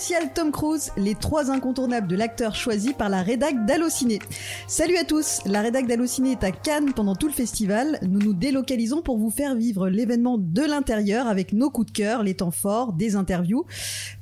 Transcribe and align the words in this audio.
spécial 0.00 0.32
Tom 0.32 0.50
Cruise, 0.50 0.92
les 0.96 1.14
trois 1.14 1.50
incontournables 1.50 2.06
de 2.06 2.16
l'acteur 2.16 2.54
choisi 2.54 2.94
par 2.94 3.10
la 3.10 3.20
rédac 3.20 3.66
d'Allociné. 3.66 4.18
Salut 4.66 4.96
à 4.96 5.04
tous, 5.04 5.42
la 5.44 5.60
rédac 5.60 5.86
d'Allociné 5.86 6.30
est 6.32 6.42
à 6.42 6.52
Cannes 6.52 6.94
pendant 6.94 7.14
tout 7.14 7.26
le 7.26 7.34
festival. 7.34 7.98
Nous 8.00 8.18
nous 8.18 8.32
délocalisons 8.32 9.02
pour 9.02 9.18
vous 9.18 9.28
faire 9.28 9.54
vivre 9.54 9.90
l'événement 9.90 10.38
de 10.38 10.62
l'intérieur 10.62 11.26
avec 11.26 11.52
nos 11.52 11.68
coups 11.68 11.88
de 11.88 11.92
cœur, 11.92 12.22
les 12.22 12.32
temps 12.32 12.50
forts, 12.50 12.94
des 12.94 13.14
interviews. 13.14 13.66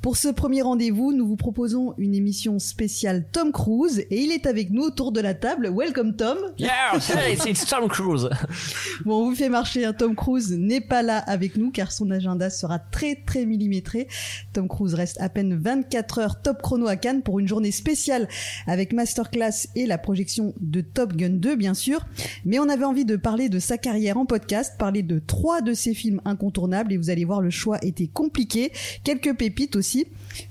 Pour 0.02 0.16
ce 0.16 0.26
premier 0.26 0.62
rendez-vous, 0.62 1.12
nous 1.12 1.28
vous 1.28 1.36
proposons 1.36 1.94
une 1.96 2.16
émission 2.16 2.58
spéciale 2.58 3.26
Tom 3.30 3.52
Cruise 3.52 4.00
et 4.10 4.20
il 4.20 4.32
est 4.32 4.46
avec 4.46 4.70
nous 4.70 4.82
autour 4.82 5.12
de 5.12 5.20
la 5.20 5.34
table. 5.34 5.70
Welcome 5.72 6.16
Tom. 6.16 6.38
Yeah, 6.58 6.96
it's 7.46 7.66
Tom 7.66 7.86
Cruise. 7.86 8.28
Bon, 9.04 9.22
on 9.22 9.30
vous 9.30 9.36
fait 9.36 9.48
marcher, 9.48 9.84
hein. 9.84 9.92
Tom 9.92 10.16
Cruise 10.16 10.50
n'est 10.50 10.80
pas 10.80 11.02
là 11.02 11.18
avec 11.18 11.56
nous 11.56 11.70
car 11.70 11.92
son 11.92 12.10
agenda 12.10 12.50
sera 12.50 12.80
très 12.80 13.14
très 13.14 13.46
millimétré. 13.46 14.08
Tom 14.52 14.66
Cruise 14.66 14.94
reste 14.94 15.20
à 15.20 15.28
peine 15.28 15.54
24 15.68 16.18
heures 16.18 16.40
top 16.40 16.62
chrono 16.62 16.86
à 16.86 16.96
Cannes 16.96 17.20
pour 17.20 17.38
une 17.38 17.46
journée 17.46 17.72
spéciale 17.72 18.26
avec 18.66 18.94
masterclass 18.94 19.68
et 19.74 19.84
la 19.84 19.98
projection 19.98 20.54
de 20.60 20.80
Top 20.80 21.14
Gun 21.14 21.28
2 21.28 21.56
bien 21.56 21.74
sûr. 21.74 22.06
Mais 22.46 22.58
on 22.58 22.70
avait 22.70 22.86
envie 22.86 23.04
de 23.04 23.16
parler 23.16 23.50
de 23.50 23.58
sa 23.58 23.76
carrière 23.76 24.16
en 24.16 24.24
podcast, 24.24 24.76
parler 24.78 25.02
de 25.02 25.18
trois 25.18 25.60
de 25.60 25.74
ses 25.74 25.92
films 25.92 26.22
incontournables 26.24 26.94
et 26.94 26.96
vous 26.96 27.10
allez 27.10 27.26
voir 27.26 27.42
le 27.42 27.50
choix 27.50 27.76
était 27.82 28.06
compliqué. 28.06 28.72
Quelques 29.04 29.36
pépites 29.36 29.76
aussi. 29.76 30.06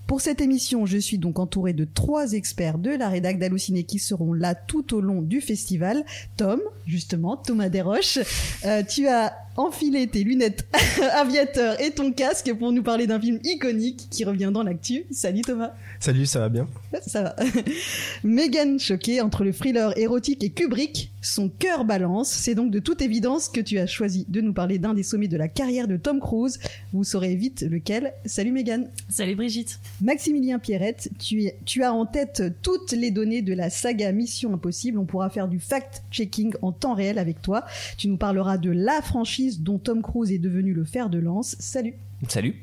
Pour 0.08 0.22
cette 0.22 0.40
émission, 0.40 0.86
je 0.86 0.98
suis 0.98 1.18
donc 1.18 1.38
entouré 1.38 1.74
de 1.74 1.84
trois 1.84 2.32
experts 2.32 2.78
de 2.78 2.92
la 2.92 3.10
rédac 3.10 3.40
d'Halluciné 3.40 3.84
qui 3.84 4.00
seront 4.00 4.32
là 4.32 4.56
tout 4.56 4.96
au 4.96 5.02
long 5.02 5.22
du 5.22 5.42
festival. 5.42 6.06
Tom, 6.38 6.62
justement, 6.86 7.36
Thomas 7.36 7.68
Desroches, 7.68 8.20
euh, 8.64 8.84
tu 8.84 9.06
as 9.10 9.34
enfilé 9.58 10.08
tes 10.08 10.24
lunettes 10.24 10.66
aviateur 11.14 11.82
et 11.82 11.92
ton 11.92 12.12
casque 12.14 12.54
pour 12.54 12.72
nous 12.72 12.84
parler 12.84 13.08
d'un 13.08 13.20
film 13.20 13.40
iconique 13.44 14.08
qui 14.10 14.24
revient 14.24 14.52
dans 14.54 14.64
l'actu. 14.64 15.04
Salut 15.12 15.42
Thomas. 15.42 15.74
Salut, 16.00 16.26
ça 16.26 16.40
va 16.40 16.50
bien? 16.50 16.68
Ça 17.06 17.24
va. 17.24 17.36
Megan, 18.24 18.80
choquée 18.80 19.20
entre 19.20 19.44
le 19.44 19.52
thriller 19.52 19.98
érotique 19.98 20.44
et 20.44 20.52
Kubrick, 20.52 21.12
son 21.22 21.50
cœur 21.50 21.86
balance. 21.86 22.30
C'est 22.30 22.56
donc 22.56 22.72
de 22.72 22.80
toute 22.80 23.02
évidence 23.02 23.50
que 23.50 23.60
tu 23.60 23.80
as 23.80 23.88
choisi 23.88 24.26
de 24.30 24.42
nous 24.42 24.54
parler 24.54 24.78
d'un 24.78 24.94
des 24.94 25.04
sommets 25.04 25.28
de 25.28 25.38
la 25.38 25.48
carrière 25.48 25.88
de 25.88 25.98
Tom 25.98 26.20
Cruise. 26.20 26.60
Vous 26.94 27.04
saurez 27.04 27.36
vite 27.36 27.62
lequel. 27.62 28.14
Salut 28.26 28.52
Megan. 28.52 28.90
Salut 29.10 29.36
Brigitte. 29.36 29.80
Maximilien 30.02 30.60
Pierrette, 30.60 31.10
tu, 31.18 31.50
tu 31.66 31.84
as 31.84 31.92
en 31.92 32.06
tête 32.06 32.44
toutes 32.62 32.92
les 32.92 33.10
données 33.10 33.42
de 33.42 33.54
la 33.54 33.72
saga 33.72 34.12
Mission 34.12 34.54
Impossible. 34.54 35.00
On 35.00 35.06
pourra 35.06 35.30
faire 35.32 35.48
du 35.48 35.60
fact-checking 35.60 36.54
en 36.62 36.72
temps 36.72 36.94
réel 36.94 37.18
avec 37.18 37.42
toi. 37.42 37.66
Tu 37.98 38.08
nous 38.08 38.18
parleras 38.18 38.58
de 38.58 38.70
la 38.70 39.02
franchise 39.02 39.62
dont 39.62 39.80
Tom 39.80 40.04
Cruise 40.04 40.32
est 40.32 40.38
devenu 40.38 40.74
le 40.74 40.86
fer 40.86 41.10
de 41.10 41.18
lance. 41.18 41.56
Salut. 41.60 41.96
Salut. 42.28 42.56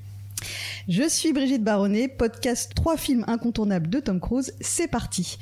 Je 0.89 1.09
suis 1.09 1.33
Brigitte 1.33 1.65
Baronnet, 1.65 2.09
podcast 2.09 2.73
3 2.75 2.97
films 2.97 3.25
incontournables 3.27 3.89
de 3.89 4.01
Tom 4.01 4.21
Cruise, 4.21 4.53
c'est 4.61 4.89
parti. 4.89 5.39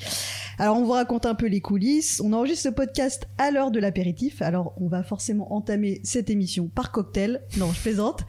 Alors 0.59 0.77
on 0.77 0.85
vous 0.85 0.93
raconte 0.93 1.27
un 1.27 1.35
peu 1.35 1.47
les 1.47 1.61
coulisses, 1.61 2.21
on 2.25 2.33
enregistre 2.33 2.65
ce 2.65 2.69
podcast 2.69 3.27
à 3.39 3.51
l'heure 3.51 3.71
de 3.71 3.81
l'apéritif, 3.81 4.43
alors 4.43 4.75
on 4.81 4.89
va 4.89 5.03
forcément 5.03 5.53
entamer 5.53 6.01
cette 6.05 6.31
émission 6.31 6.71
par 6.73 6.93
cocktail. 6.93 7.43
Non, 7.57 7.73
je 7.73 7.81
plaisante. 7.81 8.25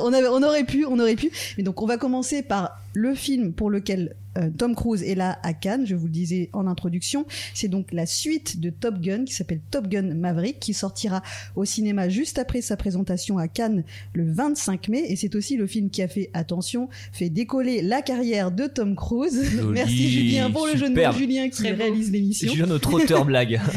On, 0.00 0.12
on 0.12 0.42
aurait 0.42 0.64
pu, 0.64 0.84
on 0.86 0.98
aurait 0.98 1.16
pu. 1.16 1.30
Mais 1.56 1.62
donc 1.62 1.82
on 1.82 1.86
va 1.86 1.96
commencer 1.96 2.42
par 2.42 2.80
le 2.94 3.14
film 3.14 3.52
pour 3.52 3.70
lequel 3.70 4.16
Tom 4.56 4.74
Cruise 4.74 5.02
est 5.02 5.14
là 5.14 5.38
à 5.42 5.52
Cannes, 5.52 5.86
je 5.86 5.94
vous 5.94 6.06
le 6.06 6.12
disais 6.12 6.50
en 6.52 6.66
introduction. 6.66 7.26
C'est 7.54 7.68
donc 7.68 7.92
la 7.92 8.06
suite 8.06 8.60
de 8.60 8.70
Top 8.70 9.00
Gun 9.00 9.24
qui 9.24 9.34
s'appelle 9.34 9.60
Top 9.70 9.88
Gun 9.88 10.14
Maverick 10.14 10.58
qui 10.60 10.74
sortira 10.74 11.22
au 11.54 11.64
cinéma 11.64 12.08
juste 12.08 12.38
après 12.38 12.60
sa 12.60 12.76
présentation 12.76 13.38
à 13.38 13.48
Cannes 13.48 13.84
le 14.12 14.30
25 14.30 14.88
mai 14.88 15.04
et 15.08 15.16
c'est 15.16 15.34
aussi 15.34 15.56
le 15.56 15.66
film 15.66 15.90
qui 15.90 16.02
a 16.02 16.08
fait 16.08 16.30
attention, 16.34 16.88
fait 17.12 17.30
décoller 17.30 17.82
la 17.82 18.02
carrière 18.02 18.50
de 18.50 18.66
Tom 18.66 18.96
Cruise. 18.96 19.42
Joli, 19.50 19.68
Merci 19.72 20.08
Julien 20.10 20.50
pour 20.50 20.66
le 20.66 20.76
jeu 20.76 20.88
de 20.88 20.94
mots. 20.94 21.12
Julien 21.12 21.48
qui 21.48 21.68
réalise 21.70 22.10
l'émission. 22.10 22.52
Julien, 22.52 22.66
notre 22.66 22.92
auteur 22.94 23.24
blague. 23.24 23.60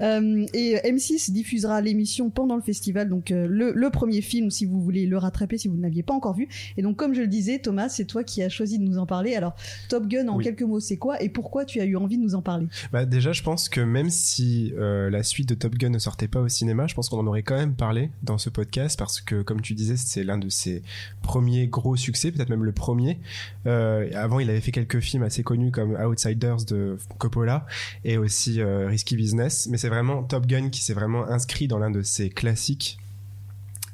Euh, 0.00 0.46
et 0.52 0.76
M6 0.84 1.30
diffusera 1.30 1.80
l'émission 1.80 2.30
pendant 2.30 2.56
le 2.56 2.62
festival, 2.62 3.08
donc 3.08 3.30
euh, 3.30 3.46
le, 3.48 3.72
le 3.72 3.90
premier 3.90 4.20
film 4.20 4.50
si 4.50 4.64
vous 4.64 4.80
voulez 4.80 5.06
le 5.06 5.16
rattraper 5.16 5.58
si 5.58 5.68
vous 5.68 5.76
ne 5.76 5.82
l'aviez 5.82 6.02
pas 6.02 6.14
encore 6.14 6.34
vu. 6.34 6.48
Et 6.76 6.82
donc 6.82 6.96
comme 6.96 7.14
je 7.14 7.20
le 7.20 7.26
disais, 7.28 7.58
Thomas, 7.58 7.88
c'est 7.88 8.04
toi 8.04 8.24
qui 8.24 8.42
as 8.42 8.48
choisi 8.48 8.78
de 8.78 8.84
nous 8.84 8.98
en 8.98 9.06
parler. 9.06 9.34
Alors 9.34 9.54
Top 10.02 10.10
Gun 10.10 10.28
en 10.28 10.36
Oui. 10.36 10.44
quelques 10.44 10.62
mots, 10.62 10.80
c'est 10.80 10.96
quoi 10.96 11.22
et 11.22 11.28
pourquoi 11.28 11.64
tu 11.64 11.80
as 11.80 11.84
eu 11.84 11.96
envie 11.96 12.16
de 12.18 12.22
nous 12.22 12.34
en 12.34 12.42
parler? 12.42 12.66
Bah, 12.92 13.04
Déjà, 13.04 13.32
je 13.32 13.42
pense 13.42 13.68
que 13.68 13.80
même 13.80 14.10
si 14.10 14.72
euh, 14.76 15.10
la 15.10 15.22
suite 15.22 15.48
de 15.48 15.54
Top 15.54 15.74
Gun 15.76 15.90
ne 15.90 15.98
sortait 15.98 16.28
pas 16.28 16.40
au 16.40 16.48
cinéma, 16.48 16.86
je 16.86 16.94
pense 16.94 17.08
qu'on 17.08 17.18
en 17.18 17.26
aurait 17.26 17.42
quand 17.42 17.56
même 17.56 17.74
parlé 17.74 18.10
dans 18.22 18.38
ce 18.38 18.50
podcast 18.50 18.98
parce 18.98 19.20
que, 19.20 19.42
comme 19.42 19.60
tu 19.60 19.74
disais, 19.74 19.96
c'est 19.96 20.24
l'un 20.24 20.38
de 20.38 20.48
ses 20.48 20.82
premiers 21.22 21.66
gros 21.68 21.96
succès, 21.96 22.32
peut-être 22.32 22.48
même 22.50 22.64
le 22.64 22.72
premier. 22.72 23.18
Euh, 23.66 24.08
avant, 24.14 24.40
il 24.40 24.50
avait 24.50 24.60
fait 24.60 24.72
quelques 24.72 25.00
films 25.00 25.22
assez 25.22 25.42
connus 25.42 25.70
comme 25.70 25.92
Outsiders 25.92 26.64
de 26.68 26.96
Coppola 27.18 27.66
et 28.04 28.18
aussi 28.18 28.60
euh, 28.60 28.86
Risky 28.88 29.16
Business, 29.16 29.68
mais 29.70 29.78
c'est 29.78 29.88
vraiment 29.88 30.22
Top 30.22 30.46
Gun 30.46 30.70
qui 30.70 30.82
s'est 30.82 30.94
vraiment 30.94 31.26
inscrit 31.28 31.68
dans 31.68 31.78
l'un 31.78 31.90
de 31.90 32.02
ses 32.02 32.30
classiques. 32.30 32.98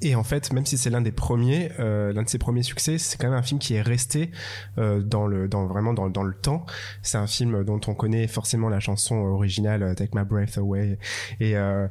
Et 0.01 0.15
en 0.15 0.23
fait, 0.23 0.53
même 0.53 0.65
si 0.65 0.79
c'est 0.79 0.91
l'un 0.91 1.01
des 1.01 1.11
premiers, 1.13 1.73
euh, 1.81 2.13
l'un 2.13 2.23
de 2.23 2.29
ses 2.29 2.39
premiers 2.39 2.63
succès, 2.63 2.99
c'est 2.99 3.19
quand 3.19 3.29
même 3.29 3.39
un 3.39 3.43
film 3.43 3.59
qui 3.59 3.75
est 3.75 3.83
resté 3.83 4.31
euh, 4.79 5.01
dans 5.01 5.27
le, 5.27 5.49
dans 5.49 5.67
vraiment 5.67 5.93
dans, 5.93 6.09
dans 6.09 6.23
le 6.23 6.35
temps. 6.35 6.67
C'est 7.03 7.19
un 7.19 7.27
film 7.27 7.65
dont 7.65 7.81
on 7.87 7.95
connaît 7.95 8.29
forcément 8.29 8.69
la 8.69 8.79
chanson 8.81 9.17
originale 9.17 9.83
euh, 9.83 9.95
Take 9.95 10.17
My 10.17 10.25
Breath 10.25 10.57
Away 10.57 10.99
et 11.41 11.57
euh, 11.57 11.89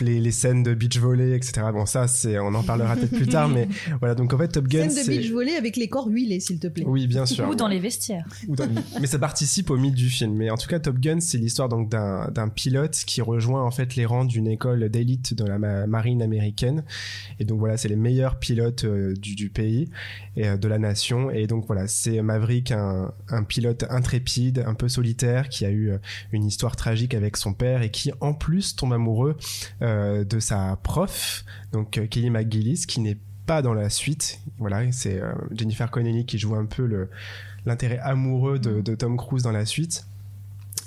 les, 0.00 0.20
les 0.20 0.30
scènes 0.32 0.62
de 0.62 0.74
beach 0.74 0.98
volley, 0.98 1.36
etc. 1.36 1.66
Bon, 1.72 1.86
ça, 1.86 2.08
c'est, 2.08 2.38
on 2.38 2.54
en 2.54 2.62
parlera 2.62 2.96
peut-être 2.96 3.14
plus 3.16 3.26
tard, 3.26 3.48
mais 3.48 3.68
voilà. 4.00 4.14
Donc 4.14 4.32
en 4.32 4.38
fait, 4.38 4.48
Top 4.48 4.66
Gun, 4.68 4.88
Scène 4.88 5.04
de 5.04 5.10
c'est 5.10 5.18
beach 5.18 5.30
volley 5.30 5.54
avec 5.56 5.76
les 5.76 5.88
corps 5.88 6.08
huilés, 6.08 6.40
s'il 6.40 6.58
te 6.58 6.66
plaît. 6.66 6.84
oui, 6.86 7.06
bien 7.06 7.26
sûr. 7.26 7.48
Ou 7.48 7.54
dans 7.54 7.68
les 7.68 7.78
vestiaires. 7.80 8.26
Ou 8.48 8.56
dans- 8.56 8.68
mais 9.00 9.06
ça 9.06 9.18
participe 9.18 9.70
au 9.70 9.76
mythe 9.76 9.94
du 9.94 10.08
film. 10.08 10.34
Mais 10.34 10.50
en 10.50 10.56
tout 10.56 10.68
cas, 10.68 10.78
Top 10.80 10.98
Gun, 10.98 11.20
c'est 11.20 11.38
l'histoire 11.38 11.68
donc 11.68 11.88
d'un 11.88 12.28
d'un 12.30 12.48
pilote 12.48 12.96
qui 13.06 13.20
rejoint 13.22 13.62
en 13.64 13.70
fait 13.70 13.96
les 13.96 14.06
rangs 14.06 14.24
d'une 14.24 14.46
école 14.46 14.88
d'élite 14.88 15.34
de 15.34 15.44
la 15.44 15.58
ma- 15.58 15.86
marine 15.86 16.22
américaine. 16.22 16.84
Et 17.38 17.44
donc 17.44 17.58
voilà, 17.58 17.76
c'est 17.76 17.88
les 17.88 17.96
meilleurs 17.96 18.38
pilotes 18.38 18.84
euh, 18.84 19.14
du, 19.14 19.34
du 19.34 19.50
pays 19.50 19.88
et 20.36 20.48
euh, 20.48 20.56
de 20.56 20.68
la 20.68 20.78
nation. 20.78 21.30
Et 21.30 21.46
donc 21.46 21.66
voilà, 21.66 21.86
c'est 21.86 22.20
Maverick, 22.22 22.70
un, 22.72 23.12
un 23.28 23.42
pilote 23.44 23.84
intrépide, 23.90 24.64
un 24.66 24.74
peu 24.74 24.88
solitaire, 24.88 25.48
qui 25.48 25.64
a 25.64 25.70
eu 25.70 25.90
euh, 25.90 25.98
une 26.32 26.44
histoire 26.44 26.76
tragique 26.76 27.14
avec 27.14 27.36
son 27.36 27.52
père 27.52 27.82
et 27.82 27.90
qui 27.90 28.10
en 28.20 28.32
plus 28.34 28.76
tombe 28.76 28.92
amoureux 28.92 29.36
de 29.80 30.40
sa 30.40 30.76
prof, 30.82 31.44
donc 31.72 31.98
euh, 31.98 32.06
Kelly 32.06 32.30
McGillis, 32.30 32.84
qui 32.86 33.00
n'est 33.00 33.18
pas 33.46 33.62
dans 33.62 33.74
la 33.74 33.90
suite. 33.90 34.40
Voilà, 34.58 34.90
c'est 34.92 35.20
euh, 35.20 35.32
Jennifer 35.52 35.90
Connelly 35.90 36.26
qui 36.26 36.38
joue 36.38 36.54
un 36.54 36.66
peu 36.66 37.08
l'intérêt 37.66 37.98
amoureux 37.98 38.58
de, 38.58 38.94
Tom 38.94 39.16
Cruise 39.16 39.42
dans 39.42 39.52
la 39.52 39.64
suite. 39.64 40.06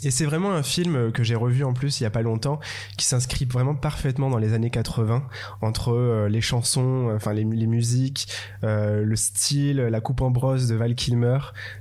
Et 0.05 0.11
c'est 0.11 0.25
vraiment 0.25 0.51
un 0.51 0.63
film 0.63 1.13
que 1.13 1.23
j'ai 1.23 1.35
revu 1.35 1.63
en 1.63 1.71
plus 1.71 2.01
il 2.01 2.03
y 2.03 2.05
a 2.05 2.09
pas 2.09 2.21
longtemps, 2.21 2.59
qui 2.97 3.05
s'inscrit 3.05 3.45
vraiment 3.45 3.75
parfaitement 3.75 4.29
dans 4.29 4.37
les 4.37 4.53
années 4.53 4.69
80, 4.69 5.23
entre 5.61 5.93
euh, 5.93 6.27
les 6.27 6.41
chansons, 6.41 7.09
euh, 7.09 7.15
enfin 7.15 7.31
les, 7.33 7.45
musiques, 7.45 8.27
euh, 8.65 9.03
le 9.03 9.15
style, 9.15 9.77
la 9.77 10.01
coupe 10.01 10.21
en 10.21 10.29
brosse 10.29 10.67
de 10.67 10.75
Val 10.75 10.95
Kilmer, 10.95 11.39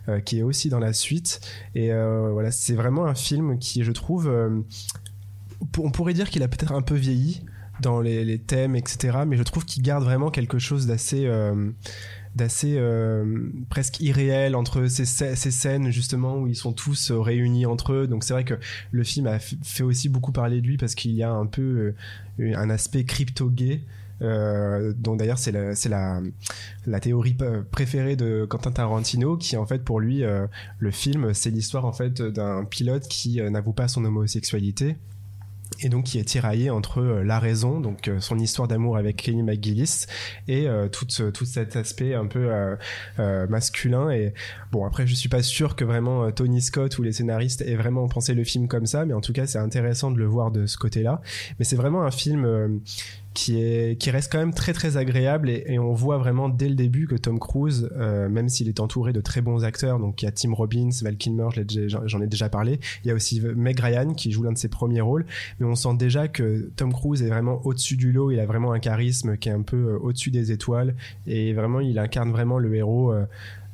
euh, 0.09 0.21
qui 0.21 0.39
est 0.39 0.43
aussi 0.43 0.69
dans 0.69 0.79
la 0.79 0.93
suite. 0.93 1.41
Et 1.75 1.93
euh, 1.93 2.31
voilà, 2.33 2.53
c'est 2.53 2.75
vraiment 2.75 3.07
un 3.07 3.15
film 3.15 3.59
qui, 3.59 3.83
je 3.83 3.91
trouve, 3.91 4.29
euh, 4.29 4.61
on 5.79 5.91
pourrait 5.91 6.15
dire 6.15 6.31
qu'il 6.31 6.43
a 6.43 6.49
peut-être 6.49 6.73
un 6.73 6.83
peu 6.83 6.95
vieilli 6.95 7.43
dans 7.81 8.01
les, 8.01 8.39
thèmes, 8.39 8.77
etc. 8.77 9.19
Mais 9.27 9.37
je 9.37 9.43
trouve 9.43 9.65
qu'il 9.65 9.83
garde 9.83 10.05
vraiment 10.05 10.31
quelque 10.31 10.59
chose 10.59 10.87
d'assez 10.87 11.27
euh, 11.27 11.71
d'assez 12.35 12.77
euh, 12.79 13.51
presque 13.69 14.01
irréel 14.01 14.57
entre 14.57 14.87
ces, 14.87 15.05
ces 15.05 15.51
scènes 15.51 15.91
justement 15.91 16.39
où 16.39 16.47
ils 16.47 16.57
sont 16.57 16.73
tous 16.73 17.11
euh, 17.11 17.21
réunis 17.21 17.67
entre 17.67 17.93
eux. 17.93 18.07
Donc 18.07 18.25
c'est 18.25 18.33
vrai 18.33 18.45
que 18.45 18.55
le 18.91 19.05
film 19.05 19.27
a 19.27 19.39
fait 19.39 19.83
aussi 19.83 20.09
beaucoup 20.09 20.33
parler 20.33 20.61
de 20.61 20.67
lui 20.67 20.77
parce 20.77 20.95
qu'il 20.95 21.13
y 21.13 21.23
a 21.23 21.31
un 21.31 21.47
peu 21.47 21.95
un 22.39 22.71
aspect 22.71 23.05
crypto-gay. 23.05 23.83
Dont 24.21 25.17
d'ailleurs 25.17 25.39
c'est 25.39 25.51
la, 25.51 25.73
la, 25.89 26.21
la 26.87 27.01
théorie 27.01 27.37
préférée 27.73 28.15
de 28.15 28.47
Quentin 28.49 28.71
Tarantino 28.71 29.37
qui 29.37 29.57
en 29.57 29.67
fait 29.67 29.83
pour 29.83 29.99
lui 29.99 30.23
le 30.79 30.91
film 30.93 31.35
c'est 31.35 31.51
l'histoire 31.51 31.87
en 31.87 31.93
fait 31.93 32.23
d'un 32.23 32.65
pilote 32.65 33.09
qui 33.09 33.43
n'avoue 33.43 33.73
pas 33.73 33.89
son 33.89 34.05
homosexualité 34.05 34.95
et 35.81 35.89
donc 35.89 36.05
qui 36.05 36.19
est 36.19 36.25
tiraillé 36.25 36.71
entre 36.71 37.01
euh, 37.01 37.23
la 37.25 37.39
raison, 37.39 37.81
donc 37.81 38.09
euh, 38.09 38.21
son 38.21 38.39
histoire 38.39 38.69
d'amour 38.69 38.97
avec 38.97 39.17
Kelly 39.17 39.43
McGillis, 39.43 40.07
et 40.49 40.69
euh, 40.69 40.89
tout, 40.89 41.07
ce- 41.09 41.31
tout 41.31 41.45
cet 41.45 41.77
aspect 41.77 42.15
un 42.15 42.27
peu 42.27 42.51
euh, 43.19 43.47
masculin. 43.49 44.11
Et 44.11 44.35
bon, 44.71 44.85
après, 44.85 45.07
je 45.07 45.15
suis 45.15 45.29
pas 45.29 45.43
sûr 45.43 45.77
que 45.77 45.85
vraiment 45.85 46.31
Tony 46.33 46.61
Scott 46.61 46.99
ou 46.99 47.03
les 47.03 47.13
scénaristes 47.13 47.63
aient 47.63 47.77
vraiment 47.77 48.09
pensé 48.09 48.35
le 48.35 48.45
film 48.45 48.69
comme 48.69 48.87
ça, 48.87 49.05
mais 49.05 49.15
en 49.15 49.21
tout 49.21 49.33
cas, 49.33 49.47
c'est 49.47 49.59
intéressant 49.59 50.11
de 50.11 50.19
le 50.19 50.27
voir 50.27 50.51
de 50.51 50.67
ce 50.67 50.77
côté-là. 50.77 51.21
Mais 51.59 51.65
c'est 51.65 51.77
vraiment 51.77 52.03
un 52.03 52.11
film 52.11 52.81
qui 53.35 53.61
est 53.61 53.99
qui 54.01 54.11
reste 54.11 54.31
quand 54.31 54.39
même 54.39 54.55
très 54.55 54.73
très 54.73 54.97
agréable 54.97 55.51
et, 55.51 55.79
on 55.79 55.93
voit 55.93 56.19
vraiment 56.19 56.49
dès 56.49 56.69
le 56.69 56.75
début 56.75 57.07
que 57.07 57.17
Tom 57.17 57.39
Cruise, 57.39 57.91
euh, 57.97 58.29
même 58.29 58.49
s'il 58.49 58.69
est 58.69 58.79
entouré 58.79 59.13
de 59.13 59.21
très 59.21 59.41
bons 59.41 59.65
acteurs, 59.65 59.99
donc 59.99 60.23
il 60.23 60.27
y 60.27 60.29
a 60.29 60.33
Tim 60.33 60.53
Robbins, 60.55 60.91
Val 61.03 61.17
Kilmer, 61.17 61.49
j'en 62.05 62.21
ai 62.21 62.27
déjà 62.27 62.49
parlé, 62.49 62.79
il 63.05 63.09
y 63.09 63.11
a 63.11 63.15
aussi 63.15 63.41
Meg 63.41 63.81
Ryan 63.81 64.15
qui 64.15 64.31
joue 64.31 64.43
l'un 64.43 64.53
de 64.53 64.59
ses 64.59 64.69
premiers 64.69 65.01
rôles, 65.01 65.27
mais 65.59 65.67
on 65.67 65.75
sent 65.75 65.97
déjà 65.99 66.29
que 66.29 66.71
Tom 66.77 66.93
Cruise 66.93 67.23
est 67.23 67.29
vraiment 67.29 67.61
au-dessus 67.65 67.97
du 67.97 68.13
lot, 68.13 68.31
il 68.31 68.39
a 68.39 68.47
vraiment 68.47 68.73
un 68.73 68.79
charisme 68.79 69.37
qui 69.37 69.49
est 69.49 69.53
un 69.53 69.63
peu 69.63 69.77
euh, 69.77 69.99
au-dessus 69.99 70.31
des 70.31 70.53
étoiles. 70.53 70.95
Et 71.27 71.53
vraiment 71.53 71.81
il 71.81 71.99
incarne 71.99 72.31
vraiment 72.31 72.59
le 72.59 72.75
héros 72.75 73.13
euh, 73.13 73.25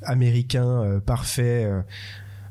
américain 0.02 1.00
parfait. 1.04 1.68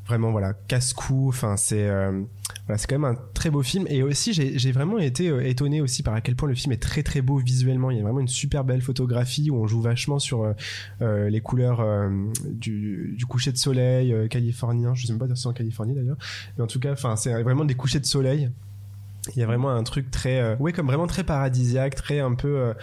Vraiment 0.07 0.31
voilà 0.31 0.54
casse-cou 0.54 1.27
enfin 1.27 1.57
c'est 1.57 1.88
euh, 1.88 2.24
voilà 2.65 2.77
c'est 2.77 2.88
quand 2.88 2.98
même 2.98 3.15
un 3.15 3.18
très 3.33 3.50
beau 3.50 3.62
film. 3.62 3.86
Et 3.89 4.04
aussi 4.04 4.33
j'ai 4.33 4.71
vraiment 4.71 4.98
été 4.98 5.30
euh, 5.30 5.45
étonné 5.45 5.81
aussi 5.81 6.04
par 6.04 6.13
à 6.13 6.21
quel 6.21 6.36
point 6.36 6.48
le 6.48 6.56
film 6.56 6.71
est 6.74 6.81
très 6.81 7.04
très 7.04 7.21
beau 7.21 7.38
visuellement. 7.38 7.92
Il 7.92 7.98
y 7.98 8.00
a 8.00 8.04
vraiment 8.04 8.19
une 8.19 8.27
super 8.27 8.63
belle 8.63 8.81
photographie 8.81 9.51
où 9.51 9.56
on 9.56 9.68
joue 9.68 9.81
vachement 9.81 10.19
sur 10.19 10.54
euh, 11.01 11.30
les 11.30 11.42
couleurs 11.42 11.86
du, 12.45 13.18
coucher 13.27 13.51
de 13.51 13.57
soleil 13.57 14.15
californien. 14.30 14.94
Je 14.95 15.06
sais 15.06 15.13
même 15.13 15.19
pas 15.19 15.33
si 15.36 15.42
c'est 15.42 15.48
en 15.48 15.54
Californie 15.54 15.94
d'ailleurs. 15.94 16.18
Mais 16.57 16.63
en 16.63 16.68
tout 16.68 16.80
cas 16.80 16.94
enfin 16.94 17.15
c'est 17.15 17.42
vraiment 17.44 17.65
des 17.65 17.75
couchers 17.75 18.00
de 18.00 18.06
soleil 18.06 18.50
il 19.35 19.39
y 19.39 19.44
a 19.44 19.45
vraiment 19.45 19.69
un 19.69 19.83
truc 19.83 20.09
très 20.12 20.39
euh, 20.39 20.56
ouais 20.57 20.71
comme 20.74 20.88
vraiment 20.88 21.07
très 21.07 21.24
paradisiaque 21.24 21.95
très 21.95 22.19
un 22.19 22.33
peu 22.35 22.74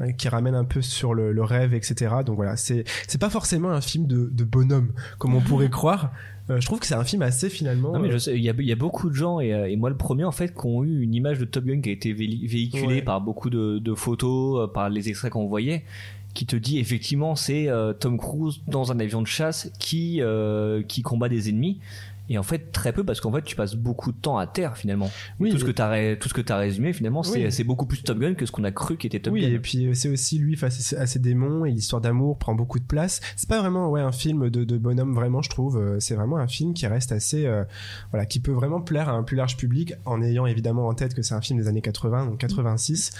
euh, 0.00 0.12
qui 0.16 0.28
ramène 0.28 0.54
un 0.54 0.64
peu 0.64 0.80
sur 0.82 1.12
le, 1.14 1.32
le 1.32 1.42
rêve 1.42 1.74
etc 1.74 2.16
donc 2.24 2.36
voilà 2.36 2.56
c'est 2.56 2.84
c'est 3.08 3.18
pas 3.20 3.30
forcément 3.30 3.70
un 3.70 3.80
film 3.80 4.06
de, 4.06 4.28
de 4.32 4.44
bonhomme 4.44 4.92
comme 5.18 5.34
on 5.34 5.40
pourrait 5.40 5.70
croire 5.70 6.12
Euh, 6.50 6.60
je 6.60 6.64
trouve 6.66 6.80
que 6.80 6.86
c'est 6.86 6.94
un 6.94 7.04
film 7.04 7.20
assez 7.20 7.50
finalement 7.50 7.92
Non, 7.92 7.98
mais 7.98 8.08
euh, 8.08 8.12
je 8.12 8.18
sais, 8.18 8.34
il 8.34 8.42
y 8.42 8.48
a, 8.48 8.54
y 8.56 8.72
a 8.72 8.76
beaucoup 8.76 9.10
de 9.10 9.14
gens 9.14 9.38
et, 9.38 9.52
euh, 9.52 9.68
et 9.68 9.76
moi 9.76 9.90
le 9.90 9.98
premier 9.98 10.24
en 10.24 10.32
fait 10.32 10.54
qui 10.54 10.64
ont 10.66 10.82
eu 10.82 11.02
une 11.02 11.14
image 11.14 11.38
de 11.38 11.44
Top 11.44 11.64
Gun 11.66 11.82
qui 11.82 11.90
a 11.90 11.92
été 11.92 12.14
véhiculée 12.14 12.86
Ouais. 12.86 13.02
par 13.02 13.20
beaucoup 13.20 13.50
de, 13.50 13.78
de 13.78 13.94
photos, 13.94 14.64
euh, 14.64 14.66
par 14.72 14.88
les 14.88 15.10
extraits 15.10 15.30
qu'on 15.30 15.46
voyait, 15.46 15.84
qui 16.32 16.46
te 16.46 16.56
dit 16.56 16.78
effectivement 16.78 17.36
c'est 17.36 17.68
euh, 17.68 17.92
Tom 17.92 18.16
Cruise 18.16 18.60
dans 18.66 18.92
un 18.92 18.98
avion 18.98 19.20
de 19.20 19.26
chasse 19.26 19.70
qui 19.78 20.22
euh, 20.22 20.82
qui 20.88 21.02
combat 21.02 21.28
des 21.28 21.50
ennemis. 21.50 21.80
Et 22.28 22.38
en 22.38 22.42
fait 22.42 22.72
très 22.72 22.92
peu 22.92 23.04
parce 23.04 23.20
qu'en 23.20 23.32
fait 23.32 23.42
tu 23.42 23.56
passes 23.56 23.74
beaucoup 23.74 24.12
de 24.12 24.18
temps 24.18 24.38
à 24.38 24.46
terre 24.46 24.76
finalement. 24.76 25.10
Oui, 25.40 25.50
tout 25.50 25.58
ce 25.58 25.64
que 25.64 25.70
t'as 25.70 26.16
tout 26.16 26.28
ce 26.28 26.34
que 26.34 26.40
t'as 26.40 26.56
résumé 26.58 26.92
finalement 26.92 27.22
c'est 27.22 27.44
Oui. 27.44 27.52
c'est 27.52 27.64
beaucoup 27.64 27.86
plus 27.86 28.02
Top 28.02 28.18
Gun 28.18 28.34
que 28.34 28.46
ce 28.46 28.52
qu'on 28.52 28.64
a 28.64 28.70
cru 28.72 28.96
qu'était 28.96 29.20
Top 29.20 29.32
oui, 29.34 29.42
Gun. 29.42 29.48
et 29.48 29.58
puis 29.58 29.86
euh, 29.86 29.94
c'est 29.94 30.08
aussi 30.08 30.38
lui 30.38 30.56
face 30.56 30.92
à 30.94 31.06
ses 31.06 31.18
démons 31.18 31.64
et 31.64 31.70
l'histoire 31.70 32.00
d'amour 32.02 32.38
prend 32.38 32.54
beaucoup 32.54 32.78
de 32.78 32.84
place. 32.84 33.20
C'est 33.36 33.48
pas 33.48 33.60
vraiment 33.60 33.88
ouais 33.90 34.00
un 34.00 34.12
film 34.12 34.50
de, 34.50 34.64
de 34.64 34.78
bonhomme 34.78 35.14
vraiment, 35.14 35.42
je 35.42 35.50
trouve. 35.50 35.78
Euh, 35.78 36.00
C'est 36.00 36.14
vraiment 36.14 36.36
un 36.38 36.46
film 36.48 36.74
qui 36.74 36.86
reste 36.86 37.12
assez 37.12 37.46
euh, 37.46 37.64
voilà, 38.10 38.26
qui 38.26 38.40
peut 38.40 38.52
vraiment 38.52 38.80
plaire 38.80 39.08
à 39.08 39.12
un 39.12 39.22
plus 39.22 39.36
large 39.36 39.56
public 39.56 39.94
en 40.04 40.22
ayant 40.22 40.46
évidemment 40.46 40.88
en 40.88 40.94
tête 40.94 41.14
que 41.14 41.22
c'est 41.22 41.34
un 41.34 41.40
film 41.40 41.58
des 41.58 41.68
années 41.68 41.80
80, 41.82 42.26
donc 42.26 42.38
86. 42.38 43.12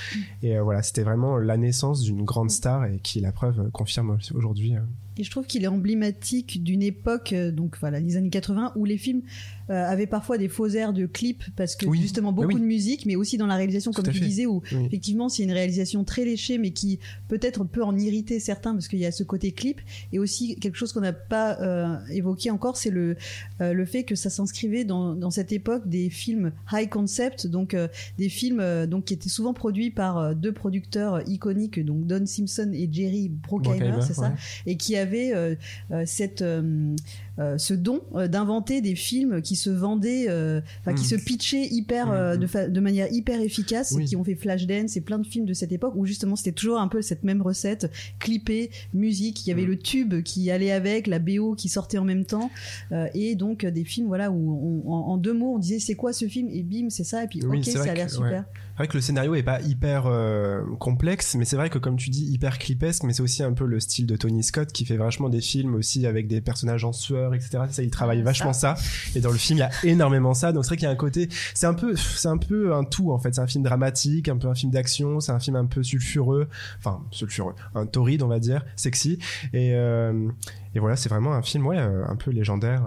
Et 0.42 0.56
euh, 0.56 0.62
voilà, 0.62 0.82
c'était 0.82 1.02
vraiment 1.02 1.36
la 1.38 1.56
naissance 1.56 2.02
d'une 2.02 2.24
grande 2.24 2.50
star 2.50 2.84
et 2.84 2.98
qui 3.02 3.20
la 3.20 3.32
preuve 3.32 3.70
confirme 3.72 4.18
aujourd'hui. 4.34 4.74
Et 5.18 5.24
je 5.24 5.30
trouve 5.30 5.46
qu'il 5.46 5.64
est 5.64 5.68
emblématique 5.68 6.62
d'une 6.62 6.82
époque, 6.82 7.32
euh, 7.32 7.50
donc 7.50 7.76
voilà, 7.80 8.00
les 8.00 8.16
années 8.16 8.30
80, 8.30 8.72
où 8.76 8.84
les 8.84 8.98
films 8.98 9.22
euh, 9.70 9.84
avaient 9.86 10.06
parfois 10.06 10.38
des 10.38 10.48
faux 10.48 10.68
airs 10.68 10.92
de 10.92 11.06
clips, 11.06 11.44
parce 11.56 11.76
que 11.76 11.86
Oui. 11.86 12.00
justement 12.00 12.32
beaucoup 12.32 12.48
oui. 12.54 12.60
de 12.60 12.66
musique, 12.66 13.06
mais 13.06 13.16
aussi 13.16 13.36
dans 13.38 13.46
la 13.46 13.56
réalisation, 13.56 13.90
Tout 13.92 14.02
comme 14.02 14.12
tu 14.12 14.18
fait. 14.18 14.24
disais, 14.24 14.46
où 14.46 14.62
Oui. 14.72 14.86
effectivement 14.86 15.28
c'est 15.28 15.42
une 15.42 15.52
réalisation 15.52 16.04
très 16.04 16.24
léchée, 16.24 16.58
mais 16.58 16.70
qui 16.70 16.98
peut-être 17.28 17.64
peut 17.64 17.82
en 17.82 17.96
irriter 17.96 18.40
certains, 18.40 18.72
parce 18.72 18.88
qu'il 18.88 18.98
y 18.98 19.06
a 19.06 19.12
ce 19.12 19.22
côté 19.24 19.52
clip, 19.52 19.80
et 20.12 20.18
aussi 20.18 20.56
quelque 20.56 20.76
chose 20.76 20.92
qu'on 20.92 21.00
n'a 21.00 21.12
pas 21.12 21.58
euh, 21.60 21.96
évoqué 22.10 22.50
encore, 22.50 22.76
c'est 22.76 22.90
le, 22.90 23.16
euh, 23.60 23.72
le 23.72 23.84
fait 23.84 24.04
que 24.04 24.14
ça 24.14 24.30
s'inscrivait 24.30 24.84
dans, 24.84 25.14
dans 25.14 25.30
cette 25.30 25.52
époque 25.52 25.88
des 25.88 26.10
films 26.10 26.52
high 26.72 26.88
concept, 26.88 27.46
donc 27.46 27.74
euh, 27.74 27.88
des 28.18 28.28
films 28.28 28.60
euh, 28.60 28.86
donc, 28.86 29.06
qui 29.06 29.14
étaient 29.14 29.28
souvent 29.28 29.52
produits 29.54 29.90
par 29.90 30.18
euh, 30.18 30.34
deux 30.34 30.52
producteurs 30.52 31.28
iconiques, 31.28 31.84
donc 31.84 32.06
Don 32.06 32.24
Simpson 32.26 32.70
et 32.72 32.88
Jerry 32.90 33.28
Bruckheimer, 33.28 34.00
c'est 34.06 34.14
ça 34.14 34.34
et 34.66 34.76
qui 34.76 34.96
avait 34.96 35.34
euh, 35.34 35.54
euh, 35.92 36.02
cette 36.06 36.42
ce 37.58 37.74
don 37.74 38.00
euh, 38.14 38.26
d'inventer 38.28 38.80
des 38.80 38.94
films 38.94 39.42
qui 39.42 39.54
se 39.56 39.70
vendaient, 39.70 40.26
euh, 40.28 40.60
enfin 40.80 40.94
qui 40.94 41.02
Mm. 41.04 41.18
se 41.18 41.24
pitchaient 41.24 41.66
hyper 41.70 42.06
Mm, 42.08 42.10
euh, 42.12 42.34
mm. 42.36 42.38
de, 42.40 42.46
fa- 42.46 42.68
de 42.68 42.80
manière 42.80 43.12
hyper 43.12 43.40
efficace, 43.40 43.92
Oui. 43.96 44.04
qui 44.06 44.16
ont 44.16 44.24
fait 44.24 44.34
Flashdance 44.34 44.96
et 44.96 45.00
plein 45.00 45.18
de 45.18 45.26
films 45.26 45.46
de 45.46 45.54
cette 45.54 45.72
époque 45.72 45.94
où 45.96 46.04
justement 46.06 46.36
c'était 46.36 46.52
toujours 46.52 46.78
un 46.80 46.88
peu 46.88 47.00
cette 47.02 47.22
même 47.22 47.40
recette, 47.42 47.90
clippé, 48.18 48.70
musique, 48.94 49.46
il 49.46 49.50
y 49.50 49.52
avait 49.52 49.62
Mm. 49.64 49.68
le 49.70 49.78
tube 49.78 50.22
qui 50.22 50.50
allait 50.50 50.72
avec, 50.72 51.06
la 51.06 51.18
BO 51.18 51.54
qui 51.54 51.68
sortait 51.68 51.98
en 51.98 52.04
même 52.04 52.24
temps, 52.24 52.50
euh, 52.92 53.06
et 53.14 53.34
donc 53.36 53.64
euh, 53.64 53.70
des 53.70 53.84
films 53.84 54.08
voilà 54.08 54.30
où 54.30 54.82
on- 54.86 54.90
en, 54.92 54.96
en 55.12 55.16
deux 55.16 55.32
mots 55.34 55.54
on 55.54 55.58
disait 55.58 55.78
c'est 55.78 55.94
quoi 55.94 56.12
ce 56.12 56.26
film? 56.26 56.48
Et 56.50 56.62
bim 56.62 56.90
c'est 56.90 57.04
ça 57.04 57.24
et 57.24 57.28
puis 57.28 57.40
Oui, 57.44 57.58
ok 57.58 57.64
ça 57.66 57.82
a 57.82 57.94
l'air 57.94 58.10
super. 58.10 58.30
ouais. 58.30 58.42
C'est 58.78 58.84
vrai 58.84 58.88
que 58.92 58.96
le 58.96 59.00
scénario 59.00 59.34
est 59.34 59.42
pas 59.42 59.60
hyper 59.60 60.06
euh, 60.06 60.62
complexe, 60.78 61.34
mais 61.34 61.44
c'est 61.44 61.56
vrai 61.56 61.68
que 61.68 61.78
comme 61.78 61.96
tu 61.96 62.10
dis, 62.10 62.26
hyper 62.26 62.60
clipesque, 62.60 63.02
mais 63.02 63.12
c'est 63.12 63.24
aussi 63.24 63.42
un 63.42 63.52
peu 63.52 63.66
le 63.66 63.80
style 63.80 64.06
de 64.06 64.14
Tony 64.14 64.44
Scott 64.44 64.70
qui 64.70 64.84
fait 64.84 64.96
vachement 64.96 65.28
des 65.28 65.40
films 65.40 65.74
aussi 65.74 66.06
avec 66.06 66.28
des 66.28 66.40
personnages 66.40 66.84
en 66.84 66.92
sueur, 66.92 67.34
etc. 67.34 67.64
Ça, 67.70 67.82
il 67.82 67.90
travaille 67.90 68.22
vachement 68.22 68.52
ça. 68.52 68.76
Et 69.16 69.20
dans 69.20 69.32
le 69.32 69.36
film, 69.36 69.56
il 69.58 69.62
y 69.62 69.64
a 69.64 69.70
énormément 69.82 70.32
ça. 70.32 70.52
Donc 70.52 70.64
c'est 70.64 70.68
vrai 70.68 70.76
qu'il 70.76 70.84
y 70.84 70.88
a 70.88 70.92
un 70.92 70.94
côté, 70.94 71.28
c'est 71.54 71.66
un 71.66 71.74
peu, 71.74 71.96
c'est 71.96 72.28
un 72.28 72.38
peu 72.38 72.72
un 72.72 72.84
tout 72.84 73.10
en 73.10 73.18
fait. 73.18 73.34
C'est 73.34 73.40
un 73.40 73.48
film 73.48 73.64
dramatique, 73.64 74.28
un 74.28 74.36
peu 74.36 74.46
un 74.46 74.54
film 74.54 74.70
d'action, 74.70 75.18
c'est 75.18 75.32
un 75.32 75.40
film 75.40 75.56
un 75.56 75.66
peu 75.66 75.82
sulfureux, 75.82 76.46
enfin 76.78 77.00
sulfureux, 77.10 77.56
un 77.74 77.84
torride 77.84 78.22
on 78.22 78.28
va 78.28 78.38
dire, 78.38 78.64
sexy. 78.76 79.18
Et 79.52 79.74
euh, 79.74 80.28
et 80.76 80.78
voilà, 80.78 80.94
c'est 80.94 81.08
vraiment 81.08 81.32
un 81.32 81.42
film 81.42 81.66
ouais, 81.66 81.78
euh, 81.78 82.04
un 82.06 82.14
peu 82.14 82.30
légendaire. 82.30 82.86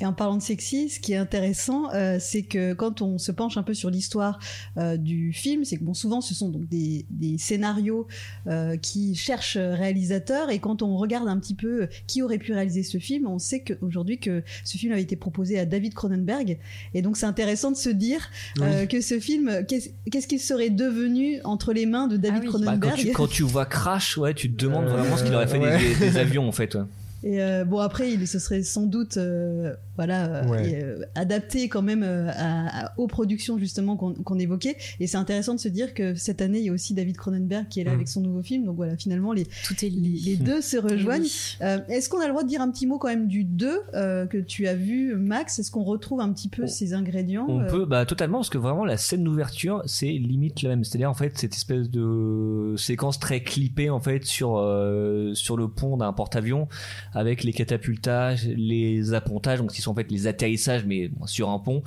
Et 0.00 0.06
en 0.06 0.12
parlant 0.14 0.36
de 0.38 0.42
sexy, 0.42 0.88
ce 0.88 0.98
qui 0.98 1.12
est 1.12 1.16
intéressant, 1.16 1.92
euh, 1.94 2.16
c'est 2.18 2.42
que 2.42 2.72
quand 2.72 3.02
on 3.02 3.18
se 3.18 3.30
penche 3.30 3.56
un 3.56 3.62
peu 3.62 3.74
sur 3.74 3.90
l'histoire 3.90 4.38
euh, 4.78 4.96
du 4.96 5.32
film, 5.32 5.64
c'est 5.64 5.76
que 5.76 5.84
bon, 5.84 5.94
souvent 5.94 6.20
ce 6.20 6.34
sont 6.34 6.48
donc 6.48 6.66
des, 6.68 7.04
des 7.10 7.36
scénarios 7.38 8.08
euh, 8.48 8.76
qui 8.78 9.14
cherchent 9.14 9.58
réalisateurs, 9.58 10.50
et 10.50 10.58
quand 10.60 10.82
on 10.82 10.96
regarde 10.96 11.28
un 11.28 11.38
petit 11.38 11.54
peu 11.54 11.88
qui 12.06 12.22
aurait 12.22 12.38
pu 12.38 12.52
réaliser 12.52 12.82
ce 12.82 12.98
film, 12.98 13.26
on 13.26 13.38
sait 13.38 13.60
qu'aujourd'hui 13.60 14.18
que 14.18 14.42
ce 14.64 14.78
film 14.78 14.92
avait 14.92 15.02
été 15.02 15.14
proposé 15.14 15.58
à 15.58 15.66
David 15.66 15.94
Cronenberg, 15.94 16.58
et 16.94 17.02
donc 17.02 17.16
c'est 17.16 17.26
intéressant 17.26 17.70
de 17.70 17.76
se 17.76 17.90
dire 17.90 18.28
euh, 18.60 18.86
que 18.86 19.00
ce 19.02 19.20
film, 19.20 19.64
qu'est-ce 19.68 20.26
qu'il 20.26 20.40
serait 20.40 20.70
devenu 20.70 21.40
entre 21.44 21.72
les 21.74 21.86
mains 21.86 22.08
de 22.08 22.16
David 22.16 22.38
Ah 22.44 22.46
oui. 22.46 22.46
Bah, 22.46 22.58
Cronenberg 22.58 22.96
quand, 22.96 22.96
tu, 23.02 23.12
quand 23.12 23.26
tu 23.28 23.42
vois 23.42 23.66
Crash, 23.66 24.16
ouais, 24.16 24.32
tu 24.34 24.50
te 24.50 24.56
demandes 24.64 24.86
Euh, 24.86 24.96
vraiment 24.96 25.16
ce 25.18 25.22
qu'il 25.24 25.34
aurait 25.34 25.46
fait 25.46 25.58
des- 25.58 25.64
ouais. 25.66 25.78
des, 26.00 26.10
des 26.10 26.16
avions 26.16 26.48
en 26.48 26.52
fait. 26.52 26.74
ouais. 26.74 26.82
Et 27.24 27.42
euh, 27.42 27.64
bon 27.64 27.78
après, 27.78 28.12
il 28.12 28.26
se 28.26 28.38
serait 28.38 28.62
sans 28.62 28.86
doute 28.86 29.16
euh, 29.16 29.74
voilà 29.96 30.26
euh, 30.26 30.48
Ouais. 30.48 30.80
euh, 30.82 31.04
adapté 31.14 31.68
quand 31.68 31.82
même 31.82 32.02
euh, 32.02 32.28
à- 32.34 32.86
à- 32.86 32.92
aux 32.98 33.06
productions 33.06 33.58
justement 33.58 33.96
qu'on 33.96 34.14
qu'on 34.14 34.38
évoquait. 34.38 34.76
Et 35.00 35.06
c'est 35.06 35.16
intéressant 35.16 35.54
de 35.54 35.60
se 35.60 35.68
dire 35.68 35.94
que 35.94 36.14
cette 36.14 36.40
année, 36.42 36.58
il 36.58 36.64
y 36.66 36.68
a 36.70 36.72
aussi 36.72 36.94
David 36.94 37.16
Cronenberg 37.16 37.68
qui 37.68 37.80
est 37.80 37.84
là 37.84 37.92
Mm. 37.92 37.94
avec 37.94 38.08
son 38.08 38.20
nouveau 38.22 38.42
film. 38.42 38.64
Donc 38.64 38.76
voilà, 38.76 38.96
finalement 38.96 39.32
les 39.32 39.44
Tout 39.64 39.74
est 39.84 39.88
les, 39.90 40.36
deux 40.36 40.60
se 40.60 40.76
rejoignent. 40.76 41.22
Oui. 41.22 41.56
Euh, 41.62 41.78
Est-ce 41.88 42.08
qu'on 42.08 42.18
a 42.20 42.24
le 42.24 42.30
droit 42.30 42.42
de 42.42 42.48
dire 42.48 42.60
un 42.60 42.70
petit 42.70 42.86
mot 42.86 42.98
quand 42.98 43.08
même 43.08 43.28
du 43.28 43.44
2 43.44 43.80
euh, 43.94 44.26
que 44.26 44.38
tu 44.38 44.66
as 44.66 44.74
vu, 44.74 45.14
Max? 45.16 45.58
Est-ce 45.58 45.70
qu'on 45.70 45.84
retrouve 45.84 46.20
un 46.20 46.32
petit 46.32 46.48
peu 46.48 46.64
On- 46.64 46.66
ces 46.66 46.94
ingrédients 46.94 47.46
On 47.48 47.60
euh, 47.60 47.66
peut, 47.66 47.84
bah 47.84 48.04
totalement, 48.06 48.38
parce 48.38 48.50
que 48.50 48.58
vraiment 48.58 48.84
la 48.84 48.96
scène 48.96 49.22
d'ouverture, 49.24 49.82
c'est 49.86 50.06
limite 50.12 50.62
la 50.62 50.70
même. 50.70 50.84
C'est-à-dire 50.84 51.10
en 51.10 51.14
fait 51.14 51.36
cette 51.38 51.54
espèce 51.54 51.88
de 51.90 52.74
séquence 52.76 53.18
très 53.20 53.42
clippée 53.42 53.90
en 53.90 54.00
fait 54.00 54.24
sur 54.24 54.56
euh, 54.56 55.34
sur 55.34 55.56
le 55.56 55.68
pont 55.68 55.96
d'un 55.96 56.12
porte-avions 56.12 56.68
avec 57.14 57.44
les 57.44 57.52
catapultages, 57.52 58.46
les 58.46 59.14
appontages, 59.14 59.58
donc 59.58 59.72
qui 59.72 59.82
sont 59.82 59.92
en 59.92 59.94
fait 59.94 60.10
les 60.10 60.26
atterrissages 60.26 60.84
mais 60.86 61.10
sur 61.26 61.50
un 61.50 61.58
pont, 61.58 61.82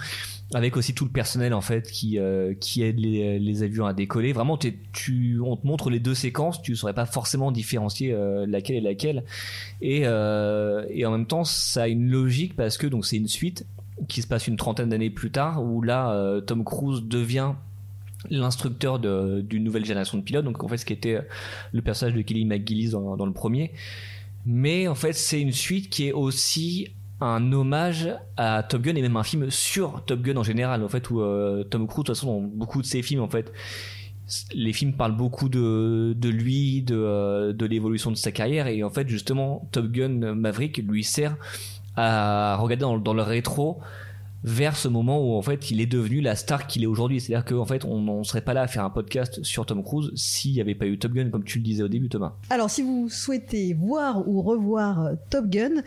avec 0.54 0.78
aussi 0.78 0.94
tout 0.94 1.06
le 1.06 1.12
personnel 1.12 1.54
en 1.54 1.62
fait 1.62 1.90
qui 1.90 2.20
euh, 2.20 2.54
qui 2.60 2.84
aide 2.84 3.00
les, 3.00 3.64
avions 3.64 3.86
à 3.86 3.94
décoller. 3.94 4.34
Vraiment, 4.34 4.58
tu 4.58 5.40
on 5.44 5.56
te 5.56 5.66
montre 5.66 5.90
les 5.90 6.00
deux 6.00 6.14
séquences, 6.14 6.62
tu 6.62 6.76
saurais 6.76 6.94
pas 6.94 7.06
forcément 7.06 7.52
différencier 7.52 8.14
euh, 8.14 8.46
laquelle 8.48 8.76
est 8.76 8.82
laquelle. 8.82 9.24
Et 9.82 10.02
euh, 10.06 10.86
et 10.90 11.06
en 11.06 11.12
même 11.12 11.26
temps, 11.26 11.44
ça 11.44 11.84
a 11.84 11.88
une 11.88 12.10
logique 12.10 12.56
parce 12.56 12.78
que 12.78 12.88
c'est 13.02 13.18
une 13.18 13.28
suite 13.28 13.66
qui 14.08 14.22
se 14.22 14.28
passe 14.28 14.48
une 14.48 14.58
trentaine 14.58 14.90
d'années 14.90 15.10
plus 15.10 15.32
tard, 15.32 15.64
où 15.64 15.82
là, 15.82 16.42
Tom 16.46 16.66
Cruise 16.66 17.02
devient 17.04 17.54
l'instructeur 18.30 19.00
d'une 19.00 19.64
nouvelle 19.64 19.86
génération 19.86 20.18
de 20.18 20.24
pilotes, 20.24 20.44
donc 20.44 20.64
en 20.64 20.68
fait 20.68 20.78
ce 20.78 20.86
qui 20.86 20.92
était 20.92 21.22
le 21.72 21.82
personnage 21.82 22.14
de 22.14 22.22
Kelly 22.22 22.44
McGillis 22.44 22.90
dans, 22.90 23.16
dans 23.16 23.26
le 23.26 23.32
premier. 23.32 23.72
Mais 24.46 24.88
en 24.88 24.96
fait 24.96 25.14
c'est 25.14 25.42
une 25.42 25.52
suite 25.52 25.90
qui 25.90 26.08
est 26.08 26.12
aussi 26.12 26.90
un 27.22 27.52
hommage 27.54 28.10
à 28.38 28.62
Top 28.64 28.82
Gun 28.82 28.96
et 28.96 29.02
même 29.02 29.18
un 29.18 29.24
film 29.24 29.50
sur 29.50 30.04
Top 30.06 30.22
Gun 30.22 30.36
en 30.38 30.44
général, 30.44 30.84
en 30.84 30.90
fait 30.90 31.10
où 31.10 31.22
euh, 31.22 31.64
Tom 31.64 31.88
Cruise 31.88 32.04
de 32.04 32.08
toute 32.08 32.16
façon 32.16 32.28
dans 32.28 32.48
beaucoup 32.48 32.82
de 32.82 32.88
ses 32.88 33.02
films 33.02 33.22
en 33.22 33.30
fait 33.30 33.52
les 34.54 34.74
films 34.74 34.94
parlent 34.94 35.16
beaucoup 35.16 35.50
de, 35.50 36.14
de 36.18 36.30
lui, 36.30 36.82
de, 36.82 36.96
euh, 36.96 37.54
de 37.54 37.66
l'évolution 37.66 38.10
de 38.12 38.16
sa 38.18 38.32
carrière. 38.32 38.68
Et 38.68 38.84
en 38.84 38.90
fait 38.90 39.08
justement 39.08 39.68
Top 39.72 39.92
Gun 39.92 40.36
Maverick 40.36 40.78
lui 40.78 41.04
sert 41.04 41.38
à 41.96 42.58
regarder 42.58 42.82
dans, 42.82 42.98
dans 42.98 43.14
le 43.14 43.22
rétro 43.22 43.80
vers 44.46 44.78
ce 44.78 44.88
moment 44.88 45.20
où 45.20 45.34
en 45.34 45.42
fait 45.42 45.72
il 45.72 45.82
est 45.82 45.88
devenu 45.88 46.22
la 46.22 46.36
star 46.36 46.68
qu'il 46.68 46.84
est 46.84 46.88
aujourd'hui. 46.88 47.20
C'est-à-dire 47.20 47.46
qu'en 47.46 47.66
fait 47.66 47.84
on 47.84 48.02
n'en 48.02 48.24
serait 48.24 48.42
pas 48.42 48.54
là 48.54 48.62
à 48.62 48.68
faire 48.68 48.86
un 48.86 48.92
podcast 48.92 49.44
sur 49.44 49.66
Tom 49.66 49.84
Cruise 49.84 50.12
s'il 50.16 50.54
n'y 50.54 50.62
avait 50.62 50.76
pas 50.76 50.86
eu 50.86 51.00
Top 51.00 51.14
Gun 51.14 51.30
comme 51.32 51.44
tu 51.44 51.58
le 51.58 51.64
disais 51.64 51.82
au 51.82 51.88
début 51.88 52.10
Thomas. 52.10 52.36
Alors, 52.52 52.70
si 52.70 52.84
vous 52.84 53.10
souhaitez 53.10 53.74
voir 53.74 54.28
ou 54.28 54.42
revoir 54.44 55.04
euh, 55.04 55.16
Top 55.32 55.48
Gun, 55.48 55.82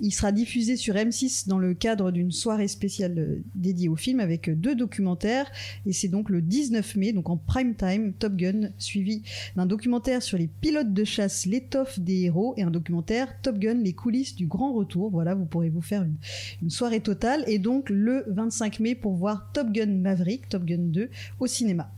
il 0.00 0.12
sera 0.12 0.30
diffusé 0.30 0.76
sur 0.76 0.94
M6 0.94 1.48
dans 1.48 1.58
le 1.58 1.74
cadre 1.74 2.12
d'une 2.12 2.30
soirée 2.30 2.68
spéciale 2.68 3.18
euh, 3.18 3.42
dédiée 3.56 3.88
au 3.88 3.96
film 3.96 4.20
avec 4.20 4.48
euh, 4.48 4.54
deux 4.54 4.76
documentaires. 4.76 5.50
Et 5.84 5.92
c'est 5.92 6.08
donc 6.08 6.30
le 6.30 6.40
19 6.40 6.94
mai, 6.96 7.12
donc 7.12 7.28
en 7.30 7.36
prime 7.36 7.74
time, 7.74 8.12
Top 8.12 8.36
Gun, 8.36 8.70
suivi 8.78 9.22
d'un 9.56 9.66
documentaire 9.66 10.22
sur 10.22 10.38
les 10.38 10.46
pilotes 10.46 10.92
de 10.92 11.04
chasse, 11.04 11.46
l'étoffe 11.46 11.98
des 11.98 12.22
héros, 12.22 12.54
et 12.56 12.62
un 12.62 12.70
documentaire 12.70 13.28
Top 13.42 13.58
Gun, 13.58 13.74
les 13.74 13.92
coulisses 13.92 14.36
du 14.36 14.46
grand 14.46 14.72
retour. 14.72 15.10
Voilà, 15.10 15.34
vous 15.34 15.46
pourrez 15.46 15.70
vous 15.70 15.82
faire 15.82 16.04
une, 16.04 16.16
une 16.62 16.70
soirée 16.70 17.00
totale. 17.00 17.42
Et 17.48 17.58
donc 17.58 17.90
le 17.90 18.03
25 18.26 18.80
mai 18.80 18.94
pour 18.94 19.14
voir 19.14 19.50
Top 19.52 19.70
Gun 19.70 19.86
Maverick, 19.86 20.48
Top 20.48 20.64
Gun 20.64 20.78
2 20.78 21.10
au 21.40 21.46
cinéma. 21.46 21.90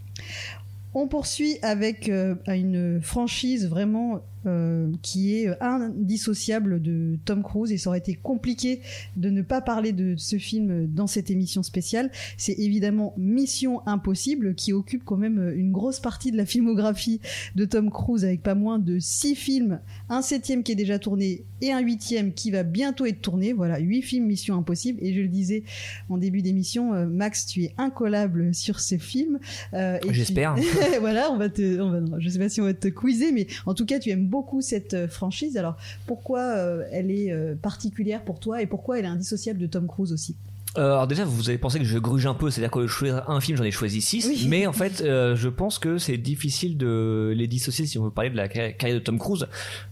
On 0.94 1.08
poursuit 1.08 1.58
avec 1.62 2.08
euh, 2.08 2.36
une 2.46 3.02
franchise 3.02 3.68
vraiment 3.68 4.22
euh, 4.46 4.92
qui 5.02 5.34
est 5.34 5.60
indissociable 5.60 6.80
de 6.80 7.18
Tom 7.24 7.42
Cruise 7.42 7.72
et 7.72 7.78
ça 7.78 7.90
aurait 7.90 7.98
été 7.98 8.14
compliqué 8.14 8.80
de 9.16 9.30
ne 9.30 9.42
pas 9.42 9.60
parler 9.60 9.92
de 9.92 10.14
ce 10.16 10.36
film 10.36 10.86
dans 10.86 11.06
cette 11.06 11.30
émission 11.30 11.62
spéciale. 11.62 12.10
C'est 12.36 12.58
évidemment 12.58 13.14
Mission 13.16 13.86
Impossible 13.86 14.54
qui 14.54 14.72
occupe 14.72 15.04
quand 15.04 15.16
même 15.16 15.52
une 15.56 15.72
grosse 15.72 16.00
partie 16.00 16.30
de 16.30 16.36
la 16.36 16.46
filmographie 16.46 17.20
de 17.54 17.64
Tom 17.64 17.90
Cruise 17.90 18.24
avec 18.24 18.42
pas 18.42 18.54
moins 18.54 18.78
de 18.78 18.98
six 18.98 19.34
films, 19.34 19.80
un 20.08 20.22
septième 20.22 20.62
qui 20.62 20.72
est 20.72 20.76
déjà 20.76 20.98
tourné 20.98 21.44
et 21.60 21.72
un 21.72 21.80
huitième 21.80 22.32
qui 22.32 22.50
va 22.50 22.62
bientôt 22.62 23.06
être 23.06 23.20
tourné. 23.20 23.52
Voilà, 23.52 23.78
huit 23.78 24.02
films 24.02 24.26
Mission 24.26 24.56
Impossible 24.56 24.98
et 25.02 25.14
je 25.14 25.20
le 25.20 25.28
disais 25.28 25.64
en 26.08 26.18
début 26.18 26.42
d'émission, 26.42 26.94
euh, 26.94 27.06
Max, 27.06 27.46
tu 27.46 27.64
es 27.64 27.74
incollable 27.78 28.54
sur 28.54 28.80
ces 28.80 28.98
films. 28.98 29.38
Euh, 29.74 29.98
J'espère. 30.10 30.56
voilà, 31.00 31.30
on 31.32 31.36
va 31.36 31.48
te, 31.48 31.80
on 31.80 31.90
va, 31.90 32.18
je 32.18 32.28
sais 32.28 32.38
pas 32.38 32.48
si 32.48 32.60
on 32.60 32.64
va 32.64 32.74
te 32.74 32.88
quizer, 32.88 33.32
mais 33.32 33.46
en 33.64 33.74
tout 33.74 33.86
cas, 33.86 33.98
tu 33.98 34.10
aimes 34.10 34.26
beaucoup 34.26 34.35
beaucoup 34.36 34.60
cette 34.60 34.92
euh, 34.92 35.08
franchise. 35.08 35.56
Alors 35.56 35.76
pourquoi 36.06 36.40
euh, 36.40 36.84
elle 36.92 37.10
est 37.10 37.32
euh, 37.32 37.54
particulière 37.54 38.22
pour 38.22 38.38
toi 38.38 38.60
et 38.60 38.66
pourquoi 38.66 38.98
elle 38.98 39.06
est 39.06 39.08
indissociable 39.08 39.58
de 39.58 39.66
Tom 39.66 39.86
Cruise 39.86 40.12
aussi? 40.12 40.36
Alors 40.74 41.06
déjà, 41.06 41.24
vous 41.24 41.48
avez 41.48 41.56
pensé 41.56 41.78
que 41.78 41.86
je 41.86 41.98
gruge 41.98 42.26
un 42.26 42.34
peu, 42.34 42.50
c'est-à-dire 42.50 42.70
que 42.70 42.82
je 42.82 42.92
choisis 42.92 43.18
un 43.28 43.40
film, 43.40 43.56
j'en 43.56 43.64
ai 43.64 43.70
choisi 43.70 44.02
six, 44.02 44.46
mais 44.46 44.66
en 44.66 44.74
fait, 44.74 45.02
je 45.02 45.48
pense 45.48 45.78
que 45.78 45.96
c'est 45.96 46.18
difficile 46.18 46.76
de 46.76 47.32
les 47.34 47.46
dissocier 47.46 47.86
si 47.86 47.98
on 47.98 48.04
veut 48.04 48.10
parler 48.10 48.28
de 48.28 48.36
la 48.36 48.46
carrière 48.46 48.94
de 48.94 48.98
Tom 48.98 49.18
Cruise, 49.18 49.46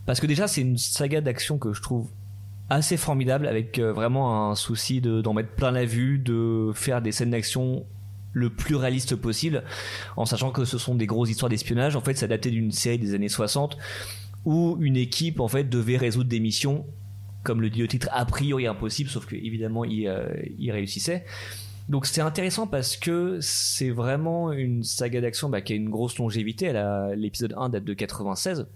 parce 0.04 0.20
que 0.20 0.26
déjà, 0.26 0.46
c'est 0.46 0.60
une 0.60 0.76
saga 0.76 1.22
d'action 1.22 1.56
que 1.56 1.72
je 1.72 1.80
trouve 1.80 2.10
assez 2.68 2.98
formidable, 2.98 3.46
avec 3.46 3.78
vraiment 3.78 4.50
un 4.50 4.54
souci 4.56 5.00
d'en 5.00 5.32
mettre 5.32 5.52
plein 5.52 5.70
la 5.70 5.86
vue, 5.86 6.18
de 6.18 6.70
faire 6.74 7.00
des 7.00 7.12
scènes 7.12 7.30
d'action 7.30 7.86
le 8.34 8.50
plus 8.50 8.74
réaliste 8.74 9.16
possible, 9.16 9.62
en 10.16 10.26
sachant 10.26 10.50
que 10.50 10.66
ce 10.66 10.76
sont 10.76 10.94
des 10.94 11.06
grosses 11.06 11.30
histoires 11.30 11.48
d'espionnage. 11.48 11.96
En 11.96 12.00
fait, 12.02 12.14
c'est 12.14 12.26
adapté 12.26 12.50
d'une 12.50 12.72
série 12.72 12.98
des 12.98 13.14
années 13.14 13.30
60 13.30 13.78
où 14.44 14.76
une 14.80 14.96
équipe 14.96 15.40
en 15.40 15.48
fait 15.48 15.64
devait 15.64 15.96
résoudre 15.96 16.28
des 16.28 16.40
missions. 16.40 16.86
Comme 17.42 17.60
le 17.60 17.68
dit 17.68 17.80
le 17.80 17.88
titre 17.88 18.08
a 18.12 18.24
priori 18.24 18.66
impossible 18.66 19.10
sauf 19.10 19.26
que 19.26 19.36
évidemment 19.36 19.84
il, 19.84 20.06
euh, 20.06 20.28
réussissait. 20.68 21.24
Donc 21.88 22.06
c'est 22.06 22.22
intéressant 22.22 22.66
parce 22.66 22.96
que 22.96 23.38
c'est 23.42 23.90
vraiment 23.90 24.52
une 24.52 24.82
saga 24.82 25.20
d'action 25.20 25.50
bah, 25.50 25.60
qui 25.60 25.74
a 25.74 25.76
une 25.76 25.90
grosse 25.90 26.18
longévité. 26.18 26.72
L'épisode 27.14 27.54
1 27.56 27.68
date 27.68 27.84
de 27.84 27.94
96 27.94 28.66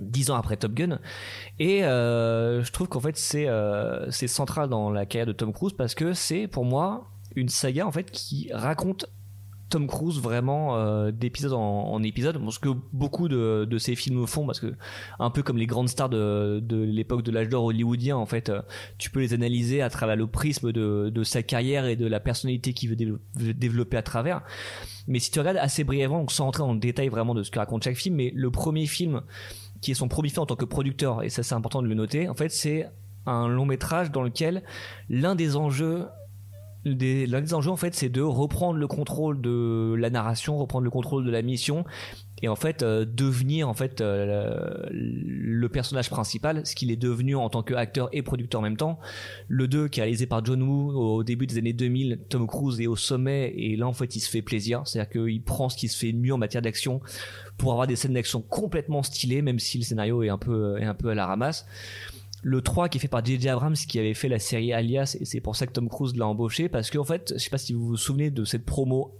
dix 0.00 0.30
ans 0.30 0.36
après 0.36 0.56
Top 0.56 0.72
Gun. 0.72 0.98
Et 1.58 1.84
euh, 1.84 2.62
je 2.62 2.72
trouve 2.72 2.88
qu'en 2.88 3.00
fait 3.00 3.16
c'est 3.16 3.48
euh, 3.48 4.10
c'est 4.10 4.28
central 4.28 4.68
dans 4.68 4.90
la 4.90 5.06
carrière 5.06 5.26
de 5.26 5.32
Tom 5.32 5.52
Cruise 5.52 5.72
parce 5.72 5.94
que 5.94 6.12
c'est 6.12 6.46
pour 6.46 6.64
moi 6.64 7.08
une 7.36 7.48
saga 7.48 7.86
en 7.86 7.92
fait 7.92 8.10
qui 8.10 8.50
raconte 8.52 9.06
Tom 9.70 9.86
Cruise 9.86 10.20
vraiment 10.20 10.76
euh, 10.76 11.12
d'épisode 11.12 11.52
en, 11.54 12.02
épisode, 12.02 12.38
ce 12.50 12.58
que 12.58 12.70
beaucoup 12.92 13.28
de, 13.28 13.66
de 13.68 13.78
ces 13.78 13.94
films 13.94 14.26
font, 14.26 14.44
parce 14.44 14.60
que 14.60 14.74
un 15.18 15.30
peu 15.30 15.42
comme 15.42 15.56
les 15.56 15.66
grandes 15.66 15.88
stars 15.88 16.08
de, 16.08 16.60
l'époque 16.70 17.22
de 17.22 17.30
l'âge 17.30 17.48
d'or 17.48 17.64
hollywoodien, 17.64 18.16
en 18.16 18.26
fait, 18.26 18.48
euh, 18.48 18.60
tu 18.98 19.10
peux 19.10 19.20
les 19.20 19.32
analyser 19.32 19.80
à 19.80 19.88
travers 19.88 20.16
le 20.16 20.26
prisme 20.26 20.72
de, 20.72 21.10
de 21.10 21.22
sa 21.22 21.42
carrière 21.42 21.86
et 21.86 21.96
de 21.96 22.06
la 22.06 22.20
personnalité 22.20 22.72
qu'il 22.72 22.90
veut 22.90 23.20
développer 23.54 23.96
à 23.96 24.02
travers. 24.02 24.42
Mais 25.06 25.20
si 25.20 25.30
tu 25.30 25.38
regardes 25.38 25.56
assez 25.56 25.84
brièvement, 25.84 26.26
sans 26.28 26.46
rentrer 26.46 26.62
dans 26.64 26.74
le 26.74 26.80
détail 26.80 27.08
vraiment 27.08 27.34
de 27.34 27.42
ce 27.42 27.50
que 27.50 27.58
raconte 27.58 27.84
chaque 27.84 27.96
film, 27.96 28.16
mais 28.16 28.32
le 28.34 28.50
premier 28.50 28.86
film 28.86 29.22
qui 29.80 29.92
est 29.92 29.94
son 29.94 30.08
premier 30.08 30.28
film 30.28 30.42
en 30.42 30.46
tant 30.46 30.56
que 30.56 30.64
producteur, 30.64 31.22
et 31.22 31.30
ça 31.30 31.42
c'est 31.42 31.54
important 31.54 31.80
de 31.80 31.86
le 31.86 31.94
noter, 31.94 32.28
en 32.28 32.34
fait 32.34 32.50
c'est 32.50 32.90
un 33.26 33.48
long 33.48 33.66
métrage 33.66 34.10
dans 34.10 34.22
lequel 34.22 34.62
l'un 35.08 35.34
des 35.34 35.56
enjeux 35.56 36.06
l'un 36.84 37.40
des 37.40 37.54
enjeux 37.54 37.70
en 37.70 37.76
fait 37.76 37.94
c'est 37.94 38.08
de 38.08 38.22
reprendre 38.22 38.78
le 38.78 38.86
contrôle 38.86 39.40
de 39.40 39.94
la 39.98 40.10
narration 40.10 40.56
reprendre 40.56 40.84
le 40.84 40.90
contrôle 40.90 41.24
de 41.24 41.30
la 41.30 41.42
mission 41.42 41.84
et 42.42 42.48
en 42.48 42.56
fait 42.56 42.82
euh, 42.82 43.04
devenir 43.04 43.68
en 43.68 43.74
fait 43.74 44.00
euh, 44.00 44.74
le 44.90 45.68
personnage 45.68 46.08
principal 46.10 46.64
ce 46.64 46.74
qu'il 46.74 46.90
est 46.90 46.96
devenu 46.96 47.36
en 47.36 47.50
tant 47.50 47.62
qu'acteur 47.62 48.08
et 48.12 48.22
producteur 48.22 48.60
en 48.60 48.64
même 48.64 48.76
temps. 48.76 48.98
Le 49.48 49.68
2 49.68 49.88
qui 49.88 50.00
est 50.00 50.04
réalisé 50.04 50.26
par 50.26 50.44
John 50.44 50.62
Woo 50.62 50.92
au 50.92 51.24
début 51.24 51.46
des 51.46 51.58
années 51.58 51.72
2000 51.72 52.20
Tom 52.28 52.46
Cruise 52.46 52.80
est 52.80 52.86
au 52.86 52.96
sommet 52.96 53.52
et 53.56 53.76
là 53.76 53.86
en 53.86 53.92
fait 53.92 54.16
il 54.16 54.20
se 54.20 54.30
fait 54.30 54.42
plaisir. 54.42 54.82
C'est 54.86 55.00
à 55.00 55.04
dire 55.04 55.10
qu'il 55.10 55.42
prend 55.42 55.68
ce 55.68 55.76
qui 55.76 55.88
se 55.88 55.98
fait 55.98 56.12
mieux 56.12 56.32
en 56.32 56.38
matière 56.38 56.62
d'action 56.62 57.00
pour 57.58 57.72
avoir 57.72 57.86
des 57.86 57.96
scènes 57.96 58.14
d'action 58.14 58.40
complètement 58.40 59.02
stylées 59.02 59.42
même 59.42 59.58
si 59.58 59.78
le 59.78 59.84
scénario 59.84 60.22
est 60.22 60.30
un 60.30 60.38
peu 60.38 60.78
est 60.80 60.84
un 60.84 60.94
peu 60.94 61.10
à 61.10 61.14
la 61.14 61.26
ramasse 61.26 61.66
le 62.42 62.62
3 62.62 62.88
qui 62.88 62.98
est 62.98 63.00
fait 63.00 63.08
par 63.08 63.24
J.J. 63.24 63.48
Abrams 63.48 63.74
qui 63.74 63.98
avait 63.98 64.14
fait 64.14 64.28
la 64.28 64.38
série 64.38 64.72
Alias 64.72 65.16
et 65.20 65.24
c'est 65.24 65.40
pour 65.40 65.56
ça 65.56 65.66
que 65.66 65.72
Tom 65.72 65.88
Cruise 65.88 66.16
l'a 66.16 66.26
embauché 66.26 66.68
parce 66.68 66.90
qu'en 66.90 67.04
fait 67.04 67.34
je 67.34 67.42
sais 67.42 67.50
pas 67.50 67.58
si 67.58 67.72
vous 67.72 67.86
vous 67.86 67.96
souvenez 67.96 68.30
de 68.30 68.44
cette 68.44 68.64
promo 68.64 69.14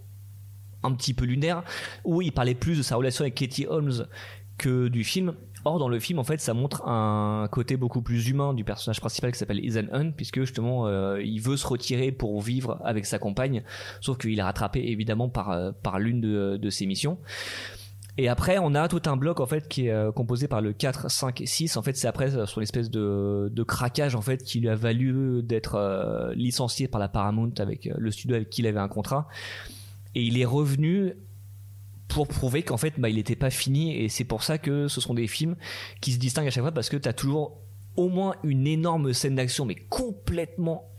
un 0.83 0.95
petit 0.95 1.15
peu 1.15 1.25
lunaire 1.25 1.63
où 2.05 2.23
il 2.23 2.33
parlait 2.33 2.55
plus 2.55 2.79
de 2.79 2.83
sa 2.83 2.97
relation 2.97 3.23
avec 3.23 3.35
Katie 3.35 3.67
Holmes 3.67 4.07
que 4.57 4.89
du 4.89 5.05
film 5.05 5.35
Or, 5.65 5.79
dans 5.79 5.89
le 5.89 6.01
film, 6.01 6.19
en 6.19 6.25
fait, 6.25 6.41
ça 6.41 6.55
montre 6.55 6.89
un 6.89 7.47
côté 7.51 7.77
beaucoup 7.77 8.01
plus 8.01 8.29
humain 8.29 8.55
du 8.55 8.65
personnage 8.65 8.99
principal 9.01 9.31
qui 9.33 9.39
s'appelle 9.39 9.63
Ethan 9.63 9.93
Hunt, 9.93 10.13
puisque 10.13 10.41
justement, 10.41 10.87
euh, 10.87 11.21
il 11.23 11.39
veut 11.41 11.59
se 11.59 11.67
retirer 11.67 12.13
pour 12.13 12.41
vivre 12.41 12.81
avec 12.83 13.05
sa 13.05 13.19
compagne, 13.19 13.63
sauf 14.01 14.17
qu'il 14.17 14.39
est 14.39 14.43
rattrapé 14.43 14.91
évidemment 14.91 15.29
par, 15.29 15.51
euh, 15.51 15.73
l'une 15.99 16.23
de 16.23 16.71
ses 16.71 16.87
missions. 16.87 17.19
Et 18.19 18.29
après, 18.29 18.59
on 18.59 18.75
a 18.75 18.89
tout 18.89 19.03
un 19.07 19.17
bloc 19.17 19.41
en 19.41 19.47
fait 19.47 19.69
qui 19.69 19.87
est 19.87 19.93
euh, 19.93 20.13
composé 20.13 20.49
par 20.49 20.61
le 20.61 20.73
4, 20.73 21.11
5 21.11 21.41
et 21.41 21.47
6. 21.47 21.77
En 21.77 21.83
fait, 21.83 21.97
c'est 21.97 22.09
après 22.09 22.37
euh, 22.37 22.47
sur 22.47 22.61
l'espèce 22.61 22.91
de, 22.91 23.51
de 23.53 23.63
craquage 23.63 24.15
en 24.15 24.21
fait 24.21 24.43
qui 24.43 24.61
lui 24.61 24.69
a 24.69 24.75
valu 24.75 25.43
d'être 25.43 25.77
euh, 25.77 26.35
licencié 26.35 26.89
par 26.89 27.01
la 27.01 27.09
Paramount 27.09 27.53
avec 27.59 27.89
le 27.97 28.11
studio 28.11 28.37
avec 28.37 28.51
qui 28.51 28.63
il 28.63 28.67
avait 28.67 28.81
un 28.81 28.89
contrat. 28.89 29.29
Et 30.15 30.23
il 30.23 30.39
est 30.39 30.45
revenu 30.45 31.15
pour 32.09 32.27
prouver 32.27 32.65
qu'en 32.65 32.77
fait, 32.77 32.95
bah, 32.99 33.09
il 33.09 33.17
n'était 33.17 33.37
pas 33.37 33.51
fini. 33.51 33.97
Et 33.97 34.09
c'est 34.09 34.25
pour 34.25 34.43
ça 34.43 34.59
que 34.59 34.89
ce 34.89 35.01
sont 35.01 35.15
des 35.15 35.29
films 35.29 35.57
qui 36.01 36.13
se 36.13 36.19
distinguent 36.19 36.49
à 36.49 36.51
chaque 36.51 36.65
fois 36.65 36.73
parce 36.73 36.89
que 36.89 36.97
tu 36.97 37.09
as 37.09 37.13
toujours 37.13 37.59
au 37.97 38.09
moins 38.09 38.35
une 38.43 38.67
énorme 38.67 39.13
scène 39.13 39.37
d'action, 39.37 39.65
mais 39.65 39.77
complètement 39.77 40.91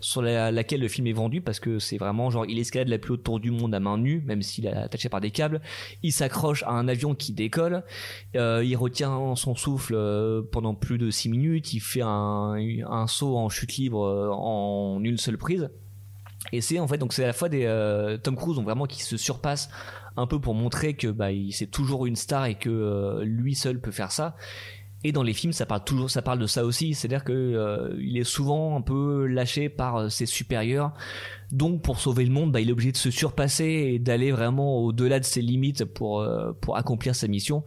sur 0.00 0.22
laquelle 0.22 0.80
le 0.80 0.88
film 0.88 1.06
est 1.06 1.12
vendu 1.12 1.40
parce 1.40 1.60
que 1.60 1.78
c'est 1.78 1.98
vraiment 1.98 2.30
genre 2.30 2.46
il 2.46 2.58
escalade 2.58 2.88
la 2.88 2.98
plus 2.98 3.14
haute 3.14 3.22
tour 3.22 3.40
du 3.40 3.50
monde 3.50 3.74
à 3.74 3.80
main 3.80 3.98
nue 3.98 4.22
même 4.26 4.42
s'il 4.42 4.66
est 4.66 4.72
attaché 4.72 5.08
par 5.08 5.20
des 5.20 5.30
câbles. 5.30 5.60
Il 6.02 6.12
s'accroche 6.12 6.62
à 6.64 6.70
un 6.70 6.88
avion 6.88 7.14
qui 7.14 7.32
décolle. 7.32 7.82
Euh, 8.36 8.62
il 8.64 8.76
retient 8.76 9.34
son 9.36 9.54
souffle 9.54 9.94
euh, 9.94 10.42
pendant 10.50 10.74
plus 10.74 10.98
de 10.98 11.10
6 11.10 11.28
minutes. 11.28 11.72
Il 11.72 11.80
fait 11.80 12.02
un, 12.02 13.06
saut 13.06 13.36
en 13.36 13.48
chute 13.48 13.76
libre 13.76 14.04
euh, 14.04 14.30
en 14.30 15.02
une 15.02 15.18
seule 15.18 15.38
prise. 15.38 15.70
Et 16.52 16.60
c'est 16.60 16.78
en 16.78 16.86
fait 16.86 16.98
donc 16.98 17.12
c'est 17.12 17.24
à 17.24 17.26
la 17.26 17.32
fois 17.32 17.48
des 17.48 17.64
Tom 18.22 18.36
Cruise 18.36 18.56
donc 18.56 18.64
vraiment 18.64 18.86
qui 18.86 19.02
se 19.02 19.16
surpasse 19.16 19.68
un 20.16 20.26
peu 20.26 20.40
pour 20.40 20.54
montrer 20.54 20.94
que 20.94 21.08
bah 21.08 21.28
c'est 21.50 21.70
toujours 21.70 22.06
une 22.06 22.16
star 22.16 22.46
et 22.46 22.54
que 22.54 23.20
lui 23.24 23.54
seul 23.54 23.80
peut 23.80 23.90
faire 23.90 24.12
ça 24.12 24.36
et 25.04 25.12
dans 25.12 25.22
les 25.22 25.32
films, 25.32 25.52
ça 25.52 25.64
parle 25.64 25.84
toujours, 25.84 26.10
ça 26.10 26.22
parle 26.22 26.40
de 26.40 26.46
ça 26.46 26.64
aussi. 26.64 26.92
C'est-à-dire 26.92 27.22
que 27.22 27.32
euh, 27.32 27.96
il 28.00 28.18
est 28.18 28.24
souvent 28.24 28.76
un 28.76 28.80
peu 28.80 29.26
lâché 29.26 29.68
par 29.68 29.96
euh, 29.96 30.08
ses 30.08 30.26
supérieurs. 30.26 30.92
Donc, 31.52 31.82
pour 31.82 32.00
sauver 32.00 32.24
le 32.24 32.32
monde, 32.32 32.50
bah, 32.50 32.60
il 32.60 32.68
est 32.68 32.72
obligé 32.72 32.90
de 32.90 32.96
se 32.96 33.10
surpasser 33.12 33.64
et 33.64 33.98
d'aller 34.00 34.32
vraiment 34.32 34.78
au-delà 34.78 35.20
de 35.20 35.24
ses 35.24 35.40
limites 35.40 35.84
pour 35.84 36.20
euh, 36.20 36.52
pour 36.60 36.76
accomplir 36.76 37.14
sa 37.14 37.28
mission. 37.28 37.58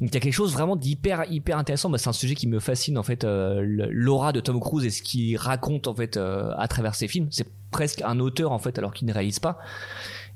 Donc, 0.00 0.08
il 0.08 0.14
y 0.14 0.16
a 0.16 0.20
quelque 0.20 0.32
chose 0.32 0.54
vraiment 0.54 0.76
d'hyper 0.76 1.30
hyper 1.30 1.58
intéressant. 1.58 1.90
Bah, 1.90 1.98
c'est 1.98 2.08
un 2.08 2.14
sujet 2.14 2.34
qui 2.34 2.48
me 2.48 2.58
fascine 2.58 2.96
en 2.96 3.02
fait, 3.02 3.24
l'aura 3.24 4.32
de 4.32 4.40
Tom 4.40 4.58
Cruise 4.58 4.86
et 4.86 4.90
ce 4.90 5.02
qu'il 5.02 5.36
raconte 5.36 5.88
en 5.88 5.94
fait 5.94 6.16
à 6.16 6.66
travers 6.68 6.94
ses 6.94 7.06
films. 7.06 7.28
C'est 7.30 7.46
presque 7.70 8.00
un 8.02 8.18
auteur 8.18 8.50
en 8.50 8.58
fait, 8.58 8.78
alors 8.78 8.94
qu'il 8.94 9.06
ne 9.06 9.12
réalise 9.12 9.40
pas. 9.40 9.58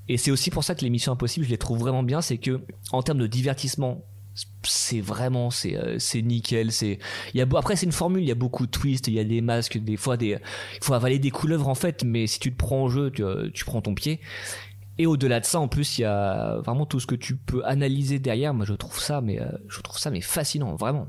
Et 0.09 0.19
c'est 0.19 0.31
aussi 0.31 0.50
pour 0.50 0.64
ça 0.64 0.75
que 0.75 0.83
l'émission 0.83 1.12
Impossible, 1.12 1.47
je 1.47 1.50
les 1.50 1.59
trouve 1.59 1.78
vraiment 1.78 2.02
bien, 2.02 2.21
c'est 2.21 2.38
que 2.38 2.61
en 2.93 3.02
termes 3.02 3.19
de 3.19 3.26
divertissement, 3.26 4.05
c'est 4.62 5.00
vraiment 5.00 5.50
c'est 5.50 5.76
euh, 5.76 5.99
c'est 5.99 6.23
nickel 6.23 6.73
c'est 6.73 6.99
il 7.33 7.38
y 7.38 7.40
a 7.40 7.47
après 7.57 7.76
c'est 7.76 7.87
une 7.87 7.93
formule 7.93 8.23
il 8.23 8.28
y 8.28 8.33
a 8.33 8.37
beaucoup 8.37 8.66
de 8.66 8.71
twists 8.71 9.09
il 9.09 9.14
y 9.14 9.21
a 9.21 9.25
des 9.25 9.40
masques 9.40 9.78
des 9.78 9.97
fois 9.97 10.16
des 10.16 10.38
il 10.75 10.85
faut 10.85 10.95
avaler 10.95 11.19
des 11.19 11.31
couleuvres 11.31 11.69
en 11.69 11.75
fait 11.75 12.05
mais 12.05 12.26
si 12.26 12.38
tu 12.38 12.52
te 12.52 12.57
prends 12.57 12.83
en 12.85 12.88
jeu 12.88 13.11
tu, 13.11 13.25
euh, 13.25 13.50
tu 13.52 13.64
prends 13.64 13.81
ton 13.81 13.95
pied. 13.95 14.21
Et 14.99 15.05
au-delà 15.05 15.40
de 15.40 15.45
ça 15.45 15.61
en 15.61 15.69
plus 15.69 15.99
il 15.99 16.02
y 16.02 16.05
a 16.05 16.57
vraiment 16.64 16.87
tout 16.87 17.00
ce 17.00 17.07
que 17.07 17.14
tu 17.14 17.37
peux 17.37 17.62
analyser 17.66 18.19
derrière. 18.19 18.55
Moi 18.55 18.64
je 18.64 18.73
trouve 18.73 18.99
ça 18.99 19.21
mais 19.21 19.40
euh, 19.40 19.47
je 19.69 19.81
trouve 19.81 19.99
ça 19.99 20.11
mais 20.11 20.23
fascinant 20.23 20.75
vraiment 20.75 21.09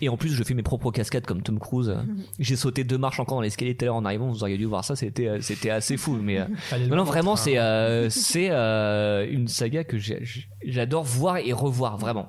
et 0.00 0.08
en 0.08 0.16
plus, 0.16 0.30
je 0.30 0.42
fais 0.42 0.54
mes 0.54 0.62
propres 0.62 0.90
cascades 0.90 1.26
comme 1.26 1.42
Tom 1.42 1.58
Cruise. 1.58 1.88
Mhm. 1.88 2.22
J'ai 2.38 2.56
sauté 2.56 2.84
deux 2.84 2.98
marches 2.98 3.20
encore 3.20 3.36
dans 3.36 3.42
l'escalier 3.42 3.74
tout 3.74 3.84
à 3.84 3.86
l'heure 3.86 3.96
en 3.96 4.04
arrivant. 4.04 4.28
Vous 4.28 4.42
auriez 4.42 4.56
dû 4.56 4.64
voir 4.64 4.84
ça. 4.84 4.96
C'était, 4.96 5.28
euh, 5.28 5.40
c'était 5.40 5.70
assez 5.70 5.96
fou. 5.96 6.18
Mais 6.20 6.38
euh, 6.38 6.46
non, 6.88 7.04
vraiment, 7.04 7.36
c'est, 7.36 7.58
euh, 7.58 8.08
c'est 8.08 8.48
une 8.48 9.48
saga 9.48 9.84
que 9.84 9.98
j'adore 10.64 11.04
voir 11.04 11.38
et 11.38 11.52
revoir 11.52 11.98
vraiment. 11.98 12.28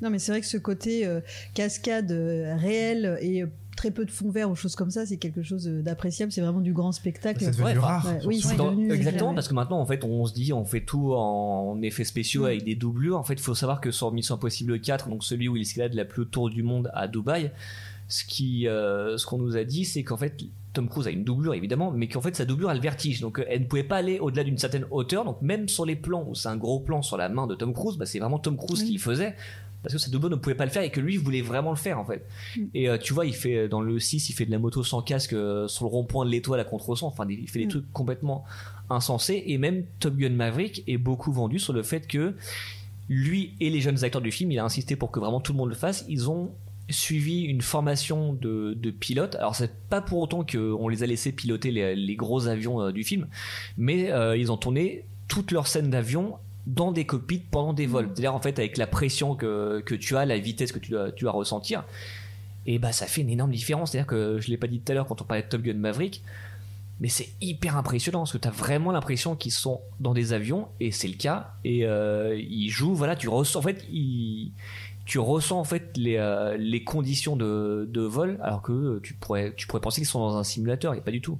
Non, 0.00 0.10
mais 0.10 0.18
c'est 0.18 0.32
vrai 0.32 0.40
que 0.40 0.46
ce 0.46 0.56
côté 0.56 1.08
cascade 1.54 2.10
réel 2.10 3.18
et 3.20 3.44
très 3.82 3.90
peu 3.90 4.04
de 4.04 4.12
fond 4.12 4.30
vert 4.30 4.48
ou 4.48 4.54
choses 4.54 4.76
comme 4.76 4.92
ça, 4.92 5.06
c'est 5.06 5.16
quelque 5.16 5.42
chose 5.42 5.66
d'appréciable. 5.66 6.30
C'est 6.30 6.40
vraiment 6.40 6.60
du 6.60 6.72
grand 6.72 6.92
spectacle. 6.92 7.42
C'est 7.42 7.50
devenu 7.50 7.78
rare. 7.78 8.06
oui, 8.24 8.40
c'est 8.40 8.54
exactement 8.94 9.34
parce 9.34 9.48
que 9.48 9.54
maintenant 9.54 9.80
en 9.80 9.86
fait 9.86 10.04
on 10.04 10.24
se 10.24 10.32
dit 10.32 10.52
on 10.52 10.64
fait 10.64 10.82
tout 10.82 11.14
en 11.14 11.82
effets 11.82 12.04
spéciaux 12.04 12.44
avec 12.44 12.64
des 12.64 12.76
doublures. 12.76 13.18
En 13.18 13.24
fait, 13.24 13.34
il 13.34 13.40
faut 13.40 13.56
savoir 13.56 13.80
que 13.80 13.90
sur 13.90 14.12
Mission 14.12 14.36
Impossible 14.36 14.80
4, 14.80 15.08
donc 15.08 15.24
celui 15.24 15.48
où 15.48 15.56
il 15.56 15.62
escalade 15.62 15.94
la 15.94 16.04
plus 16.04 16.22
haute 16.22 16.30
tour 16.30 16.48
du 16.48 16.62
monde 16.62 16.92
à 16.94 17.08
Dubaï, 17.08 17.50
ce 18.06 18.24
qui, 18.24 18.68
euh, 18.68 19.16
ce 19.16 19.26
qu'on 19.26 19.38
nous 19.38 19.56
a 19.56 19.64
dit, 19.64 19.84
c'est 19.84 20.04
qu'en 20.04 20.16
fait 20.16 20.44
Tom 20.74 20.88
Cruise 20.88 21.08
a 21.08 21.10
une 21.10 21.24
doublure 21.24 21.54
évidemment, 21.54 21.90
mais 21.90 22.06
qu'en 22.08 22.20
fait 22.20 22.36
sa 22.36 22.44
doublure 22.44 22.68
a 22.68 22.74
le 22.74 22.80
vertige, 22.80 23.20
donc 23.20 23.40
euh, 23.40 23.44
elle 23.48 23.62
ne 23.62 23.66
pouvait 23.66 23.82
pas 23.82 23.96
aller 23.96 24.20
au-delà 24.20 24.44
d'une 24.44 24.58
certaine 24.58 24.86
hauteur. 24.92 25.24
Donc 25.24 25.42
même 25.42 25.68
sur 25.68 25.84
les 25.84 25.96
plans 25.96 26.24
où 26.28 26.36
c'est 26.36 26.48
un 26.48 26.56
gros 26.56 26.78
plan 26.78 27.02
sur 27.02 27.16
la 27.16 27.28
main 27.28 27.48
de 27.48 27.56
Tom 27.56 27.72
Cruise, 27.72 27.96
bah, 27.96 28.06
c'est 28.06 28.20
vraiment 28.20 28.38
Tom 28.38 28.56
Cruise 28.56 28.84
qui 28.84 28.92
le 28.92 29.00
faisait 29.00 29.34
parce 29.82 29.94
que 29.94 30.00
sa 30.00 30.10
doublure 30.10 30.30
ne 30.30 30.36
pouvait 30.36 30.54
pas 30.54 30.64
le 30.64 30.70
faire 30.70 30.82
et 30.82 30.90
que 30.90 31.00
lui 31.00 31.16
voulait 31.16 31.42
vraiment 31.42 31.70
le 31.70 31.76
faire 31.76 31.98
en 31.98 32.04
fait. 32.04 32.26
Mm. 32.56 32.60
Et 32.74 32.88
euh, 32.88 32.98
tu 32.98 33.12
vois, 33.12 33.26
il 33.26 33.34
fait 33.34 33.68
dans 33.68 33.80
le 33.80 33.98
6, 33.98 34.30
il 34.30 34.32
fait 34.32 34.46
de 34.46 34.50
la 34.50 34.58
moto 34.58 34.82
sans 34.84 35.02
casque 35.02 35.32
euh, 35.32 35.68
sur 35.68 35.84
le 35.84 35.90
rond-point 35.90 36.24
de 36.24 36.30
l'étoile 36.30 36.60
à 36.60 36.64
contre-son. 36.64 37.06
Enfin, 37.06 37.26
il 37.28 37.48
fait 37.48 37.58
des 37.58 37.66
Mm. 37.66 37.70
trucs 37.70 37.92
complètement 37.92 38.44
insensés. 38.90 39.42
Et 39.46 39.58
même 39.58 39.84
Top 40.00 40.16
Gun 40.16 40.30
Maverick 40.30 40.84
est 40.86 40.98
beaucoup 40.98 41.32
vendu 41.32 41.58
sur 41.58 41.72
le 41.72 41.82
fait 41.82 42.06
que 42.06 42.34
lui 43.08 43.54
et 43.60 43.70
les 43.70 43.80
jeunes 43.80 44.04
acteurs 44.04 44.22
du 44.22 44.30
film, 44.30 44.52
il 44.52 44.58
a 44.58 44.64
insisté 44.64 44.96
pour 44.96 45.10
que 45.10 45.20
vraiment 45.20 45.40
tout 45.40 45.52
le 45.52 45.58
monde 45.58 45.68
le 45.68 45.74
fasse. 45.74 46.04
Ils 46.08 46.30
ont 46.30 46.52
suivi 46.90 47.42
une 47.42 47.62
formation 47.62 48.32
de, 48.34 48.74
de 48.74 48.90
pilote. 48.90 49.34
Alors 49.36 49.54
c'est 49.54 49.72
pas 49.88 50.00
pour 50.00 50.18
autant 50.18 50.44
qu'on 50.44 50.88
les 50.88 51.02
a 51.02 51.06
laissés 51.06 51.32
piloter 51.32 51.70
les, 51.70 51.96
les 51.96 52.16
gros 52.16 52.48
avions 52.48 52.80
euh, 52.82 52.92
du 52.92 53.02
film, 53.04 53.28
mais 53.78 54.10
euh, 54.12 54.36
ils 54.36 54.52
ont 54.52 54.56
tourné 54.56 55.04
toutes 55.28 55.52
leurs 55.52 55.66
scènes 55.68 55.90
d'avion 55.90 56.34
dans 56.66 56.92
des 56.92 57.04
cockpits 57.04 57.42
pendant 57.50 57.72
des 57.72 57.86
vols. 57.86 58.06
C'est-à-dire 58.12 58.34
en 58.34 58.40
fait 58.40 58.58
avec 58.58 58.76
la 58.76 58.86
pression 58.86 59.34
que, 59.34 59.80
que 59.84 59.94
tu 59.94 60.16
as, 60.16 60.24
la 60.24 60.38
vitesse 60.38 60.72
que 60.72 60.78
tu 60.78 60.90
dois, 60.92 61.10
tu 61.12 61.24
dois 61.24 61.32
ressentir. 61.32 61.84
Et 62.66 62.78
bah 62.78 62.92
ça 62.92 63.06
fait 63.06 63.22
une 63.22 63.30
énorme 63.30 63.50
différence. 63.50 63.90
C'est-à-dire 63.92 64.06
que 64.06 64.38
je 64.40 64.48
l'ai 64.50 64.56
pas 64.56 64.68
dit 64.68 64.78
tout 64.80 64.92
à 64.92 64.94
l'heure 64.94 65.06
quand 65.06 65.20
on 65.20 65.24
parlait 65.24 65.42
de 65.42 65.48
Top 65.48 65.62
Gun 65.62 65.74
Maverick, 65.74 66.22
mais 67.00 67.08
c'est 67.08 67.30
hyper 67.40 67.76
impressionnant 67.76 68.20
parce 68.20 68.32
que 68.32 68.38
tu 68.38 68.46
as 68.46 68.52
vraiment 68.52 68.92
l'impression 68.92 69.34
qu'ils 69.34 69.50
sont 69.50 69.80
dans 69.98 70.14
des 70.14 70.32
avions 70.32 70.68
et 70.78 70.92
c'est 70.92 71.08
le 71.08 71.14
cas 71.16 71.54
et 71.64 71.84
euh, 71.84 72.38
ils 72.38 72.68
jouent 72.70 72.94
voilà 72.94 73.16
tu 73.16 73.28
ressens 73.28 73.58
en 73.58 73.62
fait 73.62 73.84
ils- 73.90 74.52
tu 75.04 75.18
ressens 75.18 75.58
en 75.58 75.64
fait 75.64 75.96
les, 75.96 76.16
euh, 76.18 76.56
les 76.56 76.84
conditions 76.84 77.34
de, 77.34 77.88
de 77.92 78.02
vol 78.02 78.38
alors 78.40 78.62
que 78.62 79.00
tu 79.02 79.14
pourrais 79.14 79.52
tu 79.56 79.66
pourrais 79.66 79.80
penser 79.80 80.00
qu'ils 80.00 80.06
sont 80.08 80.20
dans 80.20 80.36
un 80.36 80.44
simulateur 80.44 80.94
et 80.94 81.00
pas 81.00 81.10
du 81.10 81.20
tout 81.20 81.38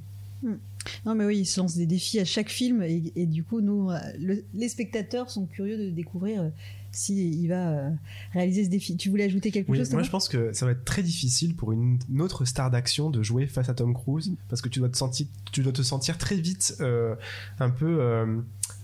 Non, 1.06 1.14
mais 1.14 1.24
oui, 1.24 1.38
ils 1.40 1.46
se 1.46 1.60
lancent 1.60 1.76
des 1.76 1.86
défis 1.86 2.18
à 2.18 2.24
chaque 2.24 2.48
film 2.50 2.82
et, 2.82 3.12
et 3.16 3.26
du 3.26 3.44
coup, 3.44 3.60
nous, 3.60 3.90
euh, 3.90 3.98
le- 4.18 4.44
les 4.54 4.68
spectateurs 4.68 5.30
sont 5.30 5.46
curieux 5.46 5.78
de 5.78 5.90
découvrir 5.90 6.42
euh, 6.42 6.48
si 6.90 7.30
il 7.30 7.46
va 7.48 7.70
euh, 7.70 7.90
réaliser 8.32 8.64
ce 8.64 8.68
défi. 8.68 8.96
Tu 8.96 9.08
voulais 9.08 9.24
ajouter 9.24 9.50
quelque 9.50 9.70
Oui, 9.70 9.78
chose 9.78 9.90
moi 9.92 10.02
je 10.02 10.10
pense 10.10 10.28
que 10.28 10.52
ça 10.52 10.66
va 10.66 10.72
être 10.72 10.84
très 10.84 11.02
difficile 11.02 11.56
pour 11.56 11.72
une, 11.72 11.98
une 12.10 12.20
autre 12.20 12.44
star 12.44 12.70
d'action 12.70 13.10
de 13.10 13.22
jouer 13.22 13.46
face 13.46 13.68
à 13.68 13.74
Tom 13.74 13.94
Cruise 13.94 14.32
parce 14.48 14.60
que 14.60 14.68
tu 14.68 14.78
dois 14.80 14.88
te 14.90 14.96
sentir, 14.96 15.26
tu 15.52 15.62
dois 15.62 15.72
te 15.72 15.82
sentir 15.82 16.18
très 16.18 16.36
vite 16.36 16.76
euh, 16.80 17.14
un 17.60 17.70
peu. 17.70 18.00
euh, 18.00 18.40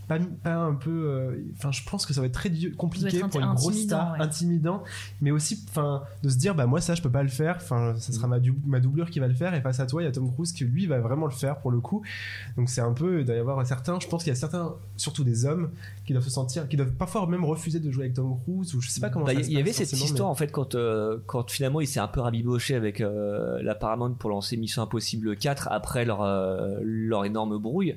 pas, 0.09 0.19
pas 0.43 0.55
un 0.57 0.75
peu. 0.75 0.91
euh, 0.91 1.37
Enfin, 1.57 1.71
je 1.71 1.83
pense 1.89 2.07
que 2.07 2.13
ça 2.15 2.21
va 2.21 2.27
être 2.27 2.33
très 2.35 2.51
compliqué 2.77 3.19
être 3.19 3.29
pour 3.29 3.41
une 3.41 3.55
grosse 3.55 3.83
star, 3.83 4.13
ouais. 4.15 4.21
intimidant, 4.21 4.83
mais 5.21 5.31
aussi, 5.31 5.65
enfin, 5.69 6.03
de 6.23 6.29
se 6.29 6.37
dire, 6.39 6.55
bah 6.55 6.67
moi 6.67 6.81
ça, 6.81 6.95
je 6.95 7.03
peux 7.03 7.11
pas 7.11 7.23
le 7.23 7.29
faire. 7.29 7.57
Enfin, 7.57 7.95
ça 7.99 8.13
sera 8.13 8.27
ma, 8.27 8.41
dou- 8.41 8.59
ma 8.67 8.81
doublure 8.81 9.11
qui 9.11 9.21
va 9.21 9.29
le 9.29 9.35
faire, 9.35 9.55
et 9.55 9.61
face 9.61 9.79
à 9.81 9.87
toi, 9.87 10.03
il 10.03 10.07
y 10.07 10.09
a 10.09 10.13
Tom 10.13 10.33
Cruise 10.33 10.53
qui 10.53 10.65
lui 10.65 10.87
va 10.87 10.99
vraiment 11.01 11.27
le 11.27 11.33
faire 11.33 11.59
pour 11.59 11.71
le 11.71 11.81
coup. 11.81 12.03
Donc 12.57 12.69
c'est 12.71 12.81
un 12.81 12.93
peu, 12.93 13.21
il 13.21 13.27
doit 13.27 13.37
y 13.37 13.39
avoir 13.39 13.65
certains. 13.67 13.99
Je 14.01 14.09
pense 14.09 14.25
qu'il 14.25 14.31
y 14.33 14.37
a 14.37 14.39
certains, 14.39 14.75
surtout 14.97 15.25
des 15.25 15.45
hommes, 15.45 15.71
qui 16.07 16.13
doivent 16.15 16.25
se 16.25 16.31
sentir, 16.31 16.69
qui 16.69 16.77
doivent 16.77 16.93
parfois 16.93 17.27
même 17.27 17.45
refuser 17.45 17.79
de 17.81 17.91
jouer 17.91 18.05
avec 18.05 18.15
Tom 18.15 18.39
Cruise, 18.43 18.75
ou 18.75 18.81
je 18.81 18.89
sais 18.89 19.01
pas 19.01 19.11
comment. 19.11 19.25
Bah, 19.27 19.35
ça 19.35 19.41
il 19.41 19.45
se 19.45 19.51
y 19.51 19.59
avait 19.59 19.73
cette 19.73 19.93
mais- 19.93 19.99
histoire 19.99 20.29
en 20.29 20.35
fait 20.35 20.51
quand 20.51 20.75
euh, 20.75 21.19
quand 21.27 21.51
finalement 21.51 21.81
il 21.81 21.87
s'est 21.87 22.01
un 22.01 22.09
peu 22.09 22.21
rabiboché 22.21 22.75
avec 22.75 23.01
euh, 23.01 23.61
la 23.63 23.75
Paramount 23.75 24.13
pour 24.15 24.31
lancer 24.31 24.57
Mission 24.57 24.83
Impossible 24.83 25.37
4 25.37 25.69
après 25.71 26.05
leur 26.05 26.23
euh, 26.23 26.79
leur 26.83 27.25
énorme 27.25 27.59
brouille. 27.59 27.97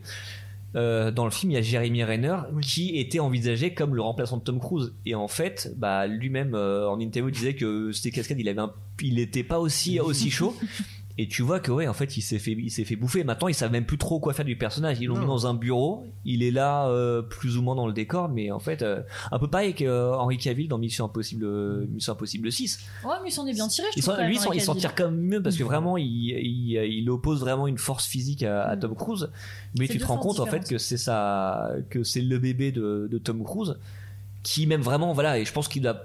Euh, 0.75 1.12
dans 1.12 1.25
le 1.25 1.32
film, 1.32 1.51
il 1.51 1.56
y 1.56 1.58
a 1.58 1.62
Jeremy 1.62 2.04
Renner 2.04 2.38
Oui. 2.54 2.63
qui 2.63 2.98
était 2.98 3.20
envisagé 3.20 3.74
comme 3.74 3.94
le 3.94 4.01
remplaçant 4.01 4.38
de 4.38 4.44
Tom 4.44 4.60
Cruise 4.60 4.94
et 5.06 5.16
en 5.16 5.28
fait, 5.28 5.74
bah 5.75 6.08
lui-même 6.08 6.56
euh, 6.56 6.88
en 6.88 7.00
interview 7.00 7.30
disait 7.30 7.56
que 7.56 7.92
c'était 7.92 8.12
cascade, 8.12 8.40
il 8.40 8.48
avait 8.48 8.62
un- 8.62 8.74
il 9.01 9.20
était 9.20 9.44
pas 9.44 9.60
aussi 9.60 10.00
aussi 10.00 10.32
chaud. 10.32 10.56
Et 11.18 11.27
tu 11.27 11.41
vois 11.41 11.60
que 11.60 11.72
ouais, 11.72 11.88
en 11.88 11.94
fait, 11.94 12.18
il 12.18 12.22
s'est 12.22 12.39
fait, 12.39 12.51
il 12.53 12.70
s'est 12.72 12.86
fait 12.86 12.96
bouffer. 12.96 13.24
Maintenant, 13.24 13.48
ils 13.48 13.53
savent 13.53 13.72
même 13.72 13.86
plus 13.86 13.98
trop 13.98 14.20
quoi 14.20 14.34
faire 14.34 14.46
du 14.46 14.56
personnage. 14.56 14.98
Ils 15.01 15.08
l'ont 15.08 15.20
mis 15.20 15.25
dans 15.25 15.46
un 15.48 15.53
bureau. 15.53 16.06
Il 16.25 16.41
est 16.44 16.51
là, 16.51 16.88
euh, 16.88 17.22
plus 17.22 17.58
ou 17.58 17.62
moins 17.62 17.75
dans 17.75 17.86
le 17.88 17.94
décor, 17.94 18.29
mais 18.29 18.50
en 18.51 18.59
fait, 18.59 18.81
euh, 18.81 19.01
un 19.31 19.38
peu 19.40 19.48
pareil 19.50 19.74
qu'Henri 19.74 20.38
Cavill 20.38 20.68
dans 20.68 20.77
Mission 20.77 21.05
Impossible, 21.05 21.44
euh, 21.46 21.86
Mission 21.92 22.14
Impossible 22.14 22.51
6. 22.51 22.79
Ouais, 23.03 23.12
mais 23.24 23.29
il 23.29 23.31
s'en 23.31 23.46
est 23.46 23.53
bien 23.53 23.68
tiré, 23.68 23.88
je 23.94 24.00
Il 24.00 24.03
trouve. 24.03 24.16
lui, 24.22 24.38
il 24.53 24.62
s'en- 24.62 24.74
tire 24.75 24.96
quand 24.96 25.05
même 25.12 25.20
mieux 25.20 25.42
parce 25.42 25.57
que 25.57 25.64
vraiment, 25.64 25.98
il, 25.98 26.05
il, 26.05 26.72
il 26.83 27.09
oppose 27.09 27.42
vraiment 27.42 27.68
une 27.68 27.77
force 27.77 28.05
physique 28.07 28.44
à, 28.44 28.64
à 28.64 28.77
Tom 28.77 28.96
Cruise. 28.96 29.29
Mais 29.77 29.88
tu 29.88 29.98
te 29.98 30.05
rends 30.05 30.18
compte 30.18 30.40
en 30.40 30.46
fait 30.46 30.68
que 30.68 30.77
c'est 30.77 30.98
ça, 30.98 31.72
que 31.90 32.03
c'est 32.03 32.22
le 32.22 32.38
bébé 32.40 32.72
de, 32.72 33.07
de 33.12 33.18
Tom 33.18 33.44
Cruise 33.44 33.77
qui 34.44 34.66
même 34.66 34.81
vraiment, 34.81 35.14
voilà, 35.14 35.38
et 35.38 35.46
je 35.46 35.53
pense 35.53 35.68
qu'il 35.68 35.86
a 35.88 36.03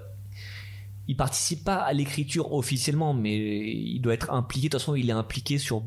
il 1.07 1.15
participe 1.15 1.63
pas 1.63 1.77
à 1.77 1.93
l'écriture 1.93 2.53
officiellement, 2.53 3.13
mais 3.13 3.37
il 3.37 3.99
doit 3.99 4.13
être 4.13 4.31
impliqué. 4.31 4.67
De 4.67 4.71
toute 4.71 4.81
façon, 4.81 4.95
il 4.95 5.09
est 5.09 5.13
impliqué 5.13 5.57
sur 5.57 5.83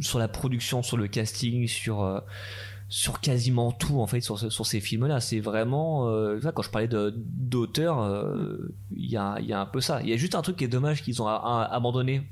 sur 0.00 0.18
la 0.18 0.28
production, 0.28 0.82
sur 0.82 0.96
le 0.96 1.08
casting, 1.08 1.66
sur 1.66 2.02
euh, 2.02 2.20
sur 2.88 3.20
quasiment 3.20 3.72
tout 3.72 4.00
en 4.00 4.06
fait 4.06 4.20
sur, 4.20 4.38
sur 4.38 4.66
ces 4.66 4.80
films-là. 4.80 5.20
C'est 5.20 5.40
vraiment 5.40 6.08
euh, 6.08 6.38
quand 6.54 6.62
je 6.62 6.70
parlais 6.70 6.88
d'auteur, 6.88 8.00
euh, 8.00 8.74
il 8.94 9.10
y 9.10 9.16
a 9.16 9.40
y 9.40 9.52
a 9.52 9.60
un 9.60 9.66
peu 9.66 9.80
ça. 9.80 10.00
Il 10.02 10.08
y 10.08 10.12
a 10.12 10.16
juste 10.16 10.34
un 10.34 10.42
truc 10.42 10.56
qui 10.56 10.64
est 10.64 10.68
dommage 10.68 11.02
qu'ils 11.02 11.20
ont 11.22 11.26
abandonné 11.26 12.22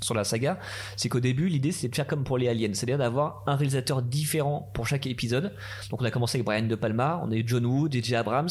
sur 0.00 0.14
la 0.14 0.24
saga, 0.24 0.58
c'est 0.96 1.08
qu'au 1.08 1.20
début 1.20 1.48
l'idée 1.48 1.72
c'était 1.72 1.88
de 1.88 1.94
faire 1.94 2.06
comme 2.06 2.24
pour 2.24 2.38
les 2.38 2.48
aliens, 2.48 2.70
c'est-à-dire 2.72 2.98
d'avoir 2.98 3.42
un 3.46 3.56
réalisateur 3.56 4.02
différent 4.02 4.70
pour 4.74 4.86
chaque 4.86 5.06
épisode. 5.06 5.52
Donc 5.90 6.00
on 6.02 6.04
a 6.04 6.10
commencé 6.10 6.38
avec 6.38 6.46
Brian 6.46 6.66
De 6.66 6.74
Palma, 6.74 7.20
on 7.24 7.30
a 7.30 7.34
eu 7.36 7.44
John 7.46 7.66
Woo, 7.66 7.88
DJ 7.90 8.14
Abrams, 8.14 8.48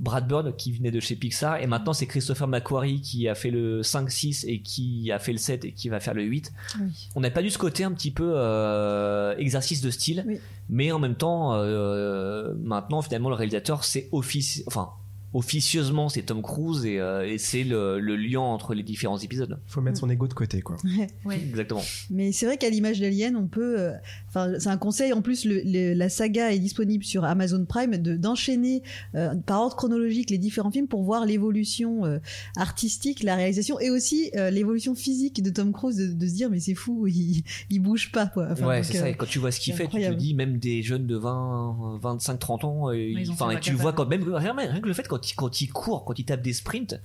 Brad 0.00 0.26
Bird 0.28 0.56
qui 0.56 0.72
venait 0.72 0.90
de 0.90 1.00
chez 1.00 1.16
Pixar 1.16 1.60
et 1.62 1.66
maintenant 1.66 1.92
c'est 1.92 2.06
Christopher 2.06 2.48
McQuarrie 2.48 3.00
qui 3.00 3.28
a 3.28 3.34
fait 3.34 3.50
le 3.50 3.82
5 3.82 4.10
6 4.10 4.44
et 4.48 4.60
qui 4.62 5.10
a 5.12 5.18
fait 5.18 5.32
le 5.32 5.38
7 5.38 5.64
et 5.64 5.72
qui 5.72 5.88
va 5.88 6.00
faire 6.00 6.14
le 6.14 6.22
8. 6.22 6.52
Oui. 6.80 7.08
On 7.14 7.20
n'a 7.20 7.30
pas 7.30 7.42
dû 7.42 7.50
ce 7.50 7.58
côté 7.58 7.84
un 7.84 7.92
petit 7.92 8.10
peu 8.10 8.32
euh, 8.36 9.36
exercice 9.36 9.80
de 9.80 9.90
style, 9.90 10.24
Oui. 10.26 10.38
mais 10.68 10.92
en 10.92 10.98
même 10.98 11.14
temps 11.14 11.54
euh, 11.54 12.54
maintenant 12.62 13.02
finalement 13.02 13.28
le 13.28 13.34
réalisateur 13.34 13.84
c'est 13.84 14.08
office 14.12 14.62
enfin 14.66 14.90
officieusement 15.34 16.08
c'est 16.08 16.22
Tom 16.22 16.42
Cruise 16.42 16.84
et, 16.84 16.98
euh, 17.00 17.26
et 17.26 17.38
c'est 17.38 17.64
le, 17.64 17.98
le 18.00 18.16
lien 18.16 18.40
entre 18.40 18.74
les 18.74 18.82
différents 18.82 19.18
épisodes. 19.18 19.58
faut 19.66 19.80
mettre 19.80 19.98
son 19.98 20.10
ego 20.10 20.26
de 20.28 20.34
côté 20.34 20.60
quoi. 20.62 20.76
Ouais. 21.24 21.36
Exactement. 21.36 21.82
Mais 22.10 22.32
c'est 22.32 22.46
vrai 22.46 22.56
qu'à 22.58 22.68
l'image 22.70 23.00
d'Alien, 23.00 23.36
on 23.36 23.46
peut. 23.46 23.78
euh, 23.78 23.92
Enfin, 24.28 24.52
c'est 24.58 24.68
un 24.68 24.76
conseil. 24.78 25.12
En 25.12 25.20
plus, 25.20 25.44
le- 25.44 25.60
le- 25.64 25.92
la 25.94 26.08
saga 26.08 26.52
est 26.52 26.58
disponible 26.58 27.04
sur 27.04 27.24
Amazon 27.24 27.64
Prime 27.66 27.96
de- 27.98 28.16
d'enchaîner 28.16 28.82
euh, 29.14 29.34
par 29.34 29.60
ordre 29.60 29.76
chronologique 29.76 30.30
les 30.30 30.38
différents 30.38 30.70
films 30.70 30.88
pour 30.88 31.02
voir 31.02 31.26
l'évolution 31.26 32.04
euh, 32.06 32.18
artistique, 32.56 33.22
la 33.22 33.36
réalisation 33.36 33.78
et 33.80 33.90
aussi 33.90 34.30
euh, 34.36 34.50
l'évolution 34.50 34.94
physique 34.94 35.42
de 35.42 35.50
Tom 35.50 35.72
Cruise, 35.72 35.96
de, 35.96 36.06
de 36.12 36.26
se 36.26 36.34
dire 36.34 36.50
mais 36.50 36.60
c'est 36.60 36.74
fou, 36.74 37.06
il, 37.08 37.42
il 37.70 37.78
bouge 37.80 38.10
pas 38.12 38.26
quoi. 38.26 38.48
Enfin, 38.50 38.66
ouais, 38.66 38.82
c'est 38.82 38.96
ça. 38.98 39.08
Et 39.08 39.14
quand 39.14 39.26
tu 39.26 39.38
vois 39.38 39.50
ce 39.50 39.60
qu'il 39.60 39.74
fait, 39.74 39.84
tu 39.84 39.90
te 39.90 39.96
incroyable. 39.96 40.16
dis 40.16 40.34
même 40.34 40.58
des 40.58 40.82
jeunes 40.82 41.06
de 41.06 41.16
20, 41.16 41.98
25, 42.02 42.38
30 42.38 42.64
ans, 42.64 42.90
ils 42.92 43.30
ont 43.30 43.34
enfin, 43.34 43.52
la 43.52 43.60
tu 43.60 43.72
le 43.72 43.76
vois 43.78 43.92
quand 43.92 44.06
même 44.06 44.22
rien, 44.32 44.54
rien 44.56 44.80
que 44.80 44.86
le 44.88 44.94
fait 44.94 45.06
quand 45.06 45.18
il, 45.30 45.34
quand 45.34 45.60
il 45.60 45.68
court, 45.72 46.04
quand 46.04 46.18
il 46.18 46.24
tape 46.24 46.42
des 46.42 46.52
sprints, 46.52 47.00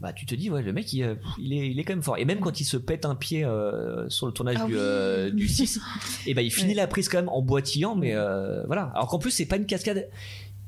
bah 0.00 0.12
tu 0.14 0.24
te 0.24 0.34
dis 0.34 0.48
ouais 0.48 0.62
le 0.62 0.72
mec 0.72 0.90
il, 0.94 1.02
euh, 1.02 1.14
il 1.38 1.52
est 1.52 1.68
il 1.70 1.78
est 1.78 1.84
quand 1.84 1.92
même 1.92 2.02
fort. 2.02 2.16
Et 2.18 2.24
même 2.24 2.40
quand 2.40 2.58
il 2.60 2.64
se 2.64 2.76
pète 2.78 3.04
un 3.04 3.14
pied 3.14 3.44
euh, 3.44 4.08
sur 4.08 4.26
le 4.26 4.32
tournage 4.32 4.56
Ah 4.60 4.66
du, 4.66 4.72
oui. 4.72 4.78
euh, 4.80 5.30
du 5.30 5.46
6, 5.48 5.78
et 6.26 6.34
ben 6.34 6.42
il 6.42 6.50
finit 6.50 6.68
Ouais. 6.68 6.74
la 6.74 6.86
prise 6.86 7.08
quand 7.08 7.18
même 7.18 7.28
en 7.28 7.42
boitillant, 7.42 7.94
mais 7.96 8.14
euh, 8.14 8.64
voilà. 8.66 8.90
Alors 8.94 9.08
qu'en 9.08 9.18
plus 9.18 9.30
c'est 9.30 9.46
pas 9.46 9.56
une 9.56 9.66
cascade 9.66 10.08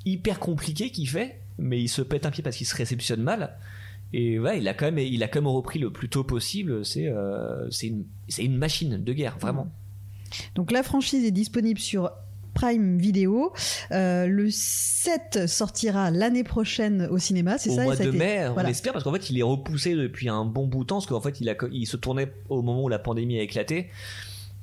hyper 0.05 0.39
compliquée 0.39 0.91
qu'il 0.91 1.09
fait, 1.09 1.39
mais 1.59 1.81
il 1.81 1.89
se 1.89 2.03
pète 2.03 2.27
un 2.27 2.31
pied 2.31 2.43
parce 2.43 2.57
qu'il 2.57 2.67
se 2.67 2.77
réceptionne 2.77 3.23
mal. 3.23 3.57
Et 4.15 4.39
ouais, 4.39 4.59
il 4.59 4.69
a 4.69 4.75
quand 4.75 4.85
même, 4.85 4.99
il 4.99 5.23
a 5.23 5.29
quand 5.29 5.41
même 5.41 5.49
repris 5.49 5.79
le 5.79 5.91
plus 5.91 6.11
tôt 6.11 6.23
possible. 6.25 6.85
C'est, 6.85 7.09
euh, 7.09 7.71
c'est 7.71 7.87
une, 7.87 8.05
c'est 8.29 8.45
une 8.45 8.59
machine 8.59 9.03
de 9.03 9.13
guerre, 9.15 9.39
vraiment. 9.39 9.69
Donc 10.55 10.71
la 10.71 10.83
franchise 10.83 11.25
est 11.25 11.31
disponible 11.31 11.81
sur 11.81 12.11
Prime 12.55 12.99
Video. 12.99 13.53
Euh, 13.91 14.27
le 14.27 14.49
7 14.51 15.47
sortira 15.47 16.11
l'année 16.11 16.45
prochaine 16.45 17.09
au 17.11 17.19
cinéma, 17.19 17.59
c'est 17.59 17.71
Au 17.71 17.75
ça 17.77 17.83
et 17.83 17.85
mois 17.85 17.97
ça 17.97 18.05
de 18.05 18.09
été- 18.11 18.19
mai, 18.19 18.47
on 18.55 18.61
espère, 18.67 18.93
parce 18.93 19.05
qu'en 19.05 19.13
fait, 19.13 19.31
il 19.31 19.39
est 19.39 19.43
repoussé 19.43 19.95
depuis 19.95 20.29
un 20.29 20.45
bon 20.45 20.67
bout 20.67 20.83
de 20.85 20.89
temps, 20.89 20.97
parce 20.97 21.07
qu'en 21.07 21.21
fait, 21.21 21.41
il, 21.41 21.49
a, 21.49 21.55
il 21.73 21.87
se 21.87 21.97
tournait 21.97 22.33
au 22.49 22.63
moment 22.63 22.85
où 22.85 22.89
la 22.89 22.99
pandémie 22.99 23.39
a 23.39 23.43
éclaté. 23.43 23.89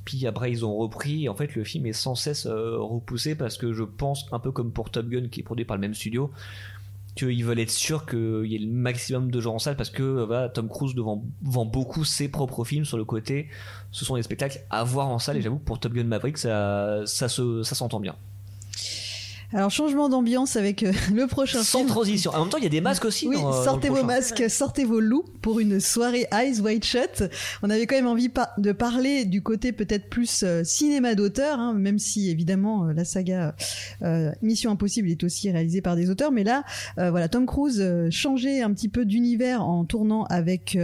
Puis 0.06 0.26
après, 0.26 0.50
ils 0.52 0.66
ont 0.66 0.76
repris. 0.76 1.30
En 1.30 1.36
fait, 1.36 1.56
le 1.56 1.64
film 1.64 1.86
est 1.86 1.94
sans 1.94 2.16
cesse 2.16 2.46
euh, 2.48 2.78
repoussé 2.80 3.36
parce 3.36 3.58
que 3.58 3.74
je 3.74 3.84
pense, 3.84 4.26
un 4.32 4.40
peu 4.40 4.52
comme 4.52 4.72
pour 4.72 4.90
Top 4.90 5.08
Gun, 5.08 5.28
qui 5.30 5.42
est 5.42 5.44
produit 5.44 5.66
par 5.66 5.78
le 5.78 5.82
même 5.82 5.94
studio, 5.94 6.32
qu'ils 7.20 7.46
veulent 7.46 7.60
être 7.60 7.70
sûrs 7.70 8.06
qu'il 8.06 8.46
y 8.46 8.56
ait 8.56 8.60
le 8.60 8.72
maximum 8.72 9.32
de 9.32 9.42
gens 9.42 9.56
en 9.56 9.60
salle 9.60 9.76
parce 9.76 9.90
que 9.90 10.04
euh, 10.04 10.26
voilà, 10.26 10.50
Tom 10.50 10.70
Cruise 10.70 10.96
vend, 10.96 11.24
vend 11.42 11.66
beaucoup 11.66 12.06
ses 12.06 12.30
propres 12.30 12.64
films 12.64 12.86
sur 12.86 12.98
le 12.98 13.06
côté. 13.06 13.50
Ce 13.92 14.06
sont 14.06 14.16
des 14.16 14.24
spectacles 14.24 14.62
à 14.70 14.84
voir 14.84 15.10
en 15.10 15.20
salle 15.20 15.38
et 15.38 15.42
j'avoue 15.42 15.60
pour 15.60 15.80
Top 15.80 15.94
Gun 15.94 16.06
Maverick, 16.06 16.38
ça, 16.38 17.02
ça, 17.06 17.28
se, 17.28 17.64
ça 17.64 17.76
s'entend 17.76 18.00
bien. 18.00 18.16
Alors 19.52 19.72
changement 19.72 20.10
d'ambiance 20.10 20.56
avec 20.58 20.84
euh, 20.84 20.92
le 21.12 21.26
prochain 21.26 21.64
Sans 21.64 21.80
film. 21.80 21.90
transition. 21.90 22.32
En 22.36 22.42
même 22.42 22.50
temps, 22.50 22.60
il 22.60 22.64
y 22.64 22.68
a 22.68 22.70
des 22.70 22.82
masques 22.82 23.06
aussi. 23.06 23.28
Oui, 23.28 23.36
dans, 23.36 23.52
euh, 23.52 23.64
sortez 23.64 23.88
dans 23.88 23.96
vos 23.96 24.04
masques, 24.04 24.48
sortez 24.48 24.84
vos 24.86 25.00
loups 25.00 25.26
pour 25.42 25.60
une 25.60 25.80
soirée 25.80 26.28
Eyes 26.32 26.60
Wide 26.62 26.84
Shut. 26.84 27.24
On 27.64 27.70
avait 27.72 27.88
quand 27.88 27.96
même 27.96 28.06
envie 28.06 28.30
pa- 28.30 28.52
de 28.60 28.72
parler 28.74 29.26
du 29.26 29.42
côté 29.42 29.72
peut-être 29.72 30.08
plus 30.08 30.44
euh, 30.44 30.64
cinéma 30.64 31.16
d'auteur, 31.16 31.58
hein, 31.60 31.74
même 31.74 31.98
si 31.98 32.30
évidemment 32.30 32.90
euh, 32.90 32.94
la 32.94 33.06
saga 33.06 33.56
Mission 34.44 34.70
Impossible 34.72 35.10
est 35.10 35.24
aussi 35.24 35.50
réalisée 35.50 35.82
par 35.82 35.96
des 35.96 36.12
auteurs. 36.12 36.32
Mais 36.32 36.44
là, 36.44 36.64
voilà, 36.98 37.28
Tom 37.28 37.46
Cruise 37.46 37.84
changeait 38.12 38.62
un 38.62 38.72
petit 38.74 38.88
peu 38.90 39.04
d'univers 39.06 39.64
en 39.64 39.84
tournant 39.86 40.26
avec 40.26 40.78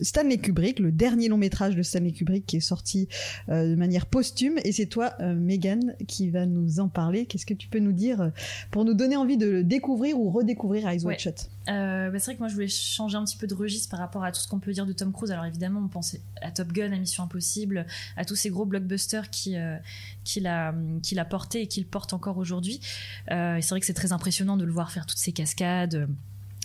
Stanley 0.00 0.38
Kubrick, 0.38 0.78
le 0.78 0.92
dernier 0.92 1.28
long 1.28 1.36
métrage 1.38 1.74
de 1.76 1.82
Stanley 1.82 2.12
Kubrick 2.12 2.46
qui 2.46 2.56
est 2.56 2.60
sorti 2.60 3.08
de 3.48 3.74
manière 3.76 4.06
posthume. 4.06 4.58
Et 4.64 4.72
c'est 4.72 4.86
toi, 4.86 5.12
Megan, 5.20 5.94
qui 6.06 6.30
va 6.30 6.46
nous 6.46 6.80
en 6.80 6.88
parler. 6.88 7.26
Qu'est-ce 7.26 7.46
que 7.46 7.54
tu 7.54 7.68
peux 7.68 7.78
nous 7.78 7.92
dire 7.94 8.20
euh, 8.20 8.30
pour 8.70 8.84
nous 8.84 8.94
donner 8.94 9.16
envie 9.16 9.36
de 9.36 9.46
le 9.46 9.64
découvrir 9.64 10.18
ou 10.18 10.30
redécouvrir 10.30 10.88
Eyes 10.88 11.04
Wide. 11.04 11.18
Shut 11.18 11.48
Euh, 11.68 12.10
bah, 12.10 12.18
c'est 12.18 12.26
vrai 12.26 12.34
que 12.34 12.40
moi 12.40 12.48
je 12.48 12.54
voulais 12.54 12.68
changer 12.68 13.16
un 13.16 13.24
petit 13.24 13.36
peu 13.36 13.46
de 13.46 13.54
registre 13.54 13.88
par 13.90 13.98
rapport 13.98 14.24
à 14.24 14.32
tout 14.32 14.40
ce 14.40 14.48
qu'on 14.48 14.58
peut 14.58 14.72
dire 14.72 14.86
de 14.86 14.92
Tom 14.92 15.12
Cruise. 15.12 15.30
Alors 15.30 15.46
évidemment, 15.46 15.80
on 15.82 15.88
pensait 15.88 16.20
à 16.42 16.50
Top 16.50 16.72
Gun, 16.72 16.92
à 16.92 16.98
Mission 16.98 17.24
Impossible, 17.24 17.86
à 18.16 18.24
tous 18.24 18.36
ces 18.36 18.50
gros 18.50 18.66
blockbusters 18.66 19.30
qui 19.30 19.56
euh, 19.56 19.76
qu'il 20.24 20.46
a 20.46 20.74
qu'il 21.02 21.18
a 21.18 21.24
porté 21.24 21.62
et 21.62 21.66
qu'il 21.66 21.86
porte 21.86 22.12
encore 22.12 22.36
aujourd'hui. 22.38 22.80
Euh, 23.30 23.56
et 23.56 23.62
c'est 23.62 23.70
vrai 23.70 23.80
que 23.80 23.86
c'est 23.86 23.94
très 23.94 24.12
impressionnant 24.12 24.56
de 24.56 24.64
le 24.64 24.72
voir 24.72 24.90
faire 24.90 25.06
toutes 25.06 25.18
ces 25.18 25.32
cascades. 25.32 26.08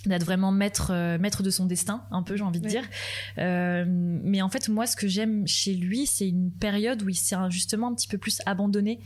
D'être 0.06 0.24
vraiment 0.24 0.50
maître 0.50 0.90
euh, 0.92 1.18
maître 1.18 1.42
de 1.42 1.50
son 1.50 1.66
destin 1.66 2.02
un 2.10 2.22
peu 2.22 2.36
j'ai 2.36 2.42
envie 2.42 2.60
de 2.60 2.68
dire. 2.68 2.84
Euh, 3.38 3.84
mais 3.86 4.40
en 4.40 4.48
fait 4.48 4.68
moi 4.68 4.86
ce 4.86 4.96
que 4.96 5.08
j'aime 5.08 5.46
chez 5.46 5.74
lui 5.74 6.06
c'est 6.06 6.28
une 6.28 6.50
période 6.50 7.02
où 7.02 7.08
il 7.08 7.16
s'est 7.16 7.36
justement 7.50 7.88
un 7.88 7.94
petit 7.94 8.08
peu 8.08 8.18
plus 8.18 8.40
abandonné 8.46 9.00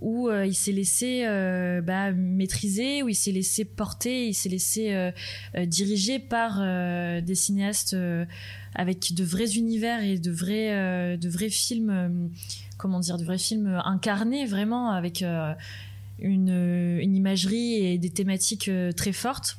où 0.00 0.28
euh, 0.28 0.46
il 0.46 0.54
s'est 0.54 0.72
laissé 0.72 1.24
bah, 1.84 2.12
maîtriser 2.12 3.02
où 3.02 3.08
il 3.08 3.14
s'est 3.14 3.32
laissé 3.32 3.64
porter 3.64 4.28
il 4.28 4.34
s'est 4.34 4.48
laissé 4.48 5.12
diriger 5.66 6.18
par 6.18 6.60
des 7.22 7.34
cinéastes 7.34 7.96
avec 8.74 9.14
de 9.14 9.24
vrais 9.24 9.56
univers 9.56 10.02
et 10.02 10.18
de 10.18 10.30
vrais 10.30 11.16
de 11.16 11.28
vrais 11.28 11.50
films 11.50 12.30
comment 12.76 13.00
dire 13.00 13.18
de 13.18 13.24
vrais 13.24 13.38
films 13.38 13.80
incarnés 13.84 14.46
vraiment 14.46 14.90
avec 14.90 15.22
une, 15.22 16.98
une 17.00 17.16
imagerie 17.16 17.74
et 17.74 17.98
des 17.98 18.10
thématiques 18.10 18.70
très 18.96 19.12
fortes 19.12 19.58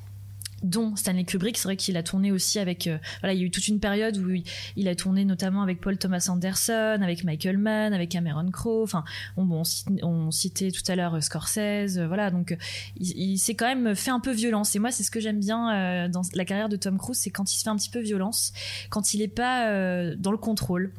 dont 0.64 0.96
Stanley 0.96 1.24
Kubrick, 1.24 1.58
c'est 1.58 1.68
vrai 1.68 1.76
qu'il 1.76 1.98
a 1.98 2.04
tourné 2.04 2.32
aussi 2.32 2.60
avec, 2.60 2.88
euh, 2.88 2.98
voilà, 3.22 3.34
il 3.34 3.40
y 3.40 3.44
a 3.44 3.46
eu 3.46 3.52
toute 3.52 3.68
une 3.68 3.80
période 3.80 4.18
où 4.18 4.30
il, 4.76 4.88
a 4.88 4.96
tourné 4.96 5.26
notamment 5.26 5.62
avec 5.62 5.82
Paul 5.82 5.98
Thomas 5.98 6.28
Anderson, 6.30 7.00
avec 7.02 7.24
Michael 7.24 7.58
Mann, 7.58 7.94
avec 7.94 8.10
Cameron 8.10 8.50
Crowe, 8.52 8.84
enfin, 8.84 9.04
on, 9.38 9.46
bon, 9.46 9.64
on, 10.02 10.32
citait 10.32 10.72
tout 10.72 10.84
à 10.92 10.96
l'heure 10.96 11.16
euh, 11.16 11.22
Scorsese, 11.22 11.98
euh, 11.98 12.08
voilà, 12.08 12.32
donc 12.32 12.58
il, 13.00 13.38
s'est 13.38 13.56
quand 13.56 13.68
même 13.68 13.96
fait 13.96 14.12
un 14.12 14.20
peu 14.20 14.32
violence. 14.32 14.76
Et 14.76 14.80
moi, 14.80 14.92
c'est 14.92 15.04
ce 15.04 15.12
que 15.12 15.20
j'aime 15.20 15.40
bien 15.40 15.74
euh, 15.74 16.08
dans 16.08 16.22
la 16.34 16.46
carrière 16.46 16.70
de 16.70 16.76
Tom 16.76 16.98
Cruise, 16.98 17.18
c'est 17.18 17.30
quand 17.30 17.52
il 17.52 17.58
se 17.58 17.64
fait 17.64 17.70
un 17.70 17.76
petit 17.76 17.90
peu 17.90 18.00
violence, 18.00 18.54
quand 18.90 19.14
il 19.14 19.22
est 19.22 19.28
pas 19.28 19.70
dans 20.16 20.32
le 20.32 20.38
contrôle 20.38 20.92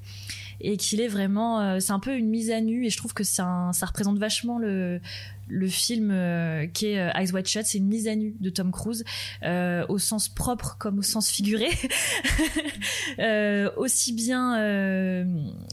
et 0.60 0.76
qu'il 0.76 1.00
est 1.00 1.08
vraiment, 1.08 1.60
euh, 1.60 1.80
c'est 1.80 1.92
un 1.92 2.00
peu 2.00 2.16
une 2.16 2.28
mise 2.28 2.50
à 2.50 2.60
nu. 2.60 2.86
Et 2.86 2.90
je 2.90 2.96
trouve 2.96 3.14
que 3.14 3.24
ça 3.24 3.70
représente 3.82 4.18
vachement 4.18 4.58
le 5.50 5.68
film 5.68 6.10
euh, 6.12 6.66
qui 6.66 6.86
est 6.86 6.98
euh, 6.98 7.10
Eyes 7.14 7.32
Wide 7.32 7.46
Shut, 7.46 7.66
c'est 7.66 7.78
une 7.78 7.88
mise 7.88 8.08
à 8.08 8.14
nu 8.14 8.34
de 8.40 8.50
Tom 8.50 8.70
Cruise 8.70 9.04
euh, 9.42 9.84
au 9.88 9.98
sens 9.98 10.28
propre 10.28 10.76
comme 10.78 10.98
au 10.98 11.02
sens 11.02 11.28
figuré, 11.28 11.68
aussi 13.76 14.12
bien 14.12 14.50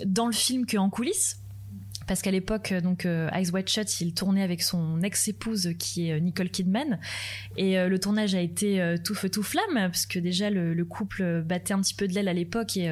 dans 0.06 0.28
le 0.28 0.34
film 0.34 0.66
qu'en 0.66 0.90
coulisses. 0.90 1.40
Parce 2.08 2.22
qu'à 2.22 2.32
l'époque, 2.32 2.72
euh, 2.72 2.82
donc 2.82 3.06
euh, 3.06 3.30
Eyes 3.32 3.52
Shut, 3.68 4.02
il 4.02 4.14
tournait 4.14 4.44
avec 4.44 4.62
son 4.62 5.02
ex-épouse 5.02 5.74
qui 5.78 6.08
est 6.08 6.14
euh, 6.14 6.20
Nicole 6.20 6.50
Kidman, 6.50 7.00
et 7.58 7.78
euh, 7.78 7.90
le 7.90 8.00
tournage 8.00 8.34
a 8.34 8.42
été 8.42 8.96
tout 9.04 9.14
feu 9.14 9.30
tout 9.30 9.44
flamme 9.44 9.74
parce 9.74 10.06
que 10.06 10.20
déjà 10.20 10.50
le, 10.50 10.74
le 10.74 10.86
couple 10.86 11.42
battait 11.44 11.74
un 11.74 11.82
petit 11.82 11.94
peu 11.94 12.08
de 12.08 12.14
l'aile 12.14 12.28
à 12.28 12.34
l'époque. 12.34 12.78
Et 12.78 12.90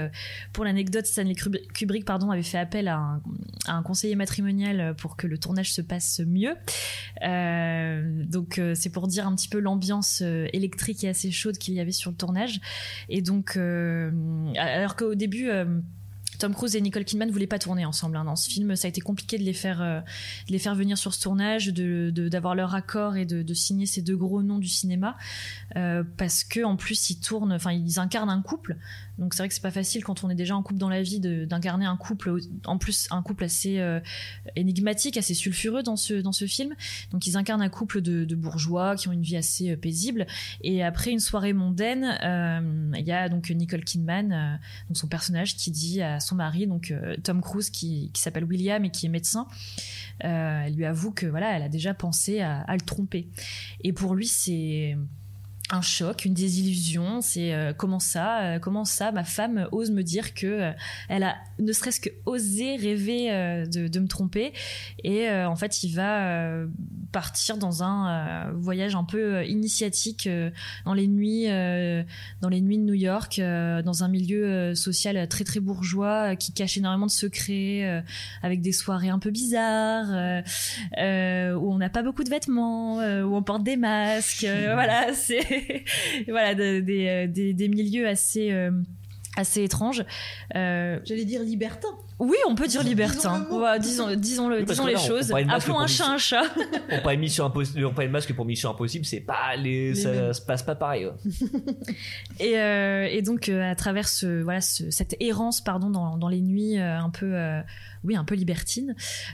pour 0.53 0.65
l'anecdote, 0.65 1.05
Stanley 1.05 1.35
Kubrick, 1.35 2.05
pardon, 2.05 2.31
avait 2.31 2.43
fait 2.43 2.57
appel 2.57 2.87
à 2.87 2.97
un, 2.97 3.21
à 3.65 3.73
un 3.73 3.83
conseiller 3.83 4.15
matrimonial 4.15 4.95
pour 4.97 5.15
que 5.15 5.27
le 5.27 5.37
tournage 5.37 5.71
se 5.73 5.81
passe 5.81 6.21
mieux. 6.25 6.55
Donc 7.21 8.59
c'est 8.73 8.89
pour 8.89 9.07
dire 9.07 9.27
un 9.27 9.35
petit 9.35 9.49
peu 9.49 9.59
l'ambiance 9.59 10.21
électrique 10.21 11.03
et 11.03 11.09
assez 11.09 11.31
chaude 11.31 11.57
qu'il 11.57 11.73
y 11.73 11.79
avait 11.79 11.91
sur 11.91 12.11
le 12.11 12.17
tournage. 12.17 12.59
Et 13.09 13.21
donc, 13.21 13.57
alors 13.57 14.95
qu'au 14.95 15.15
début. 15.15 15.49
Tom 16.37 16.53
Cruise 16.53 16.75
et 16.75 16.81
Nicole 16.81 17.05
Kidman 17.05 17.29
voulaient 17.29 17.47
pas 17.47 17.59
tourner 17.59 17.85
ensemble 17.85 18.17
hein, 18.17 18.25
dans 18.25 18.35
ce 18.35 18.49
film. 18.49 18.75
Ça 18.75 18.87
a 18.87 18.89
été 18.89 19.01
compliqué 19.01 19.37
de 19.37 19.43
les 19.43 19.53
faire, 19.53 19.81
euh, 19.81 20.01
les 20.49 20.59
faire 20.59 20.75
venir 20.75 20.97
sur 20.97 21.13
ce 21.13 21.21
tournage, 21.21 21.67
de 21.67 22.11
d'avoir 22.29 22.55
leur 22.55 22.75
accord 22.75 23.15
et 23.15 23.25
de, 23.25 23.53
signer 23.53 23.85
ces 23.85 24.01
deux 24.01 24.17
gros 24.17 24.43
noms 24.43 24.59
du 24.59 24.67
cinéma, 24.67 25.15
euh, 25.75 26.03
parce 26.17 26.43
que 26.43 26.63
en 26.63 26.75
plus 26.75 27.09
ils 27.09 27.19
tournent, 27.19 27.53
enfin 27.53 27.71
ils 27.71 27.99
incarnent 27.99 28.29
un 28.29 28.41
couple. 28.41 28.77
Donc 29.17 29.33
c'est 29.33 29.43
vrai 29.43 29.47
que 29.47 29.53
c'est 29.53 29.61
pas 29.61 29.71
facile 29.71 30.03
quand 30.03 30.25
on 30.25 30.29
est 30.29 30.35
déjà 30.35 30.57
en 30.57 30.61
couple 30.61 30.79
dans 30.79 30.89
la 30.89 31.01
vie 31.01 31.21
d'incarner 31.21 31.85
un 31.85 31.95
couple, 31.95 32.37
en 32.65 32.77
plus 32.77 33.07
un 33.11 33.21
couple 33.21 33.45
assez 33.45 33.79
euh, 33.79 34.01
énigmatique, 34.57 35.15
assez 35.15 35.33
sulfureux 35.33 35.83
dans 35.83 35.95
ce 35.95 36.15
dans 36.15 36.33
ce 36.33 36.45
film. 36.45 36.73
Donc 37.11 37.25
ils 37.25 37.37
incarnent 37.37 37.61
un 37.61 37.69
couple 37.69 38.01
de, 38.01 38.25
de 38.25 38.35
bourgeois 38.35 38.95
qui 38.95 39.07
ont 39.07 39.13
une 39.13 39.21
vie 39.21 39.37
assez 39.37 39.77
paisible. 39.77 40.27
Et 40.61 40.83
après 40.83 41.11
une 41.11 41.19
soirée 41.19 41.53
mondaine, 41.53 42.17
il 42.97 43.05
y 43.05 43.11
a 43.11 43.29
donc 43.29 43.49
Nicole 43.49 43.83
Kidman, 43.83 44.59
donc 44.89 44.97
son 44.97 45.07
personnage, 45.07 45.55
qui 45.55 45.71
dit 45.71 46.01
à 46.01 46.19
son 46.25 46.35
mari, 46.35 46.67
donc 46.67 46.91
euh, 46.91 47.15
Tom 47.23 47.41
Cruise, 47.41 47.69
qui, 47.69 48.11
qui 48.13 48.21
s'appelle 48.21 48.43
William 48.45 48.83
et 48.83 48.89
qui 48.89 49.05
est 49.05 49.09
médecin, 49.09 49.47
euh, 50.23 50.63
elle 50.65 50.75
lui 50.75 50.85
avoue 50.85 51.11
que 51.11 51.25
voilà, 51.25 51.55
elle 51.55 51.63
a 51.63 51.69
déjà 51.69 51.93
pensé 51.93 52.41
à, 52.41 52.61
à 52.61 52.73
le 52.73 52.81
tromper. 52.81 53.29
Et 53.81 53.93
pour 53.93 54.15
lui, 54.15 54.27
c'est 54.27 54.97
un 55.71 55.81
choc, 55.81 56.25
une 56.25 56.33
désillusion. 56.33 57.21
C'est 57.21 57.53
euh, 57.53 57.73
comment 57.73 57.99
ça, 57.99 58.41
euh, 58.41 58.59
comment 58.59 58.85
ça, 58.85 59.11
ma 59.11 59.23
femme 59.23 59.67
ose 59.71 59.91
me 59.91 60.03
dire 60.03 60.33
que 60.33 60.45
euh, 60.45 60.71
elle 61.09 61.23
a 61.23 61.35
ne 61.57 61.71
serait-ce 61.71 61.99
que 61.99 62.09
osé 62.25 62.75
rêver 62.75 63.31
euh, 63.31 63.65
de, 63.65 63.87
de 63.87 63.99
me 63.99 64.07
tromper. 64.07 64.53
Et 65.03 65.27
euh, 65.29 65.49
en 65.49 65.55
fait, 65.55 65.83
il 65.83 65.93
va 65.93 66.27
euh, 66.27 66.67
partir 67.11 67.57
dans 67.57 67.81
un 67.81 68.09
euh, 68.09 68.51
voyage 68.55 68.95
un 68.95 69.05
peu 69.05 69.45
initiatique 69.45 70.27
euh, 70.27 70.51
dans 70.85 70.93
les 70.93 71.07
nuits, 71.07 71.49
euh, 71.49 72.03
dans 72.41 72.49
les 72.49 72.61
nuits 72.61 72.77
de 72.77 72.83
New 72.83 72.93
York, 72.93 73.39
euh, 73.39 73.81
dans 73.81 74.03
un 74.03 74.07
milieu 74.07 74.75
social 74.75 75.27
très 75.27 75.43
très 75.45 75.59
bourgeois 75.59 76.31
euh, 76.31 76.35
qui 76.35 76.53
cache 76.53 76.77
énormément 76.77 77.05
de 77.05 77.11
secrets, 77.11 77.85
euh, 77.85 78.01
avec 78.43 78.61
des 78.61 78.71
soirées 78.73 79.09
un 79.09 79.19
peu 79.19 79.31
bizarres, 79.31 80.13
euh, 80.13 80.41
euh, 80.99 81.53
où 81.55 81.71
on 81.71 81.77
n'a 81.77 81.89
pas 81.89 82.03
beaucoup 82.03 82.23
de 82.23 82.29
vêtements, 82.29 82.99
euh, 82.99 83.23
où 83.23 83.35
on 83.35 83.43
porte 83.43 83.63
des 83.63 83.77
masques. 83.77 84.43
euh, 84.43 84.71
voilà, 84.73 85.13
c'est 85.13 85.54
voilà 86.27 86.51
euh, 86.59 87.27
des, 87.27 87.67
milieux 87.67 88.07
assez 88.07 88.51
euh, 88.51 88.71
assez 89.37 89.63
étranges. 89.63 90.03
Euh, 90.55 90.99
J'allais 91.05 91.25
dire 91.25 91.41
libertin. 91.41 91.89
Oui, 92.19 92.37
on 92.47 92.55
peut 92.55 92.67
dire 92.67 92.81
libertin. 92.83 93.45
disons, 93.79 94.15
disons, 94.15 94.47
le, 94.49 94.59
Oui, 94.59 94.65
disons 94.65 94.85
les 94.85 94.95
on- 94.95 94.99
choses. 94.99 95.31
on 95.31 95.33
parle 95.43 95.51
Appelons 95.51 95.79
un 95.79 95.87
chat 95.87 96.07
un 96.07 96.17
chat. 96.17 96.43
on 96.91 97.01
pas 97.01 97.15
mission 97.15 97.45
impossible, 97.45 97.85
on 97.85 97.93
masque 98.09 98.33
pour 98.33 98.45
mission 98.45 98.69
impossible, 98.71 99.03
c'est 99.05 99.19
pas 99.19 99.55
les, 99.57 99.89
Les 99.89 99.95
ça 99.95 100.11
mêmes. 100.11 100.33
se 100.33 100.41
passe 100.41 100.63
pas 100.63 100.75
pareil. 100.75 101.05
ouais. 101.07 101.11
Et, 102.39 102.57
euh, 102.59 103.07
et 103.09 103.21
donc 103.21 103.49
euh, 103.49 103.61
à 103.71 103.75
travers 103.75 104.07
ce, 104.07 104.41
voilà 104.43 104.61
ce- 104.61 104.89
cette 104.91 105.15
errance 105.19 105.61
pardon 105.61 105.89
dans, 105.89 106.17
dans 106.17 106.27
les 106.27 106.41
nuits 106.41 106.77
euh, 106.77 106.97
un 106.99 107.09
peu 107.09 107.33
euh, 107.33 107.61
oui 108.03 108.15
un 108.15 108.25
peu 108.25 108.35
libertine 108.35 108.93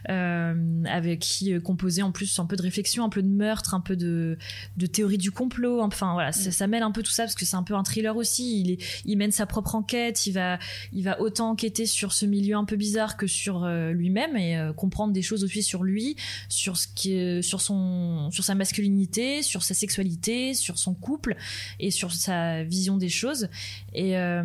euh, 0.10 0.84
avec 0.86 1.20
qui 1.20 1.54
euh, 1.54 1.60
composait 1.60 2.04
en 2.04 2.12
plus 2.12 2.38
un 2.40 2.46
peu 2.46 2.56
de 2.56 2.62
réflexion 2.62 3.04
un 3.04 3.10
peu 3.10 3.24
de 3.24 3.28
meurtre 3.28 3.74
un 3.74 3.80
peu 3.80 3.96
de, 3.96 4.38
de 4.78 4.86
théorie 4.86 5.18
du 5.18 5.32
complot 5.32 5.82
enfin 5.82 6.14
voilà 6.14 6.32
ça, 6.32 6.52
ça 6.52 6.68
mêle 6.68 6.84
un 6.84 6.92
peu 6.92 7.02
tout 7.02 7.12
ça 7.12 7.24
parce 7.24 7.36
que 7.36 7.46
c'est 7.46 7.56
un 7.56 7.64
peu 7.64 7.74
un 7.76 7.84
thriller 7.84 8.16
aussi 8.16 8.62
il, 8.62 8.72
est, 8.72 8.78
il 9.06 9.18
mène 9.18 9.32
sa 9.32 9.46
propre 9.48 9.74
enquête 9.76 10.28
il 10.28 10.34
va 10.34 10.60
il 10.94 11.04
va 11.04 11.20
autant 11.22 11.50
enquêter 11.50 11.86
sur 11.88 12.14
ce 12.14 12.26
milieu 12.26 12.56
un 12.56 12.66
peu 12.66 12.71
bizarre 12.76 13.18
que 13.18 13.28
sur 13.28 13.64
euh, 13.64 13.92
lui-même 13.92 14.36
et 14.38 14.58
euh, 14.58 14.74
comprendre 14.74 15.14
des 15.14 15.22
choses 15.22 15.44
aussi 15.44 15.64
sur 15.64 15.84
lui 15.84 16.16
sur 16.50 16.78
ce 16.78 16.88
qui 16.88 17.14
est, 17.14 17.42
sur 17.42 17.62
son 17.62 18.30
sur 18.32 18.44
sa 18.44 18.56
masculinité 18.56 19.42
sur 19.42 19.64
sa 19.64 19.74
sexualité 19.74 20.54
sur 20.54 20.78
son 20.78 20.94
couple 20.94 21.36
et 21.80 21.92
sur 21.92 22.14
sa 22.14 22.64
vision 22.64 22.98
des 22.98 23.10
choses. 23.10 23.50
Et, 23.94 24.18
euh, 24.18 24.44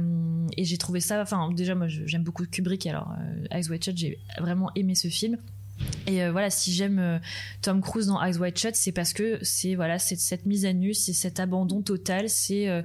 j'ai 0.59 0.79
trouvé 0.79 1.01
ça 1.01 1.21
enfin 1.21 1.51
déjà 1.53 1.75
moi 1.75 1.87
j'aime 1.89 2.23
beaucoup 2.23 2.45
Kubrick 2.47 2.87
alors 2.87 3.12
euh, 3.21 3.57
Eyes 3.57 3.69
Wide 3.71 3.85
Shut 3.85 3.97
j'ai 3.97 4.19
vraiment 4.41 4.71
aimé 4.75 4.95
ce 4.95 5.09
film. 5.09 5.39
Et 6.07 6.23
euh, 6.23 6.33
voilà, 6.33 6.51
si 6.51 6.73
j'aime 6.73 6.99
euh, 6.99 7.19
Tom 7.62 7.81
Cruise 7.81 8.07
dans 8.07 8.23
Eyes 8.23 8.39
Wide 8.39 8.57
Shut, 8.57 8.75
c'est 8.77 8.93
parce 8.93 9.12
que 9.12 9.39
c'est 9.43 9.75
voilà, 9.75 9.99
c'est 9.99 10.19
cette 10.19 10.47
mise 10.47 10.65
à 10.65 10.73
nu, 10.73 10.95
c'est 10.95 11.12
cet 11.12 11.41
abandon 11.41 11.83
total, 11.83 12.29
c'est 12.29 12.69
euh, 12.69 12.83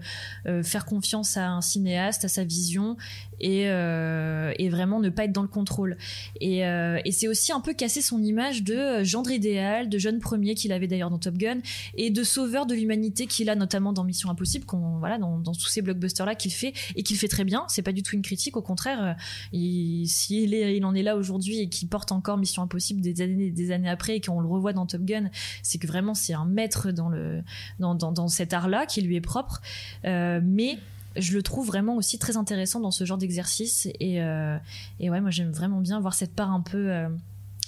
euh, 0.47 0.63
faire 0.63 0.85
confiance 0.85 1.37
à 1.37 1.49
un 1.49 1.61
cinéaste, 1.61 2.25
à 2.25 2.27
sa 2.27 2.43
vision 2.43 2.97
et, 3.41 3.69
euh, 3.69 4.53
et 4.57 4.69
vraiment 4.69 4.99
ne 4.99 5.09
pas 5.09 5.25
être 5.25 5.33
dans 5.33 5.41
le 5.41 5.47
contrôle. 5.47 5.97
Et, 6.39 6.65
euh, 6.65 6.99
c'est 7.11 7.27
aussi 7.27 7.51
un 7.51 7.59
peu 7.59 7.73
casser 7.73 8.01
son 8.01 8.23
image 8.23 8.63
de 8.63 9.03
gendre 9.03 9.31
idéal, 9.31 9.89
de 9.89 9.97
jeune 9.97 10.19
premier 10.19 10.55
qu'il 10.55 10.71
avait 10.71 10.87
d'ailleurs 10.87 11.09
dans 11.09 11.19
Top 11.19 11.37
Gun, 11.37 11.59
et 11.95 12.09
de 12.09 12.23
sauveur 12.23 12.65
de 12.65 12.73
l'humanité 12.73 13.27
qu'il 13.27 13.49
a 13.49 13.55
notamment 13.55 13.91
dans 13.91 14.05
Mission 14.05 14.29
Impossible, 14.29 14.65
voilà, 14.99 15.17
dans, 15.17 15.37
dans 15.39 15.53
tous 15.53 15.67
ces 15.67 15.81
blockbusters-là 15.81 16.35
qu'il 16.35 16.53
fait, 16.53 16.73
et 16.95 17.03
qu'il 17.03 17.17
fait 17.17 17.27
très 17.27 17.43
bien. 17.43 17.65
C'est 17.67 17.81
pas 17.81 17.91
du 17.91 18.01
tout 18.01 18.15
une 18.15 18.21
critique, 18.21 18.55
au 18.55 18.61
contraire, 18.61 19.17
il, 19.51 20.07
s'il 20.07 20.53
il 20.53 20.85
en 20.85 20.95
est 20.95 21.03
là 21.03 21.15
aujourd'hui 21.15 21.59
et 21.59 21.69
qu'il 21.69 21.87
porte 21.87 22.11
encore 22.11 22.37
Mission 22.37 22.63
Impossible 22.63 23.01
des 23.01 23.21
années, 23.21 23.51
des 23.51 23.71
années 23.71 23.89
après 23.89 24.15
et 24.15 24.21
qu'on 24.21 24.39
le 24.39 24.47
revoit 24.47 24.73
dans 24.73 24.85
Top 24.85 25.01
Gun, 25.01 25.29
c'est 25.63 25.77
que 25.77 25.87
vraiment 25.87 26.13
c'est 26.13 26.33
un 26.33 26.45
maître 26.45 26.91
dans, 26.91 28.27
cet 28.27 28.53
art-là 28.53 28.85
qui 28.85 29.01
lui 29.01 29.15
est 29.15 29.21
propre. 29.21 29.61
Euh, 30.05 30.39
mais 30.43 30.77
je 31.15 31.33
le 31.33 31.43
trouve 31.43 31.67
vraiment 31.67 31.95
aussi 31.95 32.17
très 32.19 32.37
intéressant 32.37 32.79
dans 32.79 32.91
ce 32.91 33.05
genre 33.05 33.17
d'exercice. 33.17 33.87
Et, 33.99 34.21
euh, 34.21 34.57
et 34.99 35.09
ouais 35.09 35.21
moi 35.21 35.29
j'aime 35.31 35.51
vraiment 35.51 35.79
bien 35.81 35.99
voir 35.99 36.13
cette 36.13 36.33
part 36.33 36.51
un 36.51 36.61
peu 36.61 36.91
euh, 36.91 37.09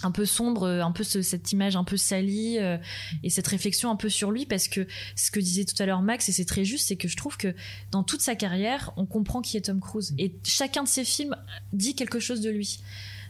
un 0.06 0.12
peu 0.12 0.26
sombre, 0.26 0.68
un 0.68 0.92
peu 0.92 1.04
ce- 1.06 1.22
cette 1.22 1.52
image 1.54 1.76
un 1.78 1.86
peu 1.86 1.96
salie 1.96 2.58
euh, 2.60 2.78
et 3.24 3.30
cette 3.30 3.48
réflexion 3.48 3.90
un 3.90 3.96
peu 3.96 4.10
sur 4.10 4.32
lui. 4.32 4.46
Parce 4.46 4.68
que 4.68 4.86
ce 5.16 5.32
que 5.32 5.40
disait 5.40 5.64
tout 5.66 5.82
à 5.82 5.86
l'heure 5.86 6.02
Max 6.02 6.28
et 6.30 6.32
c'est 6.34 6.46
très 6.46 6.66
juste 6.66 6.88
c'est 6.88 6.98
que 6.98 7.08
je 7.08 7.16
trouve 7.18 7.38
que 7.38 7.54
dans 7.92 8.04
toute 8.04 8.22
sa 8.22 8.36
carrière 8.36 8.92
on 8.98 9.06
comprend 9.06 9.42
qui 9.42 9.56
est 9.58 9.62
Tom 9.62 9.80
Cruise. 9.80 10.14
Et 10.18 10.36
chacun 10.44 10.84
de 10.84 10.88
ses 10.90 11.06
films 11.06 11.36
dit 11.72 11.96
quelque 11.96 12.20
chose 12.20 12.42
de 12.42 12.50
lui. 12.50 12.80